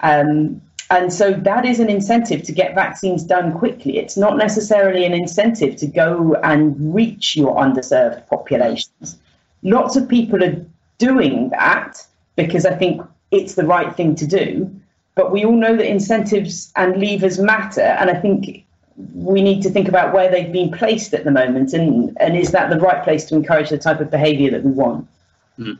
Um, 0.00 0.60
and 0.90 1.10
so 1.12 1.32
that 1.32 1.64
is 1.64 1.80
an 1.80 1.88
incentive 1.88 2.42
to 2.42 2.52
get 2.52 2.74
vaccines 2.74 3.24
done 3.24 3.56
quickly. 3.56 3.96
It's 3.96 4.16
not 4.16 4.36
necessarily 4.36 5.06
an 5.06 5.14
incentive 5.14 5.76
to 5.76 5.86
go 5.86 6.34
and 6.42 6.94
reach 6.94 7.34
your 7.34 7.56
underserved 7.56 8.26
populations. 8.28 9.18
Lots 9.62 9.96
of 9.96 10.08
people 10.08 10.44
are 10.44 10.66
doing 10.98 11.48
that 11.50 12.06
because 12.36 12.66
I 12.66 12.74
think 12.74 13.00
it's 13.30 13.54
the 13.54 13.64
right 13.64 13.94
thing 13.96 14.14
to 14.16 14.26
do. 14.26 14.70
But 15.14 15.32
we 15.32 15.44
all 15.44 15.56
know 15.56 15.76
that 15.76 15.88
incentives 15.88 16.72
and 16.76 17.00
levers 17.00 17.38
matter. 17.38 17.80
And 17.80 18.10
I 18.10 18.14
think 18.14 18.64
we 18.96 19.42
need 19.42 19.62
to 19.62 19.70
think 19.70 19.88
about 19.88 20.12
where 20.12 20.30
they've 20.30 20.52
been 20.52 20.70
placed 20.70 21.14
at 21.14 21.24
the 21.24 21.30
moment 21.30 21.72
and, 21.72 22.16
and 22.20 22.36
is 22.36 22.50
that 22.52 22.70
the 22.70 22.78
right 22.78 23.02
place 23.02 23.24
to 23.26 23.34
encourage 23.34 23.70
the 23.70 23.78
type 23.78 24.00
of 24.00 24.10
behaviour 24.10 24.50
that 24.50 24.62
we 24.62 24.70
want? 24.70 25.08
Mm. 25.58 25.78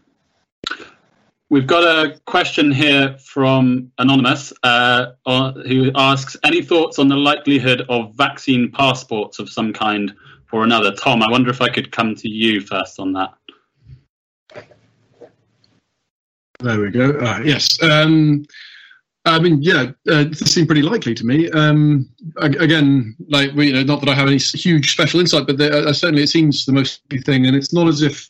We've 1.53 1.67
got 1.67 1.85
a 1.85 2.19
question 2.21 2.73
here 2.73 3.15
from 3.19 3.93
Anonymous 3.99 4.55
uh, 4.63 5.13
who 5.27 5.91
asks 5.95 6.35
Any 6.45 6.63
thoughts 6.63 6.99
on 6.99 7.09
the 7.09 7.17
likelihood 7.17 7.85
of 7.91 8.15
vaccine 8.15 8.71
passports 8.71 9.39
of 9.39 9.51
some 9.51 9.75
kind 9.75 10.15
or 10.51 10.65
another? 10.65 10.95
Tom, 10.95 11.23
I 11.23 11.31
wonder 11.31 11.51
if 11.51 11.61
I 11.61 11.69
could 11.69 11.93
come 11.93 12.15
to 12.15 12.29
you 12.29 12.63
first 12.63 12.99
on 12.99 13.13
that. 13.13 13.35
There 16.61 16.81
we 16.81 16.91
go. 16.91 17.19
Uh, 17.19 17.41
yes. 17.45 17.83
Um, 17.83 18.47
I 19.25 19.39
mean, 19.39 19.63
yeah, 19.63 19.93
uh, 20.11 20.25
this 20.25 20.53
seemed 20.53 20.67
pretty 20.67 20.83
likely 20.83 21.15
to 21.15 21.25
me. 21.25 21.49
Um, 21.51 22.09
again, 22.39 23.15
like 23.29 23.53
you 23.55 23.73
know, 23.73 23.85
not 23.85 24.01
that 24.01 24.09
I 24.09 24.15
have 24.15 24.27
any 24.27 24.39
huge 24.39 24.93
special 24.93 25.21
insight, 25.21 25.47
but 25.47 25.59
there, 25.59 25.73
uh, 25.73 25.93
certainly 25.93 26.25
it 26.25 26.29
seems 26.29 26.65
the 26.65 26.73
most 26.73 27.03
thing, 27.25 27.47
and 27.47 27.57
it's 27.57 27.73
not 27.73 27.87
as 27.87 28.03
if. 28.03 28.29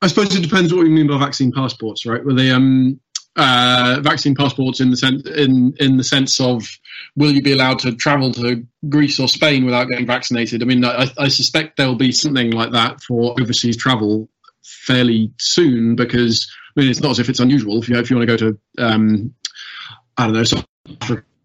I 0.00 0.06
suppose 0.06 0.36
it 0.36 0.42
depends 0.42 0.72
what 0.72 0.84
we 0.84 0.90
mean 0.90 1.08
by 1.08 1.18
vaccine 1.18 1.50
passports, 1.50 2.06
right? 2.06 2.24
Were 2.24 2.34
they 2.34 2.50
um, 2.50 3.00
uh, 3.38 4.00
vaccine 4.02 4.34
passports 4.34 4.80
in 4.80 4.90
the 4.90 4.96
sense 4.96 5.26
in 5.26 5.74
in 5.80 5.96
the 5.96 6.04
sense 6.04 6.38
of 6.38 6.68
will 7.16 7.32
you 7.32 7.40
be 7.40 7.52
allowed 7.52 7.78
to 7.80 7.94
travel 7.94 8.32
to 8.32 8.64
Greece 8.88 9.18
or 9.18 9.28
Spain 9.28 9.64
without 9.64 9.88
getting 9.88 10.06
vaccinated? 10.06 10.62
I 10.62 10.66
mean, 10.66 10.84
I, 10.84 11.08
I 11.16 11.28
suspect 11.28 11.76
there'll 11.76 11.94
be 11.94 12.12
something 12.12 12.50
like 12.50 12.72
that 12.72 13.00
for 13.00 13.34
overseas 13.40 13.76
travel 13.76 14.28
fairly 14.64 15.32
soon 15.38 15.96
because 15.96 16.50
I 16.76 16.80
mean 16.80 16.90
it's 16.90 17.00
not 17.00 17.12
as 17.12 17.18
if 17.18 17.28
it's 17.28 17.40
unusual 17.40 17.80
if 17.80 17.88
you 17.88 17.98
if 17.98 18.10
you 18.10 18.16
want 18.16 18.28
to 18.28 18.36
go 18.36 18.50
to 18.50 18.58
um, 18.84 19.34
I 20.18 20.24
don't 20.24 20.34
know 20.34 20.44
so 20.44 20.62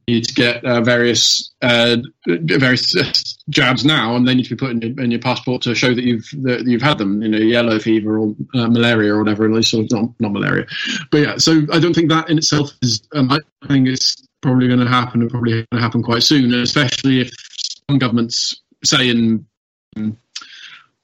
you 0.07 0.15
need 0.15 0.26
to 0.26 0.34
get 0.34 0.65
uh, 0.65 0.82
various 0.82 1.53
uh, 1.61 1.97
various 2.26 3.38
jabs 3.49 3.86
now, 3.86 4.15
and 4.15 4.28
they 4.28 4.36
need 4.36 4.43
to 4.43 4.49
be 4.49 4.55
put 4.55 4.71
in 4.71 4.82
your, 4.82 5.03
in 5.03 5.11
your, 5.11 5.19
passport 5.19 5.61
to 5.61 5.74
show 5.74 5.93
that 5.93 6.03
you've 6.03 6.28
that 6.43 6.65
you've 6.65 6.82
had 6.82 6.97
them. 6.97 7.21
You 7.21 7.30
know, 7.30 7.38
yellow 7.38 7.80
fever 7.80 8.19
or 8.19 8.36
uh, 8.53 8.67
malaria 8.67 9.13
or 9.13 9.19
whatever. 9.19 9.45
At 9.45 9.51
least 9.51 9.71
sort 9.71 9.86
of 9.86 9.91
not, 9.91 10.09
not 10.19 10.34
malaria, 10.34 10.65
but 11.09 11.17
yeah. 11.19 11.38
So 11.38 11.61
I 11.71 11.80
don't 11.80 11.93
think 11.93 12.09
that 12.09 12.30
in 12.30 12.38
itself 12.38 12.71
is. 12.82 13.01
Um, 13.13 13.32
I 13.32 13.39
think 13.67 13.88
it's 13.88 14.28
probably 14.41 14.67
going 14.67 14.82
to 14.82 14.88
happen 14.88 15.21
and 15.21 15.32
probably 15.32 15.51
going 15.51 15.67
to 15.71 15.80
happen 15.80 16.03
quite 16.03 16.24
soon, 16.24 16.53
especially 16.53 17.21
if 17.21 17.32
some 17.89 17.97
governments, 17.97 18.61
say 18.84 19.09
in 19.09 19.45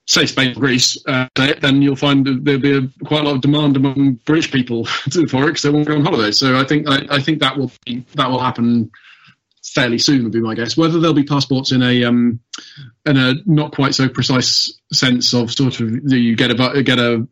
say 0.10 0.26
Spain 0.26 0.58
or 0.58 0.60
Greece, 0.60 0.98
uh, 1.08 1.28
then 1.36 1.84
you'll 1.84 1.96
find 1.96 2.26
there'll 2.26 2.60
be 2.60 2.78
a, 2.78 3.06
quite 3.06 3.22
a 3.22 3.24
lot 3.28 3.36
of 3.36 3.42
demand 3.42 3.78
among 3.78 4.14
British 4.26 4.52
people 4.52 4.86
for 5.30 5.44
it 5.44 5.48
because 5.48 5.62
they 5.62 5.70
want 5.70 5.86
to 5.86 5.92
go 5.92 6.00
on 6.00 6.04
holiday. 6.04 6.32
So 6.32 6.60
I 6.60 6.64
think 6.64 6.90
I, 6.90 7.06
I 7.12 7.20
think 7.22 7.40
that 7.40 7.58
will 7.58 7.72
be, 7.86 8.04
that 8.16 8.30
will 8.30 8.40
happen 8.40 8.90
fairly 9.64 10.00
soon 10.00 10.24
would 10.24 10.34
be 10.34 10.42
my 10.42 10.56
guess. 10.56 10.76
Whether 10.76 11.00
there'll 11.00 11.14
be 11.14 11.24
passports 11.24 11.72
in 11.72 11.84
a 11.84 12.06
um, 12.06 12.40
in 13.06 13.18
a 13.18 13.36
not 13.46 13.72
quite 13.72 13.94
so 13.94 14.10
precise 14.10 14.74
sense 14.92 15.34
of 15.34 15.52
sort 15.52 15.80
of 15.80 16.12
you 16.12 16.36
get 16.36 16.50
a 16.50 16.84
get 16.84 16.98
a 16.98 17.28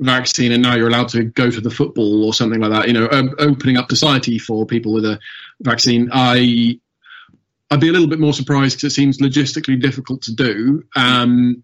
vaccine 0.00 0.50
and 0.50 0.64
now 0.64 0.74
you're 0.74 0.88
allowed 0.88 1.08
to 1.10 1.22
go 1.22 1.48
to 1.48 1.60
the 1.60 1.70
football 1.70 2.24
or 2.24 2.34
something 2.34 2.60
like 2.60 2.72
that. 2.72 2.88
You 2.88 2.94
know, 2.94 3.08
um, 3.08 3.36
opening 3.38 3.76
up 3.76 3.88
society 3.88 4.40
for 4.40 4.66
people 4.66 4.92
with 4.92 5.04
a 5.04 5.20
vaccine. 5.60 6.10
I 6.12 6.80
I'd 7.70 7.80
be 7.80 7.88
a 7.88 7.92
little 7.92 8.08
bit 8.08 8.18
more 8.18 8.32
surprised 8.32 8.78
because 8.78 8.92
it 8.92 8.96
seems 8.96 9.18
logistically 9.18 9.80
difficult 9.80 10.22
to 10.22 10.34
do. 10.34 10.82
Um, 10.96 11.62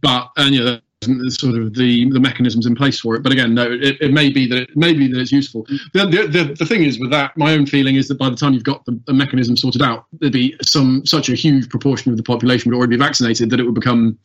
but 0.00 0.30
and 0.36 0.54
you 0.54 0.64
know 0.64 0.80
sort 1.28 1.56
of 1.56 1.74
the 1.74 2.10
the 2.10 2.20
mechanisms 2.20 2.66
in 2.66 2.74
place 2.74 3.00
for 3.00 3.14
it. 3.14 3.22
But 3.22 3.32
again, 3.32 3.54
no, 3.54 3.70
it, 3.70 3.96
it 4.00 4.12
may 4.12 4.30
be 4.30 4.48
that 4.48 4.62
it 4.62 4.76
may 4.76 4.92
be 4.92 5.08
that 5.08 5.20
it's 5.20 5.32
useful. 5.32 5.64
The, 5.92 6.06
the, 6.06 6.54
the, 6.58 6.66
thing 6.66 6.84
is 6.84 6.98
with 6.98 7.10
that, 7.10 7.36
my 7.36 7.52
own 7.52 7.66
feeling 7.66 7.96
is 7.96 8.08
that 8.08 8.18
by 8.18 8.30
the 8.30 8.36
time 8.36 8.54
you've 8.54 8.64
got 8.64 8.84
the, 8.86 9.00
the, 9.06 9.12
mechanism 9.12 9.56
sorted 9.56 9.82
out, 9.82 10.06
there'd 10.12 10.32
be 10.32 10.56
some 10.62 11.04
such 11.04 11.28
a 11.28 11.34
huge 11.34 11.68
proportion 11.68 12.10
of 12.10 12.16
the 12.16 12.22
population 12.22 12.70
would 12.70 12.76
already 12.76 12.96
be 12.96 13.02
vaccinated 13.02 13.50
that 13.50 13.60
it 13.60 13.64
would 13.64 13.74
become. 13.74 14.18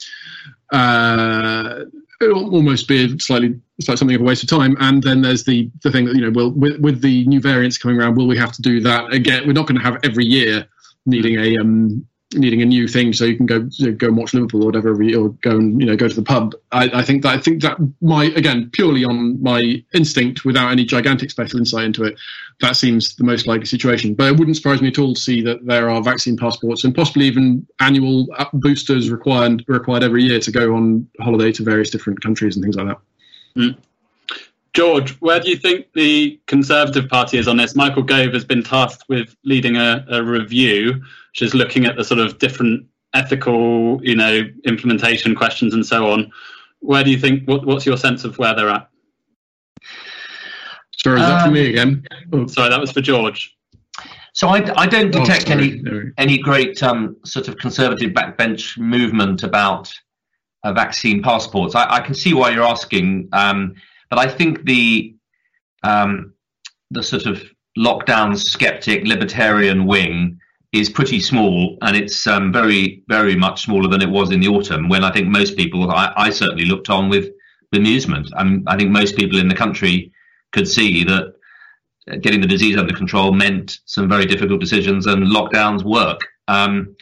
Uh, 0.72 1.82
it'll 2.22 2.54
almost 2.54 2.88
be 2.88 3.18
slightly 3.20 3.60
something 3.82 4.14
of 4.14 4.22
a 4.22 4.24
waste 4.24 4.44
of 4.44 4.50
time. 4.50 4.78
And 4.80 5.04
then 5.04 5.22
there's 5.22 5.44
the 5.44 5.70
the 5.84 5.92
thing 5.92 6.06
that 6.06 6.16
you 6.16 6.22
know, 6.22 6.32
well, 6.32 6.52
with, 6.52 6.80
with 6.80 7.02
the 7.02 7.26
new 7.26 7.42
variants 7.42 7.78
coming 7.78 8.00
around, 8.00 8.16
will 8.16 8.28
we 8.28 8.38
have 8.38 8.54
to 8.54 8.62
do 8.62 8.80
that 8.82 9.14
again? 9.14 9.46
We're 9.46 9.54
not 9.54 9.68
going 9.68 9.80
to 9.80 9.84
have 9.84 10.00
every 10.04 10.26
year 10.26 10.68
needing 11.06 11.40
a 11.40 11.58
um, 11.58 12.06
needing 12.34 12.62
a 12.62 12.66
new 12.66 12.88
thing 12.88 13.14
so 13.14 13.26
you 13.26 13.36
can 13.36 13.46
go 13.46 13.68
you 13.74 13.88
know, 13.88 13.92
go 13.94 14.08
and 14.08 14.18
watch 14.18 14.34
Liverpool 14.34 14.64
or 14.64 14.68
whatever 14.68 14.92
or 14.92 15.30
go 15.30 15.52
and 15.52 15.80
you 15.80 15.86
know 15.86 15.96
go 15.96 16.08
to 16.08 16.16
the 16.16 16.22
pub. 16.22 16.54
I, 16.72 16.90
I, 16.94 17.04
think 17.04 17.24
that 17.24 17.38
I 17.38 17.42
think 17.42 17.62
that 17.62 17.78
my 18.02 18.26
again 18.26 18.70
purely 18.72 19.04
on 19.04 19.42
my 19.42 19.84
instinct 19.94 20.46
without 20.46 20.72
any 20.72 20.86
gigantic 20.86 21.32
special 21.32 21.60
insight 21.60 21.86
into 21.86 22.04
it, 22.04 22.18
that 22.62 22.76
seems 22.76 23.16
the 23.16 23.24
most 23.24 23.48
likely 23.48 23.66
situation. 23.66 24.14
But 24.14 24.28
it 24.28 24.40
wouldn't 24.40 24.58
surprise 24.58 24.82
me 24.82 24.90
at 24.90 25.00
all 25.00 25.14
to 25.14 25.20
see 25.20 25.42
that 25.44 25.66
there 25.66 25.90
are 25.90 26.02
vaccine 26.02 26.38
passports 26.38 26.84
and 26.84 26.96
possibly 26.96 27.26
even 27.26 27.68
annual 27.80 28.28
boosters 28.54 29.10
required 29.10 29.64
required 29.68 30.04
every 30.04 30.24
year 30.24 30.40
to 30.40 30.52
go 30.52 30.76
on 30.76 31.08
holiday 31.20 31.52
to 31.54 31.64
various 31.64 31.90
different 31.90 32.22
countries 32.22 32.56
and 32.56 32.64
things 32.64 32.76
like 32.76 32.88
that. 32.88 33.00
Mm. 33.56 33.78
George, 34.74 35.12
where 35.20 35.40
do 35.40 35.50
you 35.50 35.58
think 35.58 35.88
the 35.94 36.40
Conservative 36.48 37.10
Party 37.10 37.38
is 37.38 37.48
on 37.48 37.58
this? 37.58 37.76
Michael 37.76 38.04
Gove 38.04 38.34
has 38.34 38.46
been 38.46 38.64
tasked 38.64 39.04
with 39.10 39.36
leading 39.44 39.76
a, 39.76 40.06
a 40.10 40.24
review, 40.24 41.04
which 41.32 41.42
is 41.42 41.54
looking 41.54 41.86
at 41.86 41.96
the 41.96 42.04
sort 42.04 42.20
of 42.20 42.38
different 42.40 42.86
ethical, 43.14 44.04
you 44.04 44.16
know, 44.16 44.42
implementation 44.66 45.36
questions 45.36 45.74
and 45.74 45.86
so 45.86 46.12
on. 46.12 46.32
Where 46.80 47.04
do 47.04 47.12
you 47.12 47.18
think? 47.18 47.48
What, 47.48 47.66
what's 47.66 47.86
your 47.86 47.98
sense 47.98 48.24
of 48.24 48.38
where 48.38 48.56
they're 48.56 48.70
at? 48.70 48.90
Sorry, 51.04 51.20
is 51.20 51.28
that 51.28 51.42
um, 51.42 51.50
for 51.50 51.54
me 51.54 51.70
again? 51.70 52.06
Oh. 52.34 52.48
Sorry, 52.48 52.70
that 52.70 52.80
was 52.80 52.92
for 52.92 53.02
George. 53.02 53.56
So 54.34 54.48
I, 54.48 54.72
I 54.78 54.88
don't 54.88 55.14
oh, 55.16 55.20
detect 55.20 55.50
oh, 55.50 55.54
any 55.54 55.82
any 56.18 56.38
great 56.38 56.82
um, 56.84 57.18
sort 57.26 57.48
of 57.48 57.58
conservative 57.58 58.12
backbench 58.12 58.78
movement 58.78 59.44
about 59.44 59.94
uh, 60.64 60.74
vaccine 60.74 61.22
passports. 61.22 61.76
I, 61.76 61.96
I, 61.96 62.00
can 62.02 62.14
see 62.14 62.34
why 62.34 62.52
you're 62.52 62.64
asking. 62.64 63.30
Um, 63.34 63.76
but 64.10 64.20
I 64.20 64.28
think 64.28 64.64
the 64.66 65.16
um, 65.84 66.34
the 66.92 67.04
sort 67.04 67.26
of 67.26 67.44
lockdown 67.78 68.38
skeptic 68.38 69.06
libertarian 69.06 69.86
wing 69.86 70.40
is 70.72 70.90
pretty 70.90 71.20
small, 71.20 71.78
and 71.82 71.96
it's 71.96 72.26
um, 72.28 72.52
very 72.52 73.04
very 73.08 73.36
much 73.36 73.64
smaller 73.64 73.90
than 73.90 74.02
it 74.02 74.10
was 74.10 74.32
in 74.32 74.40
the 74.40 74.48
autumn 74.48 74.88
when 74.88 75.04
I 75.04 75.12
think 75.12 75.28
most 75.28 75.58
people, 75.58 75.92
I, 75.92 76.14
I 76.16 76.30
certainly 76.30 76.66
looked 76.66 76.90
on 76.90 77.10
with 77.10 77.30
amusement. 77.74 78.30
Um, 78.36 78.64
I 78.68 78.78
think 78.78 78.92
most 78.92 79.16
people 79.16 79.40
in 79.40 79.48
the 79.48 79.56
country 79.56 80.12
could 80.52 80.68
see 80.68 81.04
that 81.06 81.34
getting 82.22 82.42
the 82.42 82.48
disease 82.48 82.78
under 82.78 82.94
control 82.94 83.32
meant 83.32 83.80
some 83.86 84.10
very 84.10 84.26
difficult 84.26 84.60
decisions, 84.60 85.08
and 85.08 85.24
lockdowns 85.24 85.84
work. 85.84 86.22
Um, 86.48 86.96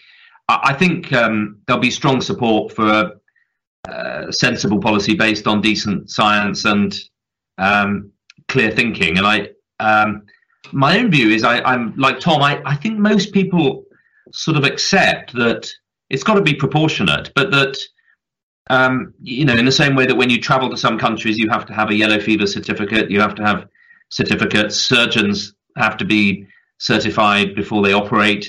I, 0.47 0.59
I, 0.65 0.73
think 0.73 1.13
um, 1.13 1.59
there'll 1.65 1.81
be 1.81 1.91
strong 1.91 2.21
support 2.21 2.73
for 2.73 2.87
a, 2.87 3.11
uh, 3.89 4.31
sensible 4.31 4.79
policy 4.79 5.15
based 5.15 5.47
on 5.47 5.61
decent 5.61 6.09
science 6.09 6.65
and 6.65 6.99
um, 7.57 8.11
clear 8.47 8.71
thinking. 8.71 9.17
And 9.17 9.25
I, 9.25 9.49
um, 9.79 10.23
my 10.71 10.99
own 10.99 11.11
view 11.11 11.29
is 11.29 11.43
I, 11.43 11.73
am 11.73 11.93
like 11.97 12.19
Tom. 12.19 12.41
I, 12.41 12.61
I 12.65 12.75
think 12.75 12.97
most 12.97 13.33
people 13.33 13.85
sort 14.31 14.57
of 14.57 14.63
accept 14.63 15.33
that 15.33 15.69
it's 16.09 16.23
got 16.23 16.35
to 16.35 16.41
be 16.41 16.53
proportionate, 16.53 17.31
but 17.35 17.51
that 17.51 17.77
um, 18.69 19.13
you 19.21 19.45
know, 19.45 19.55
in 19.55 19.65
the 19.65 19.71
same 19.71 19.95
way 19.95 20.05
that 20.05 20.15
when 20.15 20.29
you 20.29 20.39
travel 20.39 20.69
to 20.69 20.77
some 20.77 20.99
countries, 20.99 21.39
you 21.39 21.49
have 21.49 21.65
to 21.65 21.73
have 21.73 21.89
a 21.89 21.95
yellow 21.95 22.19
fever 22.19 22.45
certificate, 22.45 23.09
you 23.09 23.19
have 23.19 23.33
to 23.35 23.43
have 23.43 23.67
certificates. 24.09 24.75
Surgeons 24.75 25.53
have 25.75 25.97
to 25.97 26.05
be 26.05 26.45
certified 26.77 27.55
before 27.55 27.81
they 27.81 27.93
operate 27.93 28.47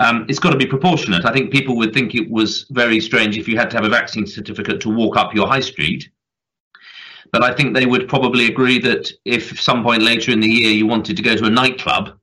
um, 0.00 0.24
it's 0.28 0.38
got 0.38 0.50
to 0.50 0.56
be 0.56 0.66
proportionate. 0.66 1.26
I 1.26 1.32
think 1.32 1.52
people 1.52 1.76
would 1.76 1.92
think 1.92 2.14
it 2.14 2.30
was 2.30 2.64
very 2.70 3.00
strange 3.00 3.36
if 3.36 3.46
you 3.46 3.58
had 3.58 3.70
to 3.70 3.76
have 3.76 3.84
a 3.84 3.90
vaccine 3.90 4.26
certificate 4.26 4.80
to 4.80 4.88
walk 4.88 5.16
up 5.16 5.34
your 5.34 5.46
high 5.46 5.60
street. 5.60 6.08
But 7.32 7.44
I 7.44 7.54
think 7.54 7.74
they 7.74 7.86
would 7.86 8.08
probably 8.08 8.46
agree 8.46 8.80
that 8.80 9.12
if 9.24 9.60
some 9.60 9.82
point 9.82 10.02
later 10.02 10.32
in 10.32 10.40
the 10.40 10.48
year 10.48 10.72
you 10.72 10.86
wanted 10.86 11.16
to 11.16 11.22
go 11.22 11.36
to 11.36 11.44
a 11.44 11.50
nightclub, 11.50 12.18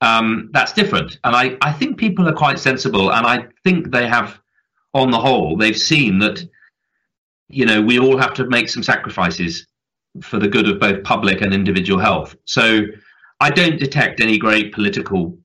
um, 0.00 0.50
that's 0.52 0.72
different. 0.72 1.18
And 1.24 1.34
I, 1.34 1.56
I 1.62 1.72
think 1.72 1.96
people 1.96 2.28
are 2.28 2.34
quite 2.34 2.58
sensible, 2.58 3.12
and 3.12 3.26
I 3.26 3.46
think 3.64 3.90
they 3.90 4.06
have, 4.06 4.38
on 4.92 5.10
the 5.10 5.18
whole, 5.18 5.56
they've 5.56 5.78
seen 5.78 6.18
that, 6.18 6.46
you 7.48 7.64
know, 7.64 7.80
we 7.80 7.98
all 7.98 8.18
have 8.18 8.34
to 8.34 8.46
make 8.46 8.68
some 8.68 8.82
sacrifices 8.82 9.66
for 10.22 10.38
the 10.38 10.48
good 10.48 10.68
of 10.68 10.78
both 10.78 11.02
public 11.04 11.40
and 11.40 11.54
individual 11.54 11.98
health. 11.98 12.36
So 12.44 12.82
I 13.40 13.50
don't 13.50 13.80
detect 13.80 14.20
any 14.20 14.38
great 14.38 14.72
political 14.72 15.36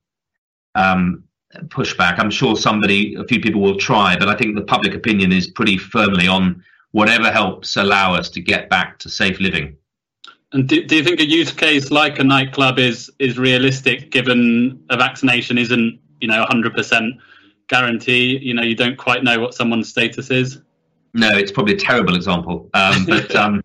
um, 0.74 1.24
pushback. 1.68 2.18
I'm 2.18 2.30
sure 2.30 2.54
somebody, 2.54 3.14
a 3.14 3.24
few 3.24 3.40
people 3.40 3.60
will 3.60 3.76
try, 3.76 4.16
but 4.16 4.28
I 4.28 4.36
think 4.36 4.54
the 4.54 4.62
public 4.62 4.94
opinion 4.94 5.32
is 5.32 5.48
pretty 5.48 5.78
firmly 5.78 6.28
on 6.28 6.62
whatever 6.92 7.30
helps 7.30 7.76
allow 7.76 8.14
us 8.14 8.28
to 8.30 8.40
get 8.40 8.68
back 8.68 8.98
to 8.98 9.08
safe 9.08 9.40
living. 9.40 9.76
And 10.52 10.68
do, 10.68 10.84
do 10.84 10.96
you 10.96 11.04
think 11.04 11.20
a 11.20 11.26
use 11.26 11.52
case 11.52 11.90
like 11.90 12.18
a 12.18 12.24
nightclub 12.24 12.78
is 12.78 13.10
is 13.18 13.38
realistic, 13.38 14.10
given 14.10 14.82
a 14.90 14.96
vaccination 14.96 15.58
isn't 15.58 16.00
you 16.20 16.28
know 16.28 16.44
100% 16.44 17.10
guarantee? 17.68 18.38
You 18.38 18.54
know, 18.54 18.62
you 18.62 18.74
don't 18.74 18.98
quite 18.98 19.22
know 19.22 19.38
what 19.38 19.54
someone's 19.54 19.88
status 19.88 20.30
is. 20.30 20.60
No, 21.14 21.36
it's 21.36 21.52
probably 21.52 21.74
a 21.74 21.78
terrible 21.78 22.16
example. 22.16 22.68
Um, 22.74 23.04
but 23.08 23.34
um, 23.36 23.62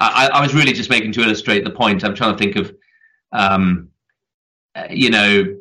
I, 0.00 0.28
I, 0.32 0.40
was 0.40 0.54
really 0.54 0.72
just 0.72 0.90
making 0.90 1.12
to 1.12 1.22
illustrate 1.22 1.64
the 1.64 1.70
point. 1.70 2.04
I'm 2.04 2.14
trying 2.14 2.36
to 2.36 2.38
think 2.38 2.56
of, 2.56 2.74
um, 3.32 3.88
you 4.90 5.10
know 5.10 5.56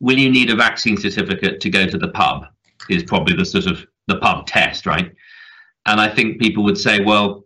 will 0.00 0.18
you 0.18 0.30
need 0.30 0.50
a 0.50 0.56
vaccine 0.56 0.96
certificate 0.96 1.60
to 1.60 1.70
go 1.70 1.86
to 1.86 1.98
the 1.98 2.08
pub? 2.08 2.46
Is 2.88 3.02
probably 3.02 3.36
the 3.36 3.44
sort 3.44 3.66
of 3.66 3.84
the 4.06 4.16
pub 4.16 4.46
test, 4.46 4.86
right? 4.86 5.12
And 5.88 6.00
I 6.00 6.08
think 6.08 6.40
people 6.40 6.62
would 6.64 6.78
say, 6.78 7.00
well, 7.00 7.44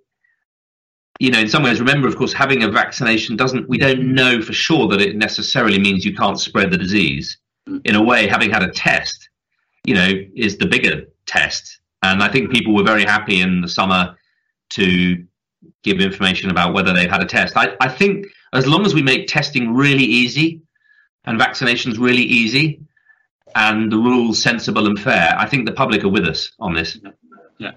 you 1.19 1.31
know, 1.31 1.39
in 1.39 1.49
some 1.49 1.63
ways, 1.63 1.81
remember, 1.81 2.09
of 2.09 2.17
course, 2.17 2.33
having 2.33 2.63
a 2.63 2.69
vaccination 2.69 3.37
doesn't, 3.37 3.69
we 3.69 3.79
don't 3.79 4.01
mm-hmm. 4.01 4.15
know 4.15 4.43
for 4.43 4.53
sure 4.53 4.89
that 4.89 5.01
it 5.01 5.17
necessarily 5.17 5.79
means 5.79 6.05
you 6.05 6.15
can't 6.15 6.39
spread 6.39 6.71
the 6.71 6.79
disease. 6.79 7.39
Mm-hmm. 7.69 7.79
In 7.85 7.95
a 7.95 8.03
way, 8.03 8.27
having 8.27 8.51
had 8.51 8.63
a 8.63 8.71
test, 8.71 9.29
you 9.85 9.95
know, 9.95 10.11
is 10.35 10.59
the 10.59 10.67
bigger 10.67 11.07
test. 11.27 11.81
And 12.03 12.23
I 12.23 12.29
think 12.29 12.51
people 12.51 12.75
were 12.75 12.85
very 12.85 13.05
happy 13.05 13.41
in 13.41 13.61
the 13.61 13.69
summer 13.69 14.17
to 14.71 15.25
give 15.85 16.01
information 16.01 16.51
about 16.51 16.75
whether 16.75 16.93
they've 16.93 17.11
had 17.11 17.23
a 17.23 17.27
test. 17.27 17.57
I, 17.57 17.77
I 17.81 17.89
think 17.89 18.27
as 18.53 18.67
long 18.67 18.85
as 18.85 18.95
we 18.95 19.03
make 19.03 19.29
testing 19.29 19.73
really 19.73 20.05
easy, 20.05 20.63
and 21.25 21.41
vaccinations 21.41 21.99
really 21.99 22.23
easy 22.23 22.81
and 23.55 23.93
the 23.93 23.97
rules 23.97 24.43
sensible 24.43 24.87
and 24.87 24.99
fair, 24.99 25.35
I 25.37 25.47
think 25.47 25.67
the 25.67 25.73
public 25.73 26.05
are 26.05 26.09
with 26.09 26.27
us 26.27 26.53
on 26.59 26.75
this. 26.75 26.99
Yeah. 27.59 27.73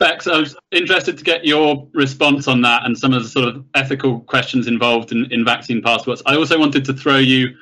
Bex, 0.00 0.26
I 0.26 0.40
was 0.40 0.56
interested 0.72 1.18
to 1.18 1.24
get 1.24 1.44
your 1.44 1.86
response 1.92 2.48
on 2.48 2.62
that 2.62 2.86
and 2.86 2.96
some 2.96 3.12
of 3.12 3.22
the 3.22 3.28
sort 3.28 3.48
of 3.48 3.62
ethical 3.74 4.20
questions 4.20 4.66
involved 4.66 5.12
in, 5.12 5.30
in 5.30 5.44
vaccine 5.44 5.82
passports. 5.82 6.22
I 6.24 6.36
also 6.36 6.58
wanted 6.58 6.86
to 6.86 6.94
throw 6.94 7.18
you 7.18 7.54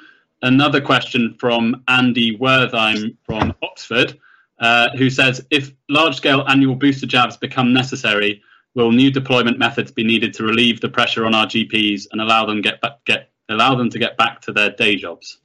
another 0.42 0.80
question 0.80 1.34
from 1.40 1.82
Andy 1.88 2.38
Wertheim 2.38 3.16
from 3.24 3.52
Oxford, 3.64 4.16
uh, 4.60 4.90
who 4.96 5.10
says 5.10 5.44
If 5.50 5.72
large 5.88 6.14
scale 6.14 6.44
annual 6.46 6.76
booster 6.76 7.06
jabs 7.06 7.36
become 7.36 7.72
necessary, 7.72 8.40
will 8.76 8.92
new 8.92 9.10
deployment 9.10 9.58
methods 9.58 9.90
be 9.90 10.04
needed 10.04 10.32
to 10.34 10.44
relieve 10.44 10.80
the 10.80 10.88
pressure 10.88 11.26
on 11.26 11.34
our 11.34 11.46
GPs 11.46 12.06
and 12.12 12.20
allow 12.20 12.46
them 12.46 12.62
get 12.62 12.80
get 13.04 13.32
allow 13.48 13.74
them 13.74 13.90
to 13.90 13.98
get 13.98 14.16
back 14.16 14.40
to 14.42 14.52
their 14.52 14.70
day 14.70 14.94
jobs? 14.94 15.38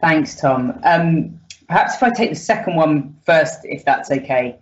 Thanks, 0.00 0.40
Tom. 0.40 0.78
Um, 0.84 1.40
perhaps 1.70 1.94
if 1.94 2.02
I 2.02 2.10
take 2.10 2.30
the 2.30 2.36
second 2.36 2.74
one 2.74 3.16
first, 3.24 3.60
if 3.64 3.84
that's 3.84 4.10
okay. 4.10 4.58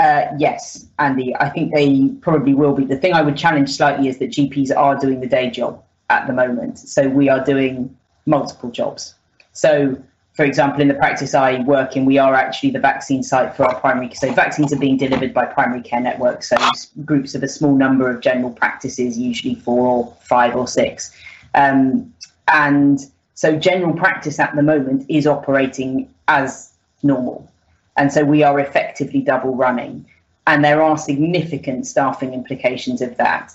Uh, 0.00 0.22
yes, 0.36 0.86
Andy, 0.98 1.34
I 1.36 1.48
think 1.48 1.72
they 1.72 2.08
probably 2.20 2.54
will 2.54 2.74
be. 2.74 2.84
The 2.84 2.96
thing 2.96 3.12
I 3.12 3.22
would 3.22 3.36
challenge 3.36 3.70
slightly 3.70 4.08
is 4.08 4.18
that 4.18 4.30
GPs 4.30 4.74
are 4.76 4.98
doing 4.98 5.20
the 5.20 5.28
day 5.28 5.48
job. 5.50 5.82
at 6.10 6.26
the 6.26 6.32
moment. 6.32 6.76
So 6.78 7.08
we 7.08 7.28
are 7.28 7.42
doing 7.42 7.96
multiple 8.26 8.70
jobs. 8.70 9.14
So, 9.52 9.96
for 10.34 10.44
example, 10.44 10.80
in 10.80 10.88
the 10.88 10.94
practice 10.94 11.34
I 11.34 11.60
work 11.60 11.96
in, 11.96 12.04
we 12.04 12.18
are 12.18 12.34
actually 12.34 12.70
the 12.70 12.80
vaccine 12.80 13.22
site 13.22 13.54
for 13.54 13.64
our 13.64 13.78
primary. 13.78 14.08
Care. 14.08 14.30
So 14.30 14.32
vaccines 14.32 14.72
are 14.72 14.78
being 14.78 14.96
delivered 14.96 15.32
by 15.32 15.46
primary 15.46 15.82
care 15.82 16.00
networks, 16.00 16.48
so 16.48 16.56
groups 17.04 17.36
of 17.36 17.44
a 17.44 17.48
small 17.48 17.76
number 17.76 18.10
of 18.10 18.20
general 18.20 18.50
practices, 18.50 19.16
usually 19.16 19.54
four 19.54 19.86
or 19.86 20.16
five 20.22 20.56
or 20.56 20.66
six. 20.66 21.14
Um, 21.54 22.12
and 22.52 22.98
so 23.34 23.56
general 23.56 23.94
practice 23.94 24.40
at 24.40 24.54
the 24.56 24.62
moment 24.62 25.06
is 25.08 25.26
operating 25.26 26.08
as 26.30 26.72
normal. 27.02 27.46
And 27.96 28.10
so 28.10 28.24
we 28.24 28.42
are 28.42 28.58
effectively 28.58 29.20
double 29.20 29.54
running. 29.54 30.06
And 30.46 30.64
there 30.64 30.80
are 30.80 30.96
significant 30.96 31.86
staffing 31.86 32.32
implications 32.32 33.02
of 33.02 33.16
that. 33.18 33.52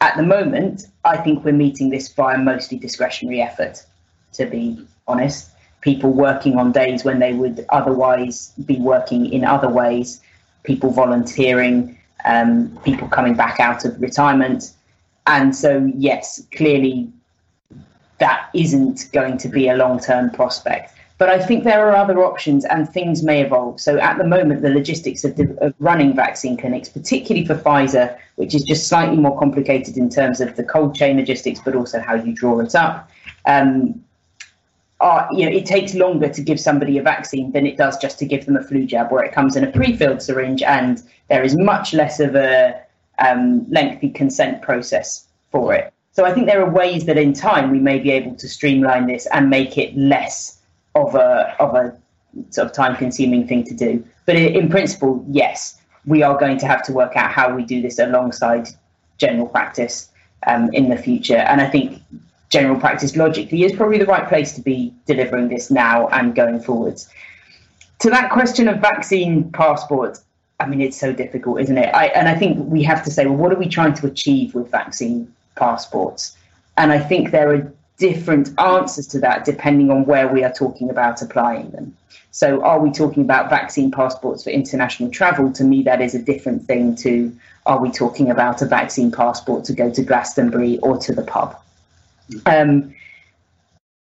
At 0.00 0.16
the 0.16 0.22
moment, 0.22 0.86
I 1.04 1.18
think 1.18 1.44
we're 1.44 1.52
meeting 1.52 1.90
this 1.90 2.08
via 2.08 2.38
mostly 2.38 2.78
discretionary 2.78 3.42
effort, 3.42 3.84
to 4.32 4.46
be 4.46 4.86
honest. 5.06 5.50
People 5.82 6.12
working 6.12 6.56
on 6.56 6.72
days 6.72 7.04
when 7.04 7.18
they 7.18 7.34
would 7.34 7.66
otherwise 7.68 8.52
be 8.64 8.78
working 8.78 9.30
in 9.30 9.44
other 9.44 9.68
ways, 9.68 10.20
people 10.62 10.90
volunteering, 10.90 11.98
um, 12.24 12.78
people 12.84 13.08
coming 13.08 13.34
back 13.34 13.60
out 13.60 13.84
of 13.84 14.00
retirement. 14.00 14.72
And 15.26 15.54
so, 15.54 15.90
yes, 15.94 16.42
clearly 16.52 17.10
that 18.18 18.48
isn't 18.54 19.08
going 19.12 19.38
to 19.38 19.48
be 19.48 19.68
a 19.68 19.74
long 19.74 19.98
term 19.98 20.30
prospect. 20.30 20.94
But 21.20 21.28
I 21.28 21.38
think 21.38 21.64
there 21.64 21.86
are 21.86 21.94
other 21.94 22.24
options 22.24 22.64
and 22.64 22.88
things 22.88 23.22
may 23.22 23.42
evolve. 23.42 23.78
So 23.78 23.98
at 23.98 24.16
the 24.16 24.24
moment, 24.24 24.62
the 24.62 24.70
logistics 24.70 25.22
of, 25.22 25.36
the, 25.36 25.54
of, 25.60 25.74
running 25.78 26.16
vaccine 26.16 26.56
clinics, 26.56 26.88
particularly 26.88 27.46
for 27.46 27.56
Pfizer, 27.56 28.16
which 28.36 28.54
is 28.54 28.62
just 28.62 28.88
slightly 28.88 29.18
more 29.18 29.38
complicated 29.38 29.98
in 29.98 30.08
terms 30.08 30.40
of 30.40 30.56
the 30.56 30.64
cold 30.64 30.94
chain 30.94 31.18
logistics, 31.18 31.60
but 31.62 31.74
also 31.76 32.00
how 32.00 32.14
you 32.14 32.32
draw 32.32 32.58
it 32.60 32.74
up. 32.74 33.10
Um, 33.44 34.02
are, 35.00 35.28
you 35.30 35.44
know, 35.44 35.54
it 35.54 35.66
takes 35.66 35.92
longer 35.92 36.30
to 36.30 36.40
give 36.40 36.58
somebody 36.58 36.96
a 36.96 37.02
vaccine 37.02 37.52
than 37.52 37.66
it 37.66 37.76
does 37.76 37.98
just 37.98 38.18
to 38.20 38.24
give 38.24 38.46
them 38.46 38.56
a 38.56 38.62
flu 38.62 38.86
jab, 38.86 39.12
where 39.12 39.22
it 39.22 39.32
comes 39.32 39.56
in 39.56 39.64
a 39.64 39.70
pre-filled 39.70 40.22
syringe 40.22 40.62
and 40.62 41.02
there 41.28 41.42
is 41.42 41.54
much 41.54 41.92
less 41.92 42.18
of 42.18 42.34
a 42.34 42.80
um, 43.18 43.70
lengthy 43.70 44.08
consent 44.08 44.62
process 44.62 45.28
for 45.52 45.74
it. 45.74 45.92
So 46.12 46.24
I 46.24 46.32
think 46.32 46.46
there 46.46 46.64
are 46.64 46.70
ways 46.70 47.04
that 47.04 47.18
in 47.18 47.34
time 47.34 47.70
we 47.70 47.78
may 47.78 47.98
be 47.98 48.10
able 48.10 48.36
to 48.36 48.48
streamline 48.48 49.06
this 49.06 49.26
and 49.26 49.50
make 49.50 49.76
it 49.76 49.94
less 49.94 50.56
of 50.94 51.14
a 51.14 51.54
of 51.60 51.74
a 51.74 51.96
sort 52.50 52.66
of 52.66 52.72
time 52.72 52.96
consuming 52.96 53.46
thing 53.46 53.64
to 53.64 53.74
do. 53.74 54.04
But 54.26 54.36
in 54.36 54.68
principle, 54.68 55.24
yes, 55.28 55.80
we 56.06 56.22
are 56.22 56.38
going 56.38 56.58
to 56.58 56.66
have 56.66 56.82
to 56.84 56.92
work 56.92 57.16
out 57.16 57.30
how 57.30 57.54
we 57.54 57.64
do 57.64 57.82
this 57.82 57.98
alongside 57.98 58.68
general 59.18 59.46
practice 59.46 60.10
um, 60.46 60.70
in 60.72 60.88
the 60.88 60.96
future. 60.96 61.36
And 61.36 61.60
I 61.60 61.68
think 61.68 62.00
general 62.48 62.78
practice 62.78 63.16
logically 63.16 63.64
is 63.64 63.72
probably 63.72 63.98
the 63.98 64.06
right 64.06 64.28
place 64.28 64.52
to 64.52 64.60
be 64.60 64.94
delivering 65.06 65.48
this 65.48 65.70
now 65.70 66.08
and 66.08 66.34
going 66.34 66.60
forwards. 66.60 67.08
To 68.00 68.10
that 68.10 68.30
question 68.30 68.66
of 68.68 68.80
vaccine 68.80 69.50
passports, 69.52 70.22
I 70.58 70.66
mean, 70.66 70.80
it's 70.80 70.98
so 70.98 71.12
difficult, 71.12 71.60
isn't 71.60 71.78
it? 71.78 71.94
I, 71.94 72.06
and 72.08 72.28
I 72.28 72.34
think 72.34 72.58
we 72.66 72.82
have 72.82 73.04
to 73.04 73.10
say, 73.10 73.26
well, 73.26 73.36
what 73.36 73.52
are 73.52 73.56
we 73.56 73.68
trying 73.68 73.94
to 73.94 74.06
achieve 74.06 74.54
with 74.54 74.70
vaccine 74.70 75.32
passports? 75.56 76.36
And 76.76 76.92
I 76.92 76.98
think 76.98 77.30
there 77.30 77.54
are 77.54 77.72
different 78.00 78.58
answers 78.58 79.06
to 79.06 79.20
that 79.20 79.44
depending 79.44 79.90
on 79.90 80.06
where 80.06 80.26
we 80.26 80.42
are 80.42 80.52
talking 80.52 80.90
about 80.90 81.22
applying 81.22 81.70
them. 81.70 81.96
So, 82.32 82.62
are 82.64 82.80
we 82.80 82.90
talking 82.90 83.22
about 83.22 83.50
vaccine 83.50 83.90
passports 83.90 84.42
for 84.44 84.50
international 84.50 85.10
travel? 85.10 85.52
To 85.52 85.64
me, 85.64 85.82
that 85.82 86.00
is 86.00 86.14
a 86.14 86.22
different 86.22 86.64
thing 86.64 86.96
to 86.96 87.32
are 87.66 87.80
we 87.80 87.90
talking 87.90 88.30
about 88.30 88.62
a 88.62 88.66
vaccine 88.66 89.12
passport 89.12 89.64
to 89.66 89.72
go 89.72 89.92
to 89.92 90.02
Glastonbury 90.02 90.78
or 90.78 90.96
to 90.98 91.14
the 91.14 91.22
pub? 91.22 91.56
Um, 92.46 92.94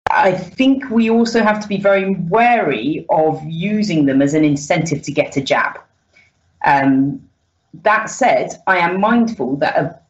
I 0.09 0.31
think 0.31 0.89
we 0.89 1.09
also 1.09 1.43
have 1.43 1.61
to 1.61 1.67
be 1.67 1.77
very 1.77 2.15
wary 2.15 3.05
of 3.09 3.43
using 3.45 4.05
them 4.05 4.21
as 4.21 4.33
an 4.33 4.43
incentive 4.43 5.01
to 5.03 5.11
get 5.11 5.35
a 5.37 5.41
jab. 5.41 5.79
Um, 6.63 7.27
that 7.83 8.09
said, 8.09 8.61
I 8.67 8.77
am 8.77 8.99
mindful 8.99 9.57
that 9.57 9.77
a 9.77 10.00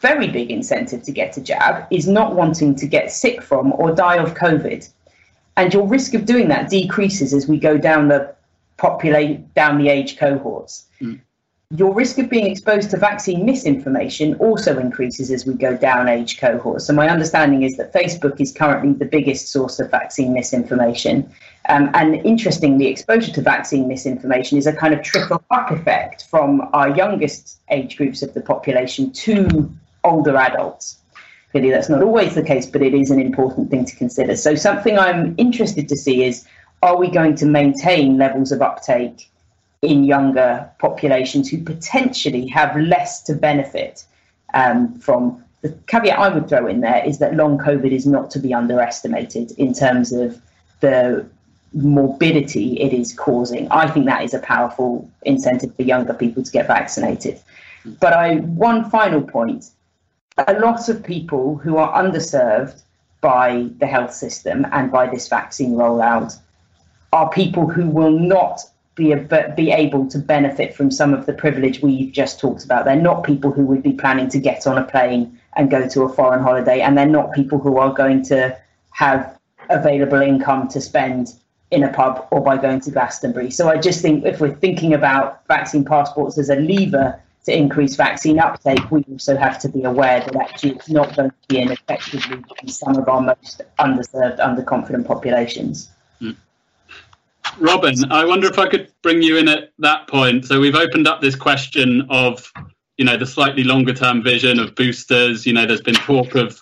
very 0.00 0.28
big 0.28 0.50
incentive 0.50 1.02
to 1.04 1.12
get 1.12 1.36
a 1.36 1.40
jab 1.40 1.86
is 1.90 2.06
not 2.06 2.34
wanting 2.34 2.74
to 2.76 2.86
get 2.86 3.10
sick 3.10 3.42
from 3.42 3.72
or 3.72 3.94
die 3.94 4.16
of 4.16 4.34
COVID. 4.34 4.88
And 5.56 5.72
your 5.72 5.86
risk 5.86 6.14
of 6.14 6.26
doing 6.26 6.48
that 6.48 6.68
decreases 6.68 7.32
as 7.32 7.48
we 7.48 7.58
go 7.58 7.78
down 7.78 8.08
the 8.08 8.34
populate 8.76 9.54
down 9.54 9.78
the 9.78 9.88
age 9.88 10.18
cohorts. 10.18 10.86
Mm. 11.00 11.20
Your 11.74 11.92
risk 11.92 12.18
of 12.18 12.30
being 12.30 12.46
exposed 12.46 12.90
to 12.90 12.96
vaccine 12.96 13.44
misinformation 13.44 14.34
also 14.34 14.78
increases 14.78 15.32
as 15.32 15.46
we 15.46 15.54
go 15.54 15.76
down 15.76 16.08
age 16.08 16.38
cohorts. 16.38 16.86
So 16.86 16.92
my 16.92 17.08
understanding 17.08 17.64
is 17.64 17.76
that 17.78 17.92
Facebook 17.92 18.40
is 18.40 18.52
currently 18.52 18.92
the 18.92 19.04
biggest 19.04 19.48
source 19.48 19.80
of 19.80 19.90
vaccine 19.90 20.32
misinformation. 20.32 21.28
Um, 21.68 21.90
and 21.94 22.14
interestingly, 22.24 22.86
exposure 22.86 23.32
to 23.32 23.42
vaccine 23.42 23.88
misinformation 23.88 24.58
is 24.58 24.68
a 24.68 24.72
kind 24.72 24.94
of 24.94 25.02
trickle 25.02 25.42
up 25.50 25.72
effect 25.72 26.26
from 26.30 26.68
our 26.72 26.90
youngest 26.90 27.58
age 27.70 27.96
groups 27.96 28.22
of 28.22 28.32
the 28.34 28.42
population 28.42 29.10
to 29.10 29.68
older 30.06 30.36
adults. 30.36 30.98
Clearly, 31.50 31.70
that's 31.70 31.88
not 31.88 32.02
always 32.02 32.34
the 32.34 32.42
case, 32.42 32.66
but 32.66 32.82
it 32.82 32.94
is 32.94 33.10
an 33.10 33.20
important 33.20 33.70
thing 33.70 33.84
to 33.84 33.96
consider. 33.96 34.36
So, 34.36 34.54
something 34.54 34.98
I'm 34.98 35.34
interested 35.38 35.88
to 35.88 35.96
see 35.96 36.24
is 36.24 36.46
are 36.82 36.96
we 36.96 37.10
going 37.10 37.34
to 37.36 37.46
maintain 37.46 38.18
levels 38.18 38.52
of 38.52 38.62
uptake 38.62 39.30
in 39.82 40.04
younger 40.04 40.70
populations 40.78 41.48
who 41.48 41.62
potentially 41.62 42.46
have 42.48 42.76
less 42.76 43.22
to 43.24 43.34
benefit 43.34 44.04
um, 44.54 44.98
from? 44.98 45.42
The 45.62 45.70
caveat 45.86 46.18
I 46.18 46.28
would 46.28 46.48
throw 46.48 46.66
in 46.66 46.80
there 46.80 47.04
is 47.04 47.18
that 47.18 47.34
long 47.34 47.58
COVID 47.58 47.90
is 47.90 48.06
not 48.06 48.30
to 48.32 48.38
be 48.38 48.52
underestimated 48.54 49.52
in 49.52 49.72
terms 49.72 50.12
of 50.12 50.40
the 50.80 51.26
morbidity 51.72 52.80
it 52.80 52.92
is 52.92 53.12
causing. 53.12 53.68
I 53.70 53.88
think 53.88 54.06
that 54.06 54.22
is 54.22 54.34
a 54.34 54.38
powerful 54.38 55.10
incentive 55.22 55.74
for 55.74 55.82
younger 55.82 56.14
people 56.14 56.42
to 56.42 56.50
get 56.50 56.66
vaccinated. 56.66 57.40
But 58.00 58.12
I 58.12 58.36
one 58.36 58.90
final 58.90 59.22
point 59.22 59.70
a 60.38 60.54
lot 60.54 60.88
of 60.88 61.02
people 61.02 61.56
who 61.56 61.76
are 61.76 62.02
underserved 62.02 62.82
by 63.20 63.68
the 63.78 63.86
health 63.86 64.12
system 64.12 64.66
and 64.72 64.92
by 64.92 65.06
this 65.06 65.28
vaccine 65.28 65.72
rollout 65.72 66.38
are 67.12 67.30
people 67.30 67.66
who 67.66 67.88
will 67.88 68.18
not 68.18 68.60
be, 68.94 69.12
a, 69.12 69.54
be 69.56 69.70
able 69.70 70.08
to 70.08 70.18
benefit 70.18 70.74
from 70.74 70.90
some 70.90 71.14
of 71.14 71.26
the 71.26 71.32
privilege 71.32 71.80
we've 71.82 72.12
just 72.12 72.38
talked 72.38 72.64
about. 72.64 72.84
They're 72.84 72.96
not 72.96 73.24
people 73.24 73.50
who 73.52 73.64
would 73.66 73.82
be 73.82 73.92
planning 73.92 74.28
to 74.30 74.38
get 74.38 74.66
on 74.66 74.78
a 74.78 74.84
plane 74.84 75.38
and 75.56 75.70
go 75.70 75.88
to 75.88 76.02
a 76.02 76.08
foreign 76.08 76.42
holiday, 76.42 76.80
and 76.80 76.96
they're 76.96 77.06
not 77.06 77.32
people 77.32 77.58
who 77.58 77.78
are 77.78 77.92
going 77.92 78.22
to 78.24 78.56
have 78.90 79.38
available 79.70 80.20
income 80.20 80.68
to 80.68 80.80
spend 80.80 81.34
in 81.70 81.82
a 81.82 81.92
pub 81.92 82.26
or 82.30 82.40
by 82.40 82.56
going 82.56 82.80
to 82.80 82.90
Glastonbury. 82.90 83.50
So 83.50 83.68
I 83.68 83.78
just 83.78 84.00
think 84.00 84.24
if 84.24 84.40
we're 84.40 84.54
thinking 84.54 84.94
about 84.94 85.46
vaccine 85.46 85.84
passports 85.84 86.38
as 86.38 86.48
a 86.48 86.56
lever 86.56 87.20
to 87.46 87.56
increase 87.56 87.94
vaccine 87.94 88.40
uptake, 88.40 88.90
we 88.90 89.04
also 89.10 89.36
have 89.36 89.58
to 89.60 89.68
be 89.68 89.84
aware 89.84 90.20
that 90.20 90.34
actually 90.36 90.72
it's 90.72 90.90
not 90.90 91.14
going 91.16 91.30
to 91.30 91.36
be 91.48 91.60
an 91.60 91.70
effectively 91.70 92.42
in 92.60 92.68
some 92.68 92.96
of 92.96 93.08
our 93.08 93.20
most 93.20 93.62
underserved, 93.78 94.38
underconfident 94.40 95.06
populations. 95.06 95.90
Mm. 96.20 96.36
Robin, 97.58 97.94
I 98.12 98.24
wonder 98.24 98.48
if 98.48 98.58
I 98.58 98.68
could 98.68 98.92
bring 99.00 99.22
you 99.22 99.36
in 99.36 99.48
at 99.48 99.70
that 99.78 100.08
point. 100.08 100.44
So 100.44 100.60
we've 100.60 100.74
opened 100.74 101.06
up 101.06 101.20
this 101.20 101.36
question 101.36 102.08
of, 102.10 102.52
you 102.98 103.04
know, 103.04 103.16
the 103.16 103.26
slightly 103.26 103.62
longer 103.62 103.94
term 103.94 104.24
vision 104.24 104.58
of 104.58 104.74
boosters. 104.74 105.46
You 105.46 105.52
know, 105.52 105.66
there's 105.66 105.80
been 105.80 105.94
talk 105.94 106.34
of 106.34 106.60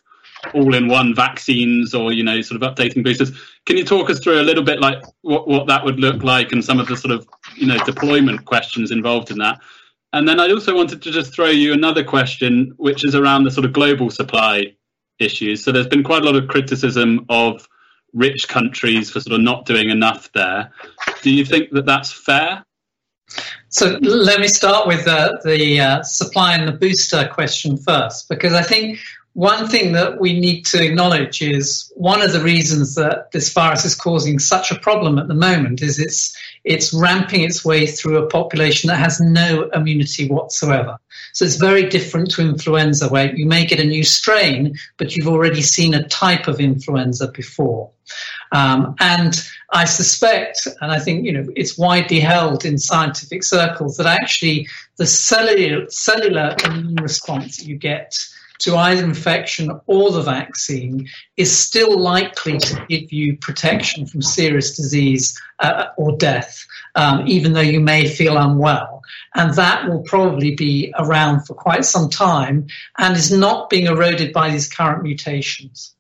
all-in-one 0.52 1.14
vaccines 1.14 1.94
or 1.94 2.12
you 2.12 2.22
know 2.22 2.42
sort 2.42 2.62
of 2.62 2.74
updating 2.74 3.02
boosters 3.02 3.32
can 3.64 3.78
you 3.78 3.84
talk 3.84 4.10
us 4.10 4.20
through 4.20 4.38
a 4.38 4.42
little 4.42 4.62
bit 4.62 4.78
like 4.78 5.02
what, 5.22 5.48
what 5.48 5.66
that 5.66 5.82
would 5.82 5.98
look 5.98 6.22
like 6.22 6.52
and 6.52 6.62
some 6.62 6.78
of 6.78 6.86
the 6.86 6.94
sort 6.94 7.14
of 7.14 7.26
you 7.56 7.66
know 7.66 7.82
deployment 7.86 8.44
questions 8.44 8.90
involved 8.90 9.30
in 9.30 9.38
that 9.38 9.58
and 10.14 10.28
then 10.28 10.38
I 10.38 10.50
also 10.50 10.74
wanted 10.74 11.02
to 11.02 11.10
just 11.10 11.34
throw 11.34 11.48
you 11.48 11.72
another 11.72 12.04
question, 12.04 12.72
which 12.76 13.04
is 13.04 13.16
around 13.16 13.42
the 13.42 13.50
sort 13.50 13.64
of 13.64 13.72
global 13.72 14.10
supply 14.10 14.74
issues. 15.18 15.64
So 15.64 15.72
there's 15.72 15.88
been 15.88 16.04
quite 16.04 16.22
a 16.22 16.24
lot 16.24 16.36
of 16.36 16.46
criticism 16.48 17.26
of 17.28 17.68
rich 18.12 18.46
countries 18.46 19.10
for 19.10 19.20
sort 19.20 19.34
of 19.34 19.40
not 19.40 19.66
doing 19.66 19.90
enough 19.90 20.30
there. 20.32 20.72
Do 21.22 21.30
you 21.30 21.44
think 21.44 21.70
that 21.72 21.84
that's 21.84 22.12
fair? 22.12 22.64
So 23.68 23.98
let 24.02 24.38
me 24.38 24.46
start 24.46 24.86
with 24.86 25.04
the 25.04 25.80
uh, 25.80 26.02
supply 26.04 26.54
and 26.54 26.68
the 26.68 26.72
booster 26.72 27.26
question 27.26 27.76
first, 27.76 28.28
because 28.28 28.52
I 28.52 28.62
think 28.62 29.00
one 29.34 29.68
thing 29.68 29.92
that 29.92 30.20
we 30.20 30.38
need 30.38 30.64
to 30.66 30.82
acknowledge 30.82 31.42
is 31.42 31.92
one 31.96 32.22
of 32.22 32.32
the 32.32 32.40
reasons 32.40 32.94
that 32.94 33.32
this 33.32 33.52
virus 33.52 33.84
is 33.84 33.96
causing 33.96 34.38
such 34.38 34.70
a 34.70 34.78
problem 34.78 35.18
at 35.18 35.26
the 35.26 35.34
moment 35.34 35.82
is 35.82 35.98
it's 35.98 36.36
it's 36.62 36.94
ramping 36.94 37.42
its 37.42 37.64
way 37.64 37.86
through 37.86 38.18
a 38.18 38.28
population 38.28 38.88
that 38.88 38.96
has 38.96 39.20
no 39.20 39.68
immunity 39.74 40.28
whatsoever. 40.28 40.98
So 41.32 41.44
it's 41.44 41.56
very 41.56 41.88
different 41.88 42.30
to 42.32 42.42
influenza, 42.42 43.08
where 43.08 43.34
you 43.34 43.44
may 43.44 43.66
get 43.66 43.80
a 43.80 43.84
new 43.84 44.04
strain, 44.04 44.76
but 44.98 45.16
you've 45.16 45.28
already 45.28 45.62
seen 45.62 45.94
a 45.94 46.08
type 46.08 46.46
of 46.46 46.60
influenza 46.60 47.28
before. 47.28 47.90
Um, 48.52 48.94
and 49.00 49.34
I 49.72 49.84
suspect, 49.84 50.68
and 50.80 50.92
I 50.92 51.00
think 51.00 51.26
you 51.26 51.32
know, 51.32 51.46
it's 51.56 51.76
widely 51.76 52.20
held 52.20 52.64
in 52.64 52.78
scientific 52.78 53.42
circles 53.42 53.96
that 53.96 54.06
actually 54.06 54.68
the 54.96 55.06
cellular, 55.06 55.90
cellular 55.90 56.54
immune 56.64 56.94
response 57.02 57.60
you 57.64 57.76
get 57.76 58.16
to 58.60 58.76
either 58.76 59.04
infection 59.04 59.80
or 59.86 60.12
the 60.12 60.22
vaccine 60.22 61.08
is 61.36 61.56
still 61.56 61.98
likely 61.98 62.58
to 62.58 62.86
give 62.88 63.12
you 63.12 63.36
protection 63.38 64.06
from 64.06 64.22
serious 64.22 64.76
disease 64.76 65.40
uh, 65.58 65.86
or 65.96 66.16
death, 66.16 66.64
um, 66.94 67.26
even 67.26 67.52
though 67.52 67.60
you 67.60 67.80
may 67.80 68.08
feel 68.08 68.36
unwell. 68.36 69.02
And 69.34 69.54
that 69.54 69.88
will 69.88 70.02
probably 70.02 70.54
be 70.54 70.92
around 70.98 71.46
for 71.46 71.54
quite 71.54 71.84
some 71.84 72.08
time 72.08 72.66
and 72.98 73.16
is 73.16 73.32
not 73.32 73.70
being 73.70 73.86
eroded 73.86 74.32
by 74.32 74.50
these 74.50 74.72
current 74.72 75.02
mutations. 75.02 75.93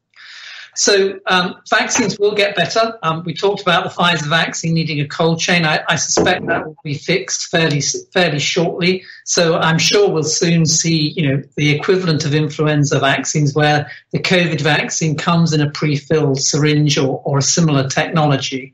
So 0.76 1.20
um, 1.26 1.56
vaccines 1.70 2.18
will 2.18 2.34
get 2.34 2.56
better. 2.56 2.98
Um, 3.02 3.22
we 3.24 3.34
talked 3.34 3.62
about 3.62 3.84
the 3.84 3.90
Pfizer 3.90 4.28
vaccine 4.28 4.74
needing 4.74 5.00
a 5.00 5.06
cold 5.06 5.38
chain. 5.38 5.64
I, 5.64 5.80
I, 5.88 5.96
suspect 5.96 6.46
that 6.46 6.66
will 6.66 6.76
be 6.82 6.94
fixed 6.94 7.48
fairly 7.50 7.80
fairly 8.12 8.40
shortly. 8.40 9.04
So 9.24 9.56
I'm 9.56 9.78
sure 9.78 10.10
we'll 10.10 10.24
soon 10.24 10.66
see, 10.66 11.12
you 11.16 11.28
know, 11.28 11.42
the 11.56 11.70
equivalent 11.70 12.24
of 12.24 12.34
influenza 12.34 12.98
vaccines, 12.98 13.54
where 13.54 13.90
the 14.12 14.18
COVID 14.18 14.60
vaccine 14.60 15.16
comes 15.16 15.52
in 15.52 15.60
a 15.60 15.70
pre-filled 15.70 16.40
syringe 16.40 16.98
or, 16.98 17.22
or 17.24 17.38
a 17.38 17.42
similar 17.42 17.88
technology. 17.88 18.72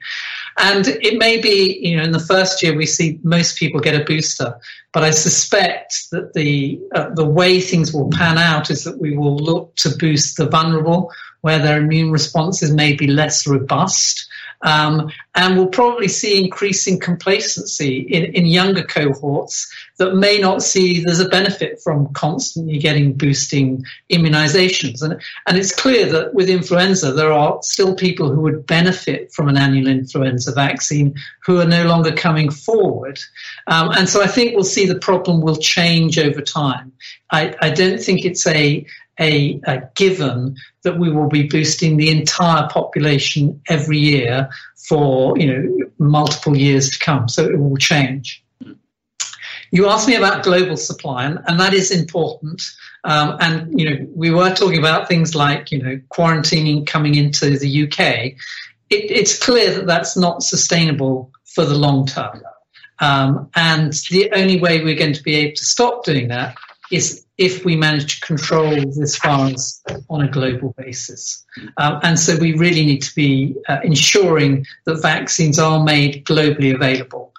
And 0.59 0.87
it 0.89 1.19
may 1.19 1.41
be, 1.41 1.79
you 1.81 1.97
know, 1.97 2.03
in 2.03 2.11
the 2.11 2.19
first 2.19 2.63
year 2.63 2.77
we 2.77 2.87
see 2.87 3.21
most 3.23 3.59
people 3.59 3.81
get 3.81 3.99
a 3.99 4.05
booster, 4.05 4.59
but 4.93 5.05
I 5.05 5.11
suspect 5.11 6.11
that 6.11 6.33
the 6.35 6.81
uh, 6.95 7.11
the 7.15 7.25
way 7.25 7.61
things 7.61 7.93
will 7.93 8.11
pan 8.11 8.39
out 8.39 8.71
is 8.71 8.85
that 8.85 8.99
we 8.99 9.17
will 9.17 9.37
look 9.37 9.75
to 9.77 9.97
boost 9.97 10.37
the 10.37 10.49
vulnerable 10.49 11.13
where 11.41 11.59
their 11.59 11.79
immune 11.79 12.11
responses 12.11 12.73
may 12.73 12.93
be 12.93 13.07
less 13.07 13.47
robust. 13.47 14.27
Um, 14.63 15.11
and 15.35 15.57
we'll 15.57 15.69
probably 15.69 16.09
see 16.09 16.43
increasing 16.43 17.01
complacency 17.01 18.01
in, 18.01 18.25
in 18.35 18.45
younger 18.45 18.83
cohorts 18.83 19.73
that 19.97 20.15
may 20.15 20.39
not 20.39 20.63
see 20.63 21.03
there's 21.03 21.21
a 21.21 21.29
benefit 21.29 21.81
from 21.83 22.13
constantly 22.13 22.77
getting 22.77 23.15
boosting 23.15 23.85
immunizations. 24.11 25.03
And, 25.03 25.19
and 25.47 25.57
it's 25.57 25.75
clear 25.75 26.05
that 26.13 26.35
with 26.35 26.51
influenza, 26.51 27.13
there 27.13 27.33
are 27.33 27.59
still 27.63 27.95
people 27.95 28.31
who 28.31 28.43
would 28.43 28.67
benefit 28.67 29.33
from 29.33 29.49
an 29.49 29.57
annual 29.57 29.89
influenza 29.89 30.53
vaccine 30.53 31.15
who 31.47 31.59
are 31.59 31.67
no 31.67 31.87
longer 31.87 32.13
coming 32.13 32.51
forward. 32.51 33.19
Um, 33.67 33.93
and 33.93 34.11
so 34.11 34.23
I 34.23 34.27
think 34.27 34.55
we'll 34.55 34.65
see 34.65 34.85
the 34.85 34.99
problem 34.99 35.41
will 35.41 35.57
change 35.57 36.19
over 36.19 36.43
time. 36.43 36.93
I, 37.31 37.55
I 37.63 37.71
don't 37.71 38.03
think 38.03 38.27
it's 38.27 38.47
a, 38.47 38.85
a, 39.21 39.61
a, 39.65 39.83
given 39.95 40.57
that 40.83 40.99
we 40.99 41.11
will 41.11 41.29
be 41.29 41.47
boosting 41.47 41.97
the 41.97 42.11
entire 42.11 42.69
population 42.69 43.61
every 43.69 43.99
year 43.99 44.49
for 44.89 45.39
you 45.39 45.47
know 45.47 45.89
multiple 45.99 46.57
years 46.57 46.91
to 46.91 46.99
come. 46.99 47.29
So 47.29 47.45
it 47.45 47.59
will 47.59 47.77
change. 47.77 48.43
You 49.73 49.89
asked 49.89 50.09
me 50.09 50.17
about 50.17 50.43
global 50.43 50.77
supply, 50.77 51.27
and, 51.27 51.39
and 51.47 51.61
that 51.61 51.75
is 51.75 51.93
important. 51.93 52.63
Um, 53.05 53.37
and 53.41 53.79
you 53.79 53.89
know, 53.89 54.07
we 54.15 54.31
were 54.31 54.53
talking 54.53 54.79
about 54.79 55.07
things 55.07 55.35
like 55.35 55.71
you 55.71 55.83
know 55.83 56.01
quarantining 56.11 56.87
coming 56.87 57.15
into 57.15 57.59
the 57.59 57.85
UK. 57.85 58.01
It, 58.91 59.11
it's 59.11 59.39
clear 59.39 59.73
that 59.75 59.87
that's 59.87 60.17
not 60.17 60.43
sustainable 60.43 61.31
for 61.45 61.65
the 61.65 61.77
long 61.77 62.07
term. 62.07 62.43
Um, 62.99 63.49
and 63.55 63.93
the 64.11 64.31
only 64.33 64.61
way 64.61 64.83
we're 64.85 64.99
going 64.99 65.15
to 65.15 65.23
be 65.23 65.37
able 65.37 65.57
to 65.57 65.65
stop 65.65 66.05
doing 66.05 66.29
that 66.29 66.57
is 66.91 67.25
if 67.39 67.65
we 67.65 67.77
manage 67.77 68.21
to 68.21 68.27
control 68.27 68.75
this 68.93 69.17
virus 69.19 69.83
on 70.09 70.23
a 70.23 70.29
global 70.29 70.75
basis. 70.77 71.45
Um, 71.79 72.01
and 72.03 72.19
so 72.19 72.37
we 72.37 72.55
really 72.55 72.85
need 72.85 73.03
to 73.03 73.15
be 73.15 73.57
uh, 73.69 73.79
ensuring 73.83 74.67
that 74.85 75.01
vaccines 75.01 75.59
are 75.59 75.83
made 75.83 76.25
globally 76.27 76.75
available. 76.75 77.33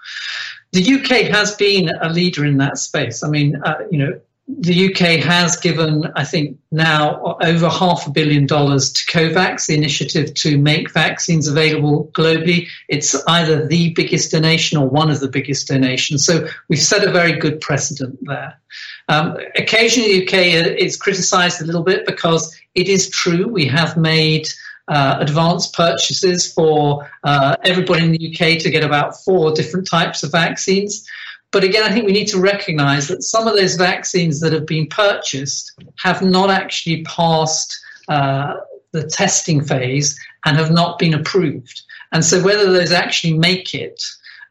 The 0.71 0.95
UK 0.95 1.29
has 1.29 1.55
been 1.55 1.89
a 2.01 2.09
leader 2.09 2.45
in 2.45 2.57
that 2.57 2.77
space. 2.77 3.23
I 3.23 3.29
mean, 3.29 3.61
uh, 3.63 3.79
you 3.91 3.97
know, 3.97 4.19
the 4.47 4.89
UK 4.91 5.23
has 5.23 5.55
given, 5.57 6.11
I 6.15 6.23
think, 6.23 6.57
now 6.71 7.37
over 7.41 7.69
half 7.69 8.07
a 8.07 8.11
billion 8.11 8.45
dollars 8.45 8.91
to 8.93 9.05
COVAX, 9.05 9.67
the 9.67 9.75
initiative 9.75 10.33
to 10.35 10.57
make 10.57 10.91
vaccines 10.91 11.47
available 11.47 12.09
globally. 12.13 12.67
It's 12.87 13.15
either 13.27 13.65
the 13.65 13.91
biggest 13.93 14.31
donation 14.31 14.77
or 14.77 14.89
one 14.89 15.09
of 15.09 15.19
the 15.19 15.29
biggest 15.29 15.67
donations. 15.67 16.25
So 16.25 16.47
we've 16.67 16.79
set 16.79 17.07
a 17.07 17.11
very 17.11 17.33
good 17.33 17.61
precedent 17.61 18.19
there. 18.21 18.59
Um, 19.07 19.37
occasionally, 19.55 20.19
the 20.19 20.27
UK 20.27 20.77
is 20.77 20.97
criticised 20.97 21.61
a 21.61 21.65
little 21.65 21.83
bit 21.83 22.05
because 22.05 22.55
it 22.75 22.87
is 22.87 23.09
true 23.09 23.47
we 23.47 23.67
have 23.67 23.95
made 23.97 24.47
uh, 24.87 25.17
advanced 25.19 25.73
purchases 25.73 26.51
for 26.51 27.09
uh, 27.23 27.55
everybody 27.63 28.05
in 28.05 28.11
the 28.11 28.31
UK 28.31 28.59
to 28.59 28.69
get 28.69 28.83
about 28.83 29.21
four 29.23 29.53
different 29.53 29.87
types 29.87 30.23
of 30.23 30.31
vaccines. 30.31 31.07
But 31.51 31.63
again, 31.63 31.83
I 31.83 31.91
think 31.91 32.05
we 32.05 32.13
need 32.13 32.29
to 32.29 32.39
recognize 32.39 33.07
that 33.09 33.23
some 33.23 33.47
of 33.47 33.55
those 33.55 33.75
vaccines 33.75 34.39
that 34.39 34.53
have 34.53 34.65
been 34.65 34.87
purchased 34.87 35.73
have 35.97 36.21
not 36.21 36.49
actually 36.49 37.03
passed 37.03 37.77
uh, 38.07 38.55
the 38.91 39.03
testing 39.03 39.63
phase 39.63 40.17
and 40.45 40.57
have 40.57 40.71
not 40.71 40.97
been 40.97 41.13
approved. 41.13 41.81
And 42.11 42.23
so 42.23 42.41
whether 42.41 42.71
those 42.71 42.91
actually 42.91 43.37
make 43.37 43.73
it, 43.73 44.01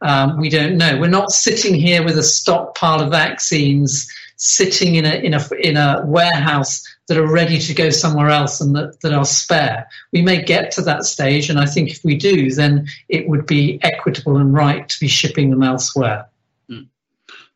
um, 0.02 0.38
we 0.38 0.48
don't 0.48 0.76
know. 0.76 0.98
We're 0.98 1.08
not 1.08 1.30
sitting 1.30 1.74
here 1.74 2.02
with 2.04 2.18
a 2.18 2.22
stockpile 2.22 3.00
of 3.00 3.10
vaccines 3.10 4.10
sitting 4.36 4.94
in 4.94 5.04
a, 5.04 5.14
in 5.16 5.34
a, 5.34 5.48
in 5.60 5.76
a 5.76 6.02
warehouse 6.06 6.82
that 7.08 7.18
are 7.18 7.30
ready 7.30 7.58
to 7.58 7.74
go 7.74 7.90
somewhere 7.90 8.30
else 8.30 8.60
and 8.60 8.74
that, 8.74 9.00
that 9.02 9.12
are 9.12 9.24
spare. 9.24 9.86
We 10.12 10.22
may 10.22 10.42
get 10.42 10.70
to 10.72 10.82
that 10.82 11.04
stage, 11.04 11.50
and 11.50 11.58
I 11.58 11.66
think 11.66 11.90
if 11.90 12.02
we 12.04 12.16
do, 12.16 12.50
then 12.50 12.86
it 13.08 13.28
would 13.28 13.46
be 13.46 13.78
equitable 13.82 14.38
and 14.38 14.54
right 14.54 14.88
to 14.88 15.00
be 15.00 15.08
shipping 15.08 15.50
them 15.50 15.62
elsewhere. 15.62 16.26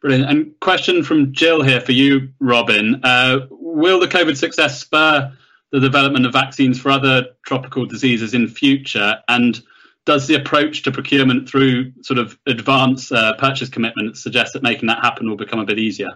Brilliant. 0.04 0.30
And 0.30 0.60
question 0.60 1.02
from 1.02 1.32
Jill 1.32 1.62
here 1.62 1.80
for 1.80 1.92
you, 1.92 2.28
Robin. 2.38 3.00
Uh, 3.02 3.46
will 3.48 3.98
the 3.98 4.06
COVID 4.06 4.36
success 4.36 4.78
spur 4.78 5.32
the 5.72 5.80
development 5.80 6.26
of 6.26 6.32
vaccines 6.34 6.78
for 6.78 6.90
other 6.90 7.28
tropical 7.46 7.86
diseases 7.86 8.34
in 8.34 8.46
future? 8.46 9.16
And 9.28 9.62
does 10.04 10.26
the 10.26 10.34
approach 10.34 10.82
to 10.82 10.92
procurement 10.92 11.48
through 11.48 11.90
sort 12.02 12.18
of 12.18 12.38
advance 12.46 13.10
uh, 13.10 13.32
purchase 13.38 13.70
commitments 13.70 14.22
suggest 14.22 14.52
that 14.52 14.62
making 14.62 14.88
that 14.88 15.02
happen 15.02 15.26
will 15.26 15.38
become 15.38 15.58
a 15.58 15.64
bit 15.64 15.78
easier? 15.78 16.10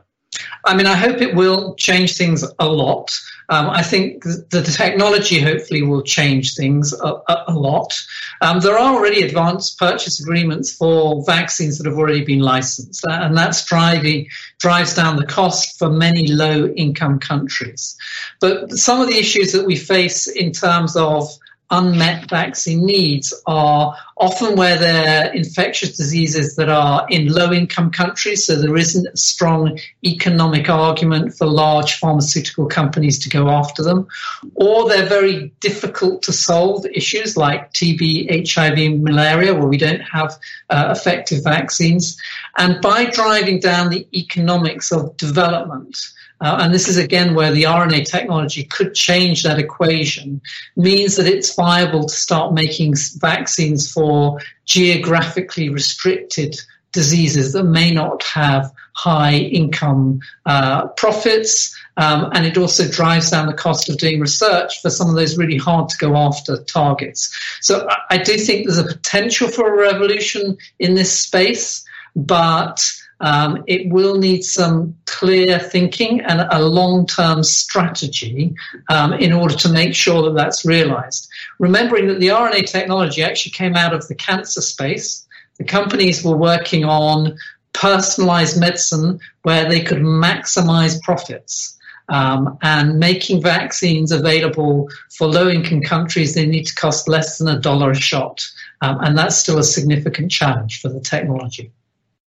I 0.64 0.76
mean, 0.76 0.86
I 0.86 0.94
hope 0.94 1.20
it 1.20 1.34
will 1.34 1.74
change 1.76 2.16
things 2.16 2.44
a 2.58 2.68
lot. 2.68 3.18
Um, 3.50 3.70
I 3.70 3.82
think 3.82 4.24
the 4.24 4.62
technology 4.62 5.40
hopefully 5.40 5.80
will 5.80 6.02
change 6.02 6.54
things 6.54 6.92
a, 6.92 7.14
a, 7.28 7.44
a 7.48 7.54
lot. 7.54 7.98
Um, 8.42 8.60
there 8.60 8.78
are 8.78 8.94
already 8.94 9.22
advanced 9.22 9.78
purchase 9.78 10.20
agreements 10.20 10.74
for 10.74 11.24
vaccines 11.24 11.78
that 11.78 11.86
have 11.86 11.96
already 11.96 12.24
been 12.24 12.40
licensed, 12.40 13.06
uh, 13.06 13.12
and 13.12 13.36
that's 13.36 13.64
driving 13.64 14.26
drives 14.58 14.92
down 14.94 15.16
the 15.16 15.26
cost 15.26 15.78
for 15.78 15.88
many 15.88 16.28
low-income 16.28 17.20
countries. 17.20 17.96
But 18.38 18.72
some 18.72 19.00
of 19.00 19.08
the 19.08 19.16
issues 19.16 19.52
that 19.52 19.64
we 19.64 19.76
face 19.76 20.26
in 20.26 20.52
terms 20.52 20.94
of 20.94 21.30
unmet 21.70 22.28
vaccine 22.30 22.84
needs 22.84 23.34
are 23.46 23.96
often 24.16 24.56
where 24.56 24.78
there 24.78 25.26
are 25.26 25.34
infectious 25.34 25.96
diseases 25.96 26.56
that 26.56 26.68
are 26.68 27.06
in 27.10 27.28
low 27.28 27.52
income 27.52 27.90
countries, 27.90 28.46
so 28.46 28.56
there 28.56 28.76
isn't 28.76 29.06
a 29.06 29.16
strong 29.16 29.78
economic 30.04 30.68
argument 30.68 31.34
for 31.34 31.46
large 31.46 31.94
pharmaceutical 31.94 32.66
companies 32.66 33.18
to 33.18 33.28
go 33.28 33.48
after 33.48 33.82
them, 33.82 34.06
or 34.54 34.88
they're 34.88 35.06
very 35.06 35.52
difficult 35.60 36.22
to 36.22 36.32
solve 36.32 36.86
issues 36.86 37.36
like 37.36 37.72
TB, 37.72 38.50
HIV, 38.50 39.00
malaria, 39.00 39.54
where 39.54 39.68
we 39.68 39.78
don't 39.78 40.00
have 40.00 40.38
uh, 40.70 40.94
effective 40.96 41.44
vaccines. 41.44 42.20
And 42.56 42.80
by 42.80 43.06
driving 43.06 43.60
down 43.60 43.90
the 43.90 44.06
economics 44.14 44.90
of 44.90 45.16
development, 45.16 45.96
uh, 46.40 46.58
and 46.60 46.72
this 46.72 46.88
is 46.88 46.96
again 46.96 47.34
where 47.34 47.52
the 47.52 47.64
RNA 47.64 48.08
technology 48.08 48.64
could 48.64 48.94
change 48.94 49.42
that 49.42 49.58
equation, 49.58 50.40
means 50.76 51.16
that 51.16 51.26
it's 51.26 51.54
viable 51.54 52.04
to 52.04 52.14
start 52.14 52.54
making 52.54 52.94
vaccines 53.18 53.90
for 53.90 54.38
geographically 54.64 55.68
restricted 55.68 56.56
diseases 56.92 57.52
that 57.52 57.64
may 57.64 57.92
not 57.92 58.22
have 58.22 58.72
high 58.94 59.34
income 59.34 60.20
uh, 60.46 60.88
profits. 60.88 61.76
Um, 61.96 62.30
and 62.32 62.46
it 62.46 62.56
also 62.56 62.88
drives 62.88 63.30
down 63.30 63.46
the 63.46 63.52
cost 63.52 63.88
of 63.88 63.98
doing 63.98 64.20
research 64.20 64.80
for 64.80 64.90
some 64.90 65.08
of 65.08 65.16
those 65.16 65.36
really 65.36 65.58
hard 65.58 65.88
to 65.90 65.98
go 65.98 66.16
after 66.16 66.56
targets. 66.64 67.36
So 67.60 67.86
I, 67.88 68.14
I 68.14 68.18
do 68.18 68.36
think 68.38 68.66
there's 68.66 68.78
a 68.78 68.84
potential 68.84 69.48
for 69.48 69.68
a 69.68 69.76
revolution 69.76 70.56
in 70.78 70.94
this 70.94 71.16
space, 71.16 71.84
but 72.14 72.88
um, 73.20 73.64
it 73.66 73.90
will 73.90 74.16
need 74.16 74.44
some 74.44 74.96
clear 75.06 75.58
thinking 75.58 76.20
and 76.20 76.46
a 76.50 76.62
long 76.62 77.06
term 77.06 77.42
strategy 77.42 78.54
um, 78.88 79.12
in 79.12 79.32
order 79.32 79.54
to 79.56 79.68
make 79.68 79.94
sure 79.94 80.22
that 80.22 80.34
that's 80.34 80.64
realized. 80.64 81.28
Remembering 81.58 82.06
that 82.08 82.20
the 82.20 82.28
RNA 82.28 82.70
technology 82.70 83.22
actually 83.22 83.52
came 83.52 83.74
out 83.74 83.92
of 83.92 84.06
the 84.08 84.14
cancer 84.14 84.60
space. 84.60 85.26
The 85.58 85.64
companies 85.64 86.24
were 86.24 86.36
working 86.36 86.84
on 86.84 87.36
personalized 87.72 88.58
medicine 88.58 89.18
where 89.42 89.68
they 89.68 89.80
could 89.82 89.98
maximize 89.98 91.00
profits. 91.02 91.74
Um, 92.10 92.56
and 92.62 92.98
making 92.98 93.42
vaccines 93.42 94.12
available 94.12 94.88
for 95.10 95.26
low 95.26 95.46
income 95.50 95.82
countries, 95.82 96.34
they 96.34 96.46
need 96.46 96.64
to 96.64 96.74
cost 96.74 97.06
less 97.06 97.36
than 97.36 97.48
a 97.48 97.60
dollar 97.60 97.90
a 97.90 97.94
shot. 97.94 98.48
Um, 98.80 98.98
and 99.02 99.18
that's 99.18 99.36
still 99.36 99.58
a 99.58 99.62
significant 99.62 100.30
challenge 100.30 100.80
for 100.80 100.88
the 100.88 101.00
technology. 101.00 101.70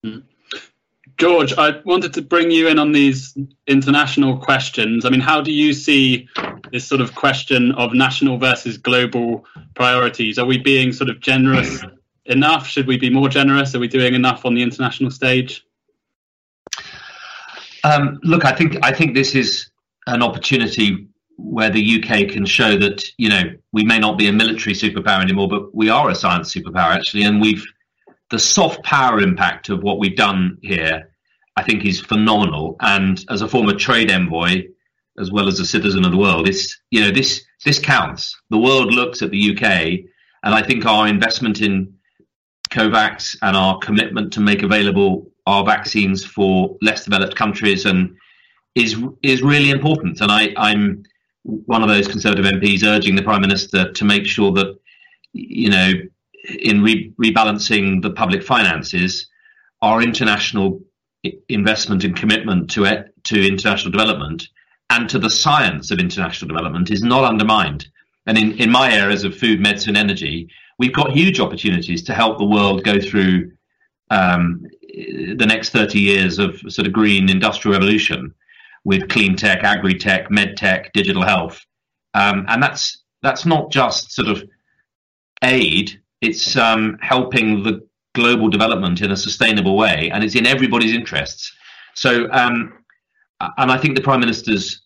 Mm. 0.06 0.22
George, 1.22 1.54
I 1.56 1.80
wanted 1.86 2.16
to 2.16 2.24
bring 2.24 2.50
you 2.50 2.68
in 2.68 2.80
on 2.80 2.94
these 2.94 3.38
international 3.68 4.40
questions. 4.40 5.06
I 5.06 5.12
mean, 5.12 5.20
how 5.20 5.40
do 5.40 5.52
you 5.52 5.72
see 5.72 6.28
this 6.72 6.88
sort 6.88 7.00
of 7.00 7.14
question 7.14 7.74
of 7.74 7.94
national 7.94 8.40
versus 8.40 8.80
global 8.80 9.46
priorities? 9.76 10.40
Are 10.40 10.48
we 10.48 10.58
being 10.58 10.92
sort 10.92 11.12
of 11.12 11.20
generous 11.20 11.84
enough? 12.26 12.66
Should 12.66 12.88
we 12.88 12.98
be 12.98 13.12
more 13.12 13.30
generous? 13.30 13.76
Are 13.76 13.80
we 13.80 13.88
doing 13.88 14.16
enough 14.16 14.46
on 14.46 14.56
the 14.56 14.64
international 14.64 15.12
stage? 15.12 15.64
Um, 17.84 18.20
look, 18.24 18.44
I 18.44 18.54
think 18.54 18.78
I 18.82 18.92
think 18.92 19.14
this 19.14 19.36
is 19.36 19.70
an 20.08 20.24
opportunity 20.24 21.08
where 21.38 21.70
the 21.70 22.02
UK 22.02 22.30
can 22.30 22.48
show 22.48 22.78
that 22.78 23.04
you 23.18 23.30
know 23.30 23.44
we 23.72 23.84
may 23.84 24.00
not 24.00 24.18
be 24.18 24.26
a 24.26 24.34
military 24.34 24.74
superpower 24.74 25.22
anymore, 25.22 25.48
but 25.48 25.76
we 25.76 25.88
are 25.88 26.10
a 26.10 26.16
science 26.16 26.52
superpower 26.52 26.96
actually, 26.96 27.26
and 27.26 27.40
we've 27.40 27.64
the 28.32 28.40
soft 28.40 28.82
power 28.84 29.20
impact 29.20 29.70
of 29.70 29.84
what 29.84 30.00
we've 30.00 30.16
done 30.16 30.58
here. 30.64 31.11
I 31.58 31.64
think 31.64 31.86
is 31.86 32.00
phenomenal, 32.00 32.76
and 32.80 33.24
as 33.30 33.42
a 33.42 33.48
former 33.48 33.74
trade 33.74 34.10
envoy, 34.12 34.64
as 35.20 35.32
well 35.32 35.48
as 35.48 35.60
a 35.60 35.66
citizen 35.66 36.06
of 36.06 36.12
the 36.12 36.18
world, 36.18 36.48
it's 36.48 36.80
you 36.92 37.02
know 37.02 37.12
this 37.12 37.44
this 37.66 37.80
counts. 37.80 38.40
The 38.50 38.58
world 38.58 38.94
looks 38.94 39.22
at 39.22 39.32
the 39.32 39.52
UK, 39.52 39.64
and 40.44 40.56
I 40.56 40.62
think 40.64 40.86
our 40.86 41.08
investment 41.08 41.62
in 41.62 41.94
COVAX 42.70 43.38
and 43.42 43.56
our 43.56 43.78
commitment 43.80 44.32
to 44.34 44.40
make 44.40 44.64
available 44.64 45.32
our 45.46 45.66
vaccines 45.66 46.24
for 46.24 46.78
less 46.82 47.04
developed 47.04 47.36
countries 47.36 47.86
and 47.86 48.16
is 48.76 48.96
is 49.22 49.42
really 49.42 49.70
important. 49.70 50.22
And 50.22 50.32
I, 50.32 50.54
I'm 50.58 51.04
one 51.44 51.82
of 51.82 51.90
those 51.90 52.08
Conservative 52.08 52.46
MPs 52.46 52.84
urging 52.84 53.16
the 53.16 53.24
Prime 53.24 53.42
Minister 53.42 53.92
to 53.92 54.06
make 54.06 54.26
sure 54.26 54.52
that 54.54 54.78
you 55.34 55.70
know 55.70 55.92
in 56.60 56.82
re- 56.82 57.14
rebalancing 57.22 58.02
the 58.02 58.12
public 58.12 58.44
finances, 58.44 59.28
our 59.82 60.02
international 60.02 60.82
investment 61.50 62.04
and 62.04 62.16
commitment 62.16 62.70
to 62.72 62.86
it, 62.86 63.14
to 63.26 63.48
international 63.48 63.92
development 63.92 64.48
and 64.90 65.10
to 65.10 65.20
the 65.20 65.30
science 65.30 65.92
of 65.92 66.00
international 66.00 66.48
development 66.48 66.92
is 66.92 67.02
not 67.02 67.24
undermined. 67.24 67.88
And 68.26 68.38
in, 68.38 68.58
in 68.60 68.70
my 68.70 68.94
areas 68.94 69.24
of 69.24 69.38
food, 69.38 69.60
medicine, 69.60 69.96
energy, 69.96 70.50
we've 70.78 70.94
got 70.94 71.12
huge 71.12 71.40
opportunities 71.40 72.04
to 72.04 72.14
help 72.14 72.38
the 72.38 72.46
world 72.46 72.84
go 72.84 73.00
through 73.00 73.52
um, 74.10 74.64
the 74.82 75.46
next 75.48 75.70
30 75.70 76.00
years 76.00 76.40
of 76.40 76.60
sort 76.68 76.88
of 76.88 76.94
green 76.94 77.30
industrial 77.30 77.74
revolution 77.74 78.34
with 78.84 79.10
clean 79.10 79.36
tech, 79.36 79.64
agri 79.64 79.98
tech, 79.98 80.30
med 80.30 80.58
tech, 80.58 80.92
digital 80.94 81.24
health. 81.24 81.66
Um, 82.14 82.46
and 82.50 82.62
that's 82.62 83.04
that's 83.22 83.46
not 83.46 83.72
just 83.72 84.12
sort 84.12 84.28
of 84.28 84.44
aid, 85.44 86.02
it's 86.22 86.56
um, 86.58 86.98
helping 87.02 87.64
the 87.64 87.88
global 88.14 88.50
development 88.50 89.02
in 89.02 89.12
a 89.12 89.18
sustainable 89.18 89.78
way, 89.78 90.10
and 90.14 90.24
it's 90.24 90.36
in 90.36 90.46
everybody's 90.46 90.94
interests. 90.94 91.52
So, 91.96 92.30
um, 92.32 92.74
and 93.58 93.72
I 93.72 93.78
think 93.78 93.96
the 93.96 94.02
Prime 94.02 94.20
Minister's 94.20 94.82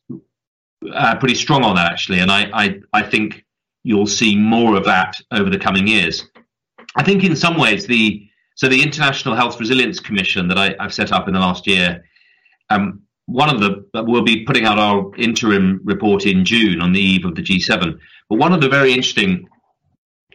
uh, 0.94 1.16
pretty 1.18 1.36
strong 1.36 1.64
on 1.64 1.76
that, 1.76 1.92
actually, 1.92 2.20
and 2.20 2.32
I, 2.32 2.50
I, 2.54 2.80
I 2.94 3.02
think 3.04 3.44
you'll 3.84 4.08
see 4.08 4.36
more 4.36 4.76
of 4.76 4.86
that 4.86 5.16
over 5.32 5.50
the 5.50 5.60
coming 5.60 5.88
years. 5.88 6.26
I 6.96 7.04
think 7.04 7.24
in 7.24 7.36
some 7.36 7.58
ways 7.58 7.86
the 7.86 8.28
so 8.56 8.70
the 8.70 8.82
International 8.82 9.36
Health 9.36 9.60
Resilience 9.60 10.00
Commission 10.00 10.48
that 10.48 10.58
I, 10.58 10.76
have 10.80 10.94
set 10.94 11.12
up 11.12 11.28
in 11.28 11.34
the 11.34 11.42
last 11.42 11.68
year, 11.68 12.06
um, 12.70 13.02
one 13.26 13.54
of 13.54 13.60
the 13.60 13.86
we'll 14.04 14.24
be 14.24 14.46
putting 14.46 14.66
out 14.66 14.80
our 14.80 15.12
interim 15.18 15.82
report 15.84 16.26
in 16.26 16.46
June 16.46 16.82
on 16.82 16.94
the 16.94 17.00
eve 17.00 17.26
of 17.26 17.36
the 17.36 17.42
G7. 17.42 18.00
But 18.30 18.40
one 18.40 18.54
of 18.54 18.62
the 18.62 18.70
very 18.70 18.92
interesting 18.92 19.48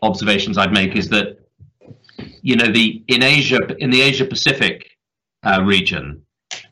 observations 0.03 0.59
I'd 0.59 0.73
make 0.73 0.97
is 0.97 1.09
that 1.11 1.39
you 2.43 2.57
know 2.57 2.71
the 2.71 3.03
in 3.09 3.23
Asia 3.23 3.61
in 3.79 3.91
the 3.91 4.03
Asia 4.03 4.25
Pacific 4.25 4.91
uh, 5.45 5.63
region, 5.65 6.23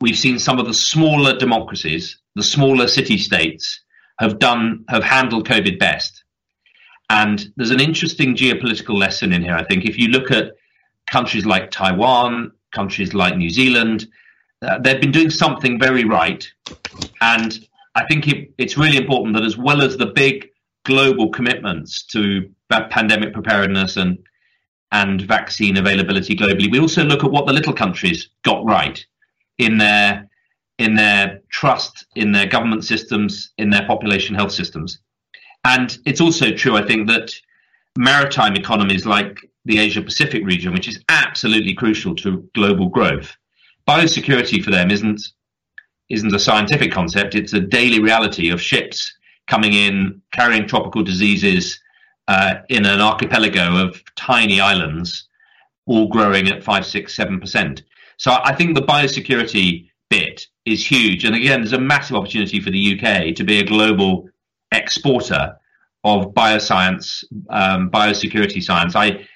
we've 0.01 0.19
seen 0.19 0.39
some 0.39 0.59
of 0.59 0.67
the 0.67 0.75
smaller 0.75 1.37
democracies, 1.39 2.19
the 2.35 2.43
smaller 2.43 2.89
city 2.89 3.19
states, 3.19 3.81
have 4.19 4.39
done 4.39 4.85
have 4.89 5.05
handled 5.05 5.49
COVID 5.49 5.79
best. 5.79 6.25
And 7.11 7.53
there's 7.57 7.71
an 7.71 7.81
interesting 7.81 8.37
geopolitical 8.37 8.99
lesson 8.99 9.33
in 9.33 9.43
here, 9.43 9.55
I 9.55 9.65
think. 9.65 9.87
If 9.87 9.99
you 9.99 10.09
look 10.09 10.31
at 10.31 10.53
countries 11.11 11.47
like 11.47 11.71
Taiwan, 11.71 12.53
countries 12.73 13.15
like 13.15 13.37
New 13.37 13.49
Zealand, 13.49 14.07
uh, 14.61 14.79
they've 14.79 15.01
been 15.01 15.13
doing 15.13 15.31
something 15.31 15.79
very 15.81 16.05
right. 16.05 16.47
And 17.23 17.59
I 17.95 18.05
think 18.07 18.29
it, 18.29 18.53
it's 18.59 18.77
really 18.77 18.99
important 18.99 19.35
that, 19.37 19.45
as 19.45 19.57
well 19.57 19.81
as 19.81 19.97
the 19.97 20.07
big 20.07 20.49
global 20.85 21.31
commitments 21.31 22.05
to 22.07 22.49
pandemic 22.71 23.33
preparedness 23.33 23.97
and 23.97 24.19
and 24.93 25.23
vaccine 25.23 25.77
availability 25.77 26.35
globally, 26.35 26.71
we 26.71 26.81
also 26.81 27.05
look 27.05 27.25
at 27.25 27.31
what 27.31 27.47
the 27.47 27.53
little 27.53 27.73
countries 27.73 28.31
got 28.43 28.65
right 28.65 29.05
in 29.59 29.79
their 29.79 30.29
in 30.79 30.95
their 30.95 31.41
trust 31.51 32.07
in 32.15 32.33
their 32.33 32.47
government 32.47 32.85
systems, 32.85 33.51
in 33.59 33.71
their 33.71 33.87
population 33.87 34.35
health 34.35 34.53
systems. 34.53 35.01
And 35.65 35.99
it's 36.07 36.21
also 36.21 36.53
true, 36.53 36.77
I 36.77 36.87
think, 36.87 37.09
that 37.09 37.33
maritime 37.99 38.55
economies 38.55 39.05
like 39.05 39.39
the 39.65 39.79
Asia 39.79 40.01
Pacific 40.01 40.45
region, 40.45 40.73
which 40.73 40.89
is 40.89 41.03
absolutely 41.09 41.75
crucial 41.75 42.15
to 42.17 42.49
global 42.55 42.89
growth, 42.89 43.37
biosecurity 43.87 44.63
for 44.63 44.71
them 44.71 44.91
isn't 44.91 45.21
isn't 46.09 46.35
a 46.35 46.39
scientific 46.39 46.91
concept. 46.91 47.35
It's 47.35 47.53
a 47.53 47.61
daily 47.61 48.01
reality 48.01 48.51
of 48.51 48.63
ships 48.63 49.13
coming 49.47 49.75
in 49.75 50.23
carrying 50.33 50.67
tropical 50.67 51.03
diseases 51.03 51.79
uh, 52.29 52.57
in 52.69 52.85
an 52.85 53.01
archipelago 53.01 53.83
of 53.83 54.03
tiny 54.15 54.61
islands, 54.61 55.29
all 55.87 56.09
growing 56.09 56.49
at 56.49 56.63
five, 56.63 56.85
six, 56.85 57.17
seven 57.17 57.41
percent. 57.41 57.83
So 58.19 58.37
I 58.45 58.55
think 58.55 58.75
the 58.75 58.83
biosecurity 58.83 59.89
bit 60.11 60.47
is 60.67 60.85
huge, 60.87 61.25
and 61.25 61.35
again, 61.35 61.61
there's 61.61 61.73
a 61.73 61.81
massive 61.81 62.17
opportunity 62.17 62.61
for 62.61 62.71
the 62.71 63.01
UK 63.01 63.35
to 63.35 63.45
be 63.45 63.59
a 63.59 63.65
global 63.65 64.29
exporter 64.73 65.57
of 66.05 66.35
bioscience, 66.35 67.25
um, 67.49 67.91
biosecurity 67.91 68.63
science. 68.63 68.95
I 68.95 69.27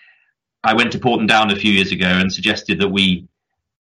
I 0.62 0.74
went 0.74 0.93
to 0.93 0.99
Porton 0.99 1.26
Down 1.26 1.51
a 1.51 1.57
few 1.57 1.72
years 1.72 1.90
ago 1.90 2.07
and 2.07 2.32
suggested 2.32 2.78
that 2.80 2.88
we, 2.88 3.26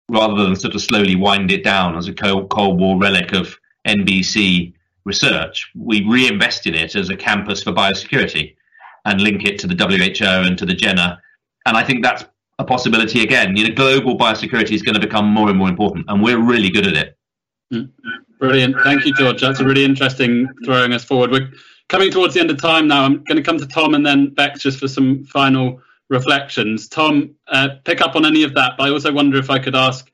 rather 0.08 0.42
than 0.42 0.54
sort 0.54 0.74
of 0.74 0.82
slowly 0.82 1.16
wind 1.16 1.50
it 1.50 1.64
down 1.64 1.96
as 1.96 2.06
a 2.08 2.12
Cold 2.12 2.78
War 2.78 2.98
relic 2.98 3.32
of 3.32 3.58
NBC 3.86 4.74
research, 5.04 5.70
we 5.74 6.04
reinvest 6.04 6.66
in 6.66 6.74
it 6.74 6.94
as 6.94 7.08
a 7.08 7.16
campus 7.16 7.62
for 7.62 7.72
biosecurity 7.72 8.54
and 9.04 9.20
link 9.20 9.44
it 9.44 9.58
to 9.60 9.66
the 9.66 9.74
WHO 9.74 10.46
and 10.46 10.58
to 10.58 10.66
the 10.66 10.74
JENA. 10.74 11.18
And 11.66 11.76
I 11.76 11.84
think 11.84 12.02
that's 12.02 12.24
a 12.58 12.64
possibility 12.64 13.22
again. 13.22 13.56
You 13.56 13.68
know, 13.68 13.74
global 13.74 14.16
biosecurity 14.16 14.72
is 14.72 14.82
going 14.82 14.94
to 14.94 15.00
become 15.00 15.26
more 15.26 15.48
and 15.48 15.58
more 15.58 15.68
important, 15.68 16.06
and 16.08 16.22
we're 16.22 16.40
really 16.40 16.70
good 16.70 16.86
at 16.86 16.94
it. 16.94 17.18
Mm. 17.72 17.90
Brilliant. 18.38 18.76
Thank 18.84 19.04
you, 19.04 19.12
George. 19.14 19.40
That's 19.40 19.60
a 19.60 19.64
really 19.64 19.84
interesting 19.84 20.48
throwing 20.64 20.92
us 20.92 21.04
forward. 21.04 21.30
We're 21.32 21.50
coming 21.88 22.10
towards 22.10 22.34
the 22.34 22.40
end 22.40 22.50
of 22.50 22.60
time 22.60 22.86
now. 22.86 23.04
I'm 23.04 23.24
going 23.24 23.36
to 23.36 23.42
come 23.42 23.58
to 23.58 23.66
Tom 23.66 23.94
and 23.94 24.06
then 24.06 24.32
Bex 24.32 24.60
just 24.60 24.78
for 24.78 24.86
some 24.86 25.24
final 25.24 25.80
reflections. 26.08 26.88
Tom, 26.88 27.34
uh, 27.48 27.70
pick 27.84 28.00
up 28.00 28.14
on 28.14 28.24
any 28.24 28.44
of 28.44 28.54
that, 28.54 28.74
but 28.78 28.88
I 28.88 28.90
also 28.90 29.12
wonder 29.12 29.38
if 29.38 29.50
I 29.50 29.58
could 29.58 29.74
ask 29.74 30.10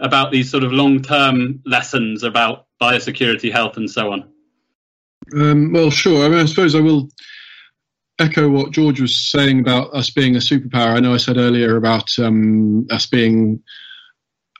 about 0.00 0.32
these 0.32 0.50
sort 0.50 0.64
of 0.64 0.72
long 0.72 1.02
term 1.02 1.60
lessons 1.64 2.22
about 2.22 2.66
biosecurity, 2.80 3.52
health, 3.52 3.76
and 3.76 3.90
so 3.90 4.12
on. 4.12 4.28
Um, 5.34 5.72
well, 5.72 5.90
sure. 5.90 6.24
I, 6.24 6.28
mean, 6.28 6.38
I 6.38 6.44
suppose 6.46 6.74
I 6.74 6.80
will 6.80 7.08
echo 8.18 8.48
what 8.48 8.72
George 8.72 9.00
was 9.00 9.16
saying 9.16 9.60
about 9.60 9.94
us 9.94 10.10
being 10.10 10.36
a 10.36 10.40
superpower. 10.40 10.94
I 10.94 11.00
know 11.00 11.14
I 11.14 11.18
said 11.18 11.36
earlier 11.36 11.76
about 11.76 12.18
um, 12.18 12.86
us 12.90 13.06
being 13.06 13.62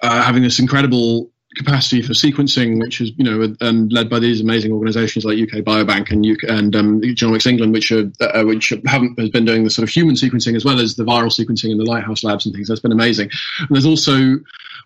uh, 0.02 0.22
having 0.22 0.42
this 0.42 0.58
incredible 0.58 1.30
capacity 1.56 2.02
for 2.02 2.12
sequencing, 2.12 2.80
which 2.80 3.00
is 3.00 3.12
you 3.16 3.24
know 3.24 3.54
and 3.60 3.92
led 3.92 4.08
by 4.08 4.18
these 4.18 4.40
amazing 4.40 4.72
organisations 4.72 5.24
like 5.24 5.38
UK 5.38 5.64
Biobank 5.64 6.10
and 6.10 6.24
UK, 6.24 6.48
and 6.48 6.74
um, 6.76 7.00
Genomics 7.00 7.46
England, 7.46 7.72
which 7.72 7.90
are 7.90 8.10
uh, 8.20 8.44
which 8.44 8.72
haven't 8.86 9.18
has 9.18 9.30
been 9.30 9.44
doing 9.44 9.64
the 9.64 9.70
sort 9.70 9.88
of 9.88 9.92
human 9.92 10.14
sequencing 10.14 10.56
as 10.56 10.64
well 10.64 10.80
as 10.80 10.94
the 10.94 11.04
viral 11.04 11.32
sequencing 11.32 11.70
in 11.70 11.78
the 11.78 11.84
Lighthouse 11.84 12.24
labs 12.24 12.46
and 12.46 12.54
things. 12.54 12.68
That's 12.68 12.80
been 12.80 12.92
amazing. 12.92 13.30
And 13.58 13.68
there's 13.70 13.86
also 13.86 14.36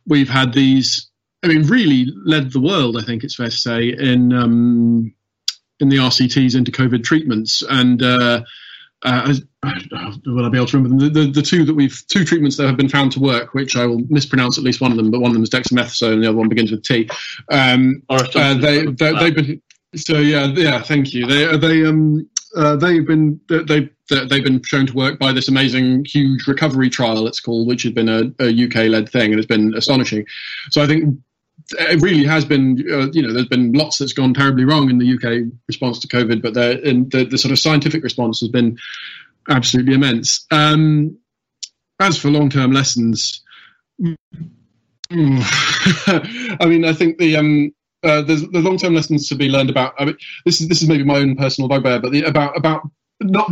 we've 0.07 0.31
had 0.31 0.53
these. 0.53 1.09
I 1.45 1.49
mean, 1.49 1.67
really 1.67 2.07
led 2.25 2.53
the 2.53 2.61
world. 2.61 2.97
I 2.97 3.03
think 3.03 3.25
it's 3.25 3.35
fair 3.35 3.47
to 3.47 3.57
say 3.57 3.89
in 3.89 4.33
um, 4.33 5.13
in 5.81 5.89
the 5.89 5.97
RCTs 5.97 6.57
into 6.57 6.73
COVID 6.73 7.05
treatments 7.05 7.63
and. 7.69 8.03
Uh, 8.03 8.43
uh, 9.05 9.35
will 10.27 10.47
I 10.47 10.49
be 10.49 10.59
able 10.59 10.67
to 10.67 10.77
remember 10.77 11.05
them? 11.05 11.13
The, 11.13 11.21
the, 11.21 11.31
the, 11.33 11.43
two 11.43 11.65
that 11.65 11.75
we've 11.75 12.05
two 12.09 12.25
treatments 12.25 12.57
that 12.57 12.67
have 12.67 12.77
been 12.77 12.89
found 12.89 13.13
to 13.13 13.21
work, 13.21 13.55
which 13.55 13.77
I 13.77 13.87
will 13.87 14.01
mispronounce 14.09 14.59
at 14.59 14.65
least 14.65 14.81
one 14.81 14.91
of 14.91 14.97
them, 14.97 15.11
but 15.11 15.21
one 15.21 15.31
of 15.31 15.35
them 15.35 15.43
is 15.43 15.51
dexamethasone, 15.51 16.15
and 16.15 16.23
the 16.23 16.29
other 16.29 16.39
one 16.39 16.49
begins 16.49 16.71
with 16.71 16.83
T. 16.83 17.09
Um, 17.51 18.03
uh, 18.09 18.55
they, 18.55 18.87
they, 18.87 19.15
have 19.15 19.35
been 19.35 19.63
so 19.97 20.19
yeah 20.19 20.47
yeah 20.47 20.81
thank 20.83 21.13
you. 21.13 21.27
They 21.27 21.57
they 21.57 21.85
um 21.85 22.29
uh, 22.57 22.77
they've 22.77 23.07
been 23.07 23.41
they 23.49 23.91
they've 24.09 24.45
been 24.45 24.63
shown 24.63 24.87
to 24.87 24.95
work 24.95 25.19
by 25.19 25.33
this 25.33 25.49
amazing 25.49 26.05
huge 26.05 26.47
recovery 26.47 26.91
trial 26.91 27.27
it's 27.27 27.41
called, 27.41 27.67
which 27.67 27.83
has 27.83 27.93
been 27.93 28.09
a, 28.09 28.31
a 28.41 28.65
UK 28.65 28.91
led 28.91 29.09
thing 29.09 29.33
and 29.33 29.39
it's 29.39 29.47
been 29.47 29.75
astonishing. 29.75 30.27
So 30.71 30.83
I 30.83 30.87
think 30.87 31.19
it 31.79 32.01
really 32.01 32.25
has 32.25 32.45
been, 32.45 32.85
uh, 32.91 33.11
you 33.13 33.23
know, 33.23 33.33
there's 33.33 33.49
been 33.49 33.73
lots 33.73 33.99
that's 33.99 34.13
gone 34.13 34.35
terribly 34.35 34.65
wrong 34.65 34.91
in 34.91 34.99
the 34.99 35.15
UK 35.15 35.53
response 35.69 35.99
to 36.01 36.09
COVID, 36.09 36.43
but 36.43 36.55
the, 36.55 36.81
the, 37.11 37.25
the 37.25 37.39
sort 37.39 37.53
of 37.53 37.59
scientific 37.59 38.03
response 38.03 38.41
has 38.41 38.49
been 38.49 38.79
absolutely 39.49 39.95
immense. 39.95 40.47
Um, 40.51 41.19
as 42.01 42.19
for 42.19 42.31
long 42.31 42.51
term 42.51 42.73
lessons, 42.73 43.43
I 45.11 46.67
mean, 46.67 46.85
I 46.85 46.93
think 46.93 47.19
the 47.19 47.37
um, 47.37 47.73
uh, 48.03 48.23
there's 48.23 48.43
the 48.43 48.61
long-term 48.61 48.95
lessons 48.95 49.29
to 49.29 49.35
be 49.35 49.49
learned 49.49 49.71
about. 49.71 49.95
I 49.99 50.07
mean, 50.07 50.17
this 50.45 50.61
is 50.61 50.69
this 50.69 50.83
is 50.83 50.89
maybe 50.89 51.05
my 51.05 51.19
own 51.19 51.37
personal 51.37 51.69
bugbear, 51.69 52.01
but 52.01 52.13
the, 52.13 52.23
about 52.23 52.57
about 52.57 52.89
not 53.21 53.49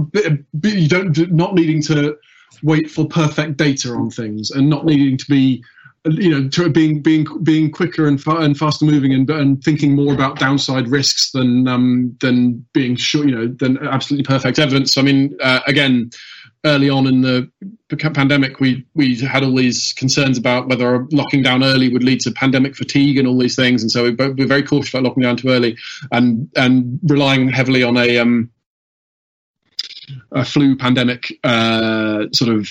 you 0.62 0.89
don't 0.89 1.31
not 1.31 1.55
needing 1.55 1.83
to 1.83 2.16
wait 2.62 2.91
for 2.91 3.07
perfect 3.07 3.57
data 3.57 3.91
on 3.91 4.11
things 4.11 4.51
and 4.51 4.68
not 4.68 4.85
needing 4.85 5.16
to 5.16 5.25
be 5.29 5.62
you 6.05 6.30
know 6.30 6.48
to 6.48 6.70
being 6.70 7.03
being 7.03 7.26
being 7.42 7.70
quicker 7.70 8.07
and, 8.07 8.22
fa- 8.22 8.38
and 8.38 8.57
faster 8.57 8.84
moving 8.84 9.12
and, 9.12 9.28
and 9.28 9.62
thinking 9.62 9.94
more 9.94 10.14
about 10.14 10.38
downside 10.38 10.88
risks 10.88 11.32
than 11.32 11.68
um, 11.68 12.16
than 12.20 12.64
being 12.72 12.96
sure 12.96 13.26
you 13.26 13.36
know 13.36 13.46
than 13.59 13.76
absolutely 13.86 14.24
perfect 14.24 14.59
evidence. 14.59 14.96
I 14.96 15.03
mean, 15.03 15.36
uh, 15.42 15.61
again, 15.66 16.11
early 16.64 16.88
on 16.88 17.07
in 17.07 17.20
the 17.20 17.51
pandemic, 17.96 18.61
we 18.61 18.86
we 18.94 19.16
had 19.16 19.42
all 19.42 19.55
these 19.55 19.92
concerns 19.92 20.38
about 20.38 20.68
whether 20.68 21.07
locking 21.12 21.42
down 21.42 21.62
early 21.62 21.90
would 21.90 22.05
lead 22.05 22.20
to 22.20 22.30
pandemic 22.30 22.76
fatigue 22.76 23.18
and 23.18 23.28
all 23.28 23.38
these 23.38 23.57
things, 23.57 23.82
and 23.82 23.90
so 23.90 24.05
we, 24.05 24.12
we're 24.12 24.46
very 24.46 24.62
cautious 24.62 24.94
about 24.94 25.03
locking 25.03 25.22
down 25.22 25.36
too 25.36 25.48
early 25.48 25.76
and 26.12 26.48
and 26.57 26.98
relying 27.05 27.51
heavily 27.51 27.82
on 27.82 27.98
a 27.98 28.16
um, 28.16 28.51
a 30.32 30.46
flu 30.46 30.76
pandemic 30.76 31.38
uh, 31.44 32.24
sort 32.32 32.55
of 32.57 32.68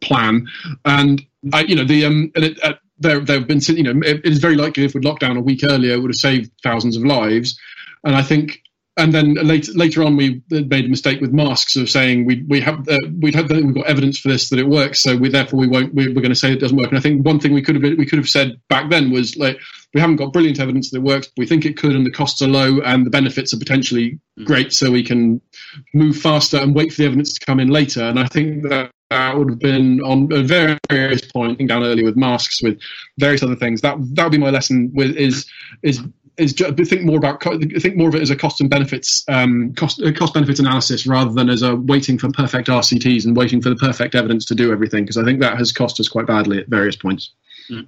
plan. 0.00 0.48
And 0.86 1.24
I, 1.52 1.62
you 1.62 1.74
know, 1.74 1.84
the 1.84 2.04
um, 2.04 2.30
and 2.34 2.44
it, 2.44 2.64
uh, 2.64 2.74
there 2.98 3.20
there 3.20 3.38
have 3.38 3.48
been, 3.48 3.60
you 3.60 3.82
know, 3.82 4.00
it, 4.06 4.18
it 4.24 4.32
is 4.32 4.38
very 4.38 4.56
likely 4.56 4.84
if 4.84 4.94
we'd 4.94 5.04
locked 5.04 5.20
down 5.20 5.36
a 5.36 5.40
week 5.40 5.60
earlier, 5.64 5.94
it 5.94 6.00
would 6.00 6.10
have 6.10 6.16
saved 6.16 6.52
thousands 6.62 6.96
of 6.96 7.04
lives. 7.04 7.58
And 8.04 8.14
I 8.14 8.22
think 8.22 8.62
and 8.96 9.12
then 9.14 9.34
later 9.34 9.72
later 9.72 10.02
on 10.02 10.16
we 10.16 10.42
made 10.50 10.84
a 10.84 10.88
mistake 10.88 11.20
with 11.20 11.32
masks 11.32 11.76
of 11.76 11.88
saying 11.88 12.26
we 12.26 12.44
we 12.48 12.60
have 12.60 12.86
uh, 12.88 12.98
we 13.20 13.32
have 13.32 13.50
we've 13.50 13.74
got 13.74 13.86
evidence 13.86 14.18
for 14.18 14.28
this 14.28 14.50
that 14.50 14.58
it 14.58 14.68
works 14.68 15.02
so 15.02 15.16
we 15.16 15.30
therefore 15.30 15.60
we 15.60 15.66
won't 15.66 15.94
we, 15.94 16.06
are 16.06 16.12
going 16.12 16.28
to 16.28 16.34
say 16.34 16.52
it 16.52 16.60
doesn't 16.60 16.76
work 16.76 16.88
and 16.88 16.98
I 16.98 17.00
think 17.00 17.24
one 17.24 17.40
thing 17.40 17.54
we 17.54 17.62
could 17.62 17.76
have 17.76 17.82
we 17.82 18.04
could 18.04 18.18
have 18.18 18.28
said 18.28 18.60
back 18.68 18.90
then 18.90 19.10
was 19.10 19.36
like 19.36 19.58
we 19.94 20.00
haven't 20.00 20.16
got 20.16 20.32
brilliant 20.32 20.60
evidence 20.60 20.90
that 20.90 20.98
it 20.98 21.02
works 21.02 21.26
but 21.28 21.40
we 21.40 21.46
think 21.46 21.64
it 21.64 21.78
could 21.78 21.94
and 21.96 22.04
the 22.04 22.10
costs 22.10 22.42
are 22.42 22.48
low 22.48 22.80
and 22.80 23.06
the 23.06 23.10
benefits 23.10 23.54
are 23.54 23.58
potentially 23.58 24.18
mm. 24.38 24.44
great 24.44 24.72
so 24.72 24.90
we 24.90 25.02
can 25.02 25.40
move 25.94 26.16
faster 26.16 26.58
and 26.58 26.74
wait 26.74 26.92
for 26.92 27.02
the 27.02 27.06
evidence 27.06 27.34
to 27.34 27.46
come 27.46 27.60
in 27.60 27.68
later 27.68 28.02
and 28.02 28.18
I 28.18 28.26
think 28.26 28.62
that 28.68 28.90
that 29.10 29.36
would 29.36 29.50
have 29.50 29.58
been 29.58 30.00
on 30.00 30.32
a 30.32 30.42
various 30.42 31.22
points 31.32 31.62
down 31.66 31.84
earlier 31.84 32.04
with 32.04 32.16
masks 32.16 32.62
with 32.62 32.80
various 33.18 33.42
other 33.42 33.56
things 33.56 33.80
that 33.82 33.96
that 34.14 34.24
would 34.24 34.32
be 34.32 34.38
my 34.38 34.50
lesson 34.50 34.90
with 34.94 35.14
is 35.16 35.46
is 35.82 36.02
is 36.38 36.52
just, 36.54 36.76
think 36.76 37.02
more 37.02 37.18
about 37.18 37.42
think 37.42 37.96
more 37.96 38.08
of 38.08 38.14
it 38.14 38.22
as 38.22 38.30
a 38.30 38.36
cost 38.36 38.60
and 38.60 38.70
benefits 38.70 39.22
um, 39.28 39.74
cost 39.74 40.00
uh, 40.02 40.12
cost 40.12 40.34
benefit 40.34 40.58
analysis 40.58 41.06
rather 41.06 41.32
than 41.32 41.50
as 41.50 41.62
a 41.62 41.76
waiting 41.76 42.18
for 42.18 42.30
perfect 42.30 42.68
RCTs 42.68 43.26
and 43.26 43.36
waiting 43.36 43.60
for 43.60 43.68
the 43.68 43.76
perfect 43.76 44.14
evidence 44.14 44.44
to 44.46 44.54
do 44.54 44.72
everything 44.72 45.04
because 45.04 45.18
I 45.18 45.24
think 45.24 45.40
that 45.40 45.58
has 45.58 45.72
cost 45.72 46.00
us 46.00 46.08
quite 46.08 46.26
badly 46.26 46.58
at 46.58 46.68
various 46.68 46.96
points. 46.96 47.32
Mm. 47.70 47.86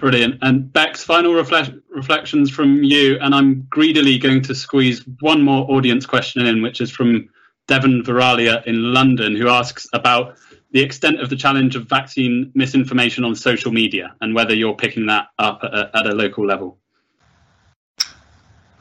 Brilliant. 0.00 0.38
And 0.40 0.72
Bex, 0.72 1.04
final 1.04 1.34
reflect- 1.34 1.74
reflections 1.90 2.50
from 2.50 2.82
you, 2.82 3.18
and 3.20 3.34
I'm 3.34 3.66
greedily 3.68 4.16
going 4.16 4.40
to 4.42 4.54
squeeze 4.54 5.04
one 5.20 5.42
more 5.42 5.70
audience 5.70 6.06
question 6.06 6.46
in, 6.46 6.62
which 6.62 6.80
is 6.80 6.90
from 6.90 7.28
Devon 7.66 8.02
Viralia 8.02 8.62
in 8.66 8.94
London, 8.94 9.36
who 9.36 9.48
asks 9.48 9.86
about 9.92 10.38
the 10.72 10.80
extent 10.80 11.20
of 11.20 11.28
the 11.28 11.36
challenge 11.36 11.76
of 11.76 11.86
vaccine 11.86 12.50
misinformation 12.54 13.24
on 13.24 13.34
social 13.34 13.72
media 13.72 14.14
and 14.22 14.34
whether 14.34 14.54
you're 14.54 14.74
picking 14.74 15.04
that 15.06 15.26
up 15.38 15.60
at 15.64 15.74
a, 15.74 15.90
at 15.94 16.06
a 16.06 16.14
local 16.14 16.46
level. 16.46 16.78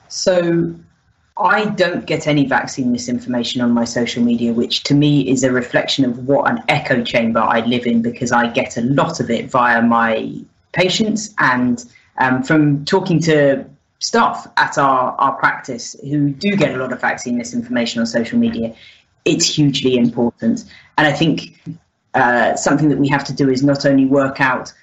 So 0.07 0.73
I 1.37 1.65
don't 1.65 2.05
get 2.05 2.27
any 2.27 2.45
vaccine 2.45 2.93
misinformation 2.93 3.59
on 3.59 3.71
my 3.71 3.83
social 3.83 4.23
media, 4.23 4.53
which 4.53 4.83
to 4.83 4.93
me 4.93 5.27
is 5.27 5.43
a 5.43 5.51
reflection 5.51 6.05
of 6.05 6.27
what 6.27 6.49
an 6.49 6.63
echo 6.69 7.03
chamber 7.03 7.41
I 7.41 7.59
live 7.65 7.85
in 7.85 8.01
because 8.01 8.31
I 8.31 8.47
get 8.47 8.77
a 8.77 8.81
lot 8.81 9.19
of 9.19 9.29
it 9.29 9.51
via 9.51 9.81
my 9.81 10.39
patients 10.71 11.33
and 11.37 11.85
um, 12.17 12.43
from 12.43 12.85
talking 12.85 13.19
to 13.21 13.65
staff 13.99 14.47
at 14.57 14.77
our, 14.77 15.11
our 15.13 15.33
practice 15.33 15.95
who 16.01 16.31
do 16.31 16.55
get 16.55 16.73
a 16.73 16.77
lot 16.77 16.91
of 16.91 17.01
vaccine 17.01 17.37
misinformation 17.37 17.99
on 17.99 18.05
social 18.05 18.39
media. 18.39 18.73
It's 19.25 19.45
hugely 19.45 19.97
important. 19.97 20.63
And 20.97 21.05
I 21.07 21.11
think 21.11 21.61
uh, 22.13 22.55
something 22.55 22.89
that 22.89 22.97
we 22.97 23.07
have 23.09 23.23
to 23.25 23.33
do 23.33 23.49
is 23.49 23.61
not 23.61 23.85
only 23.85 24.05
work 24.05 24.39
out 24.41 24.73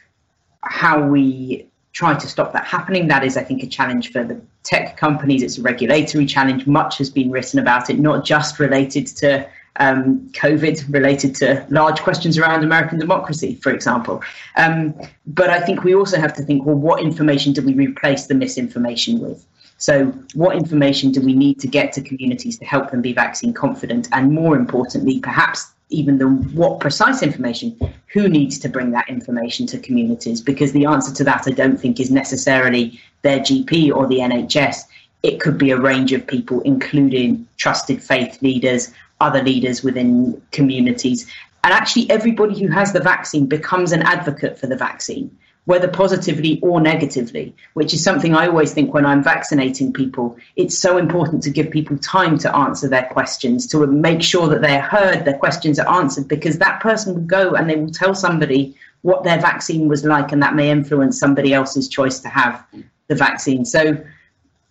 how 0.63 1.07
we 1.07 1.67
try 1.93 2.15
to 2.15 2.29
stop 2.29 2.53
that 2.53 2.67
happening. 2.67 3.09
That 3.09 3.25
is, 3.25 3.37
I 3.37 3.43
think, 3.43 3.63
a 3.63 3.67
challenge 3.67 4.13
for 4.13 4.23
the 4.23 4.41
tech 4.65 4.99
companies. 4.99 5.43
It's 5.43 5.57
a 5.57 5.63
regulatory 5.63 6.27
challenge. 6.27 6.67
Much 6.67 6.99
has 6.99 7.09
been 7.09 7.31
written 7.31 7.59
about 7.59 7.89
it, 7.89 7.99
not 7.99 8.25
just 8.25 8.59
related 8.59 9.07
to 9.19 9.49
um, 9.79 10.21
COVID, 10.33 10.93
related 10.93 11.35
to 11.37 11.67
large 11.71 12.01
questions 12.01 12.39
around 12.39 12.65
American 12.65 12.99
democracy, 12.99 13.57
for 13.57 13.73
example. 13.73 14.23
Um, 14.57 14.95
but 15.27 15.51
I 15.51 15.61
think 15.61 15.85
we 15.85 15.95
also 15.95 16.19
have 16.19 16.35
to 16.35 16.43
think 16.43 16.65
well, 16.65 16.77
what 16.77 17.01
information 17.03 17.53
do 17.53 17.63
we 17.63 17.75
replace 17.75 18.27
the 18.27 18.35
misinformation 18.35 19.21
with? 19.21 19.47
So, 19.79 20.07
what 20.35 20.57
information 20.57 21.13
do 21.13 21.21
we 21.21 21.35
need 21.35 21.61
to 21.61 21.69
get 21.69 21.93
to 21.95 22.01
communities 22.01 22.59
to 22.59 22.65
help 22.65 22.91
them 22.91 23.03
be 23.03 23.13
vaccine 23.13 23.53
confident? 23.53 24.09
And 24.13 24.33
more 24.33 24.57
importantly, 24.57 25.21
perhaps 25.21 25.73
even 25.91 26.19
the 26.19 26.27
what 26.27 26.81
precise 26.81 27.23
information, 27.23 27.77
who 28.13 28.29
needs 28.29 28.59
to 28.61 28.69
bring 28.69 28.91
that 28.93 29.09
information 29.09 29.67
to 29.69 29.79
communities? 29.79 30.41
Because 30.41 30.73
the 30.73 30.87
answer 30.87 31.15
to 31.15 31.25
that, 31.25 31.45
I 31.47 31.51
don't 31.51 31.79
think, 31.79 32.01
is 32.01 32.11
necessarily 32.11 33.01
their 33.23 33.41
GP 33.41 33.95
or 33.95 34.07
the 34.07 34.19
NHS. 34.19 34.85
It 35.23 35.41
could 35.41 35.59
be 35.59 35.71
a 35.71 35.81
range 35.81 36.13
of 36.13 36.27
people, 36.27 36.61
including 36.63 37.47
trusted 37.57 38.03
faith 38.03 38.41
leaders, 38.43 38.93
other 39.21 39.43
leaders 39.43 39.83
within 39.83 40.41
communities. 40.53 41.31
And 41.65 41.73
actually, 41.73 42.09
everybody 42.11 42.59
who 42.59 42.69
has 42.69 42.93
the 42.93 43.01
vaccine 43.01 43.47
becomes 43.47 43.93
an 43.93 44.03
advocate 44.03 44.59
for 44.59 44.67
the 44.67 44.77
vaccine 44.77 45.37
whether 45.67 45.89
positively 45.89 46.61
or 46.63 46.81
negatively, 46.81 47.55
which 47.75 47.93
is 47.93 48.03
something 48.03 48.35
I 48.35 48.47
always 48.47 48.73
think 48.73 48.95
when 48.95 49.05
I'm 49.05 49.23
vaccinating 49.23 49.93
people. 49.93 50.37
It's 50.55 50.79
so 50.79 50.97
important 50.97 51.43
to 51.43 51.51
give 51.51 51.71
people 51.71 51.99
time 51.99 52.39
to 52.39 52.57
answer 52.57 52.89
their 52.89 53.07
questions, 53.07 53.67
to 53.69 53.85
make 53.87 54.23
sure 54.23 54.49
that 54.49 54.63
they're 54.63 54.81
heard, 54.81 55.25
their 55.25 55.37
questions 55.37 55.81
are 55.81 55.89
answered, 55.89 56.29
because 56.29 56.59
that 56.59 56.81
person 56.81 57.15
will 57.15 57.23
go 57.23 57.55
and 57.55 57.69
they 57.69 57.75
will 57.75 57.91
tell 57.91 58.15
somebody 58.15 58.77
what 59.03 59.25
their 59.25 59.41
vaccine 59.41 59.89
was 59.89 60.05
like, 60.05 60.31
and 60.31 60.41
that 60.41 60.55
may 60.55 60.71
influence 60.71 61.19
somebody 61.19 61.53
else's 61.53 61.89
choice 61.89 62.21
to 62.21 62.29
have 62.29 62.65
the 63.09 63.17
vaccine. 63.17 63.65
So 63.65 64.01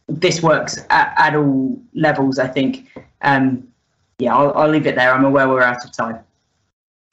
this 0.07 0.41
works 0.41 0.77
at, 0.89 1.13
at 1.17 1.35
all 1.35 1.77
levels, 1.93 2.39
I 2.39 2.47
think. 2.47 2.89
Um, 3.21 3.67
yeah, 4.19 4.35
I'll, 4.35 4.53
I'll 4.53 4.69
leave 4.69 4.87
it 4.87 4.95
there. 4.95 5.13
I'm 5.13 5.25
aware 5.25 5.47
we're 5.47 5.61
out 5.61 5.83
of 5.83 5.91
time. 5.91 6.19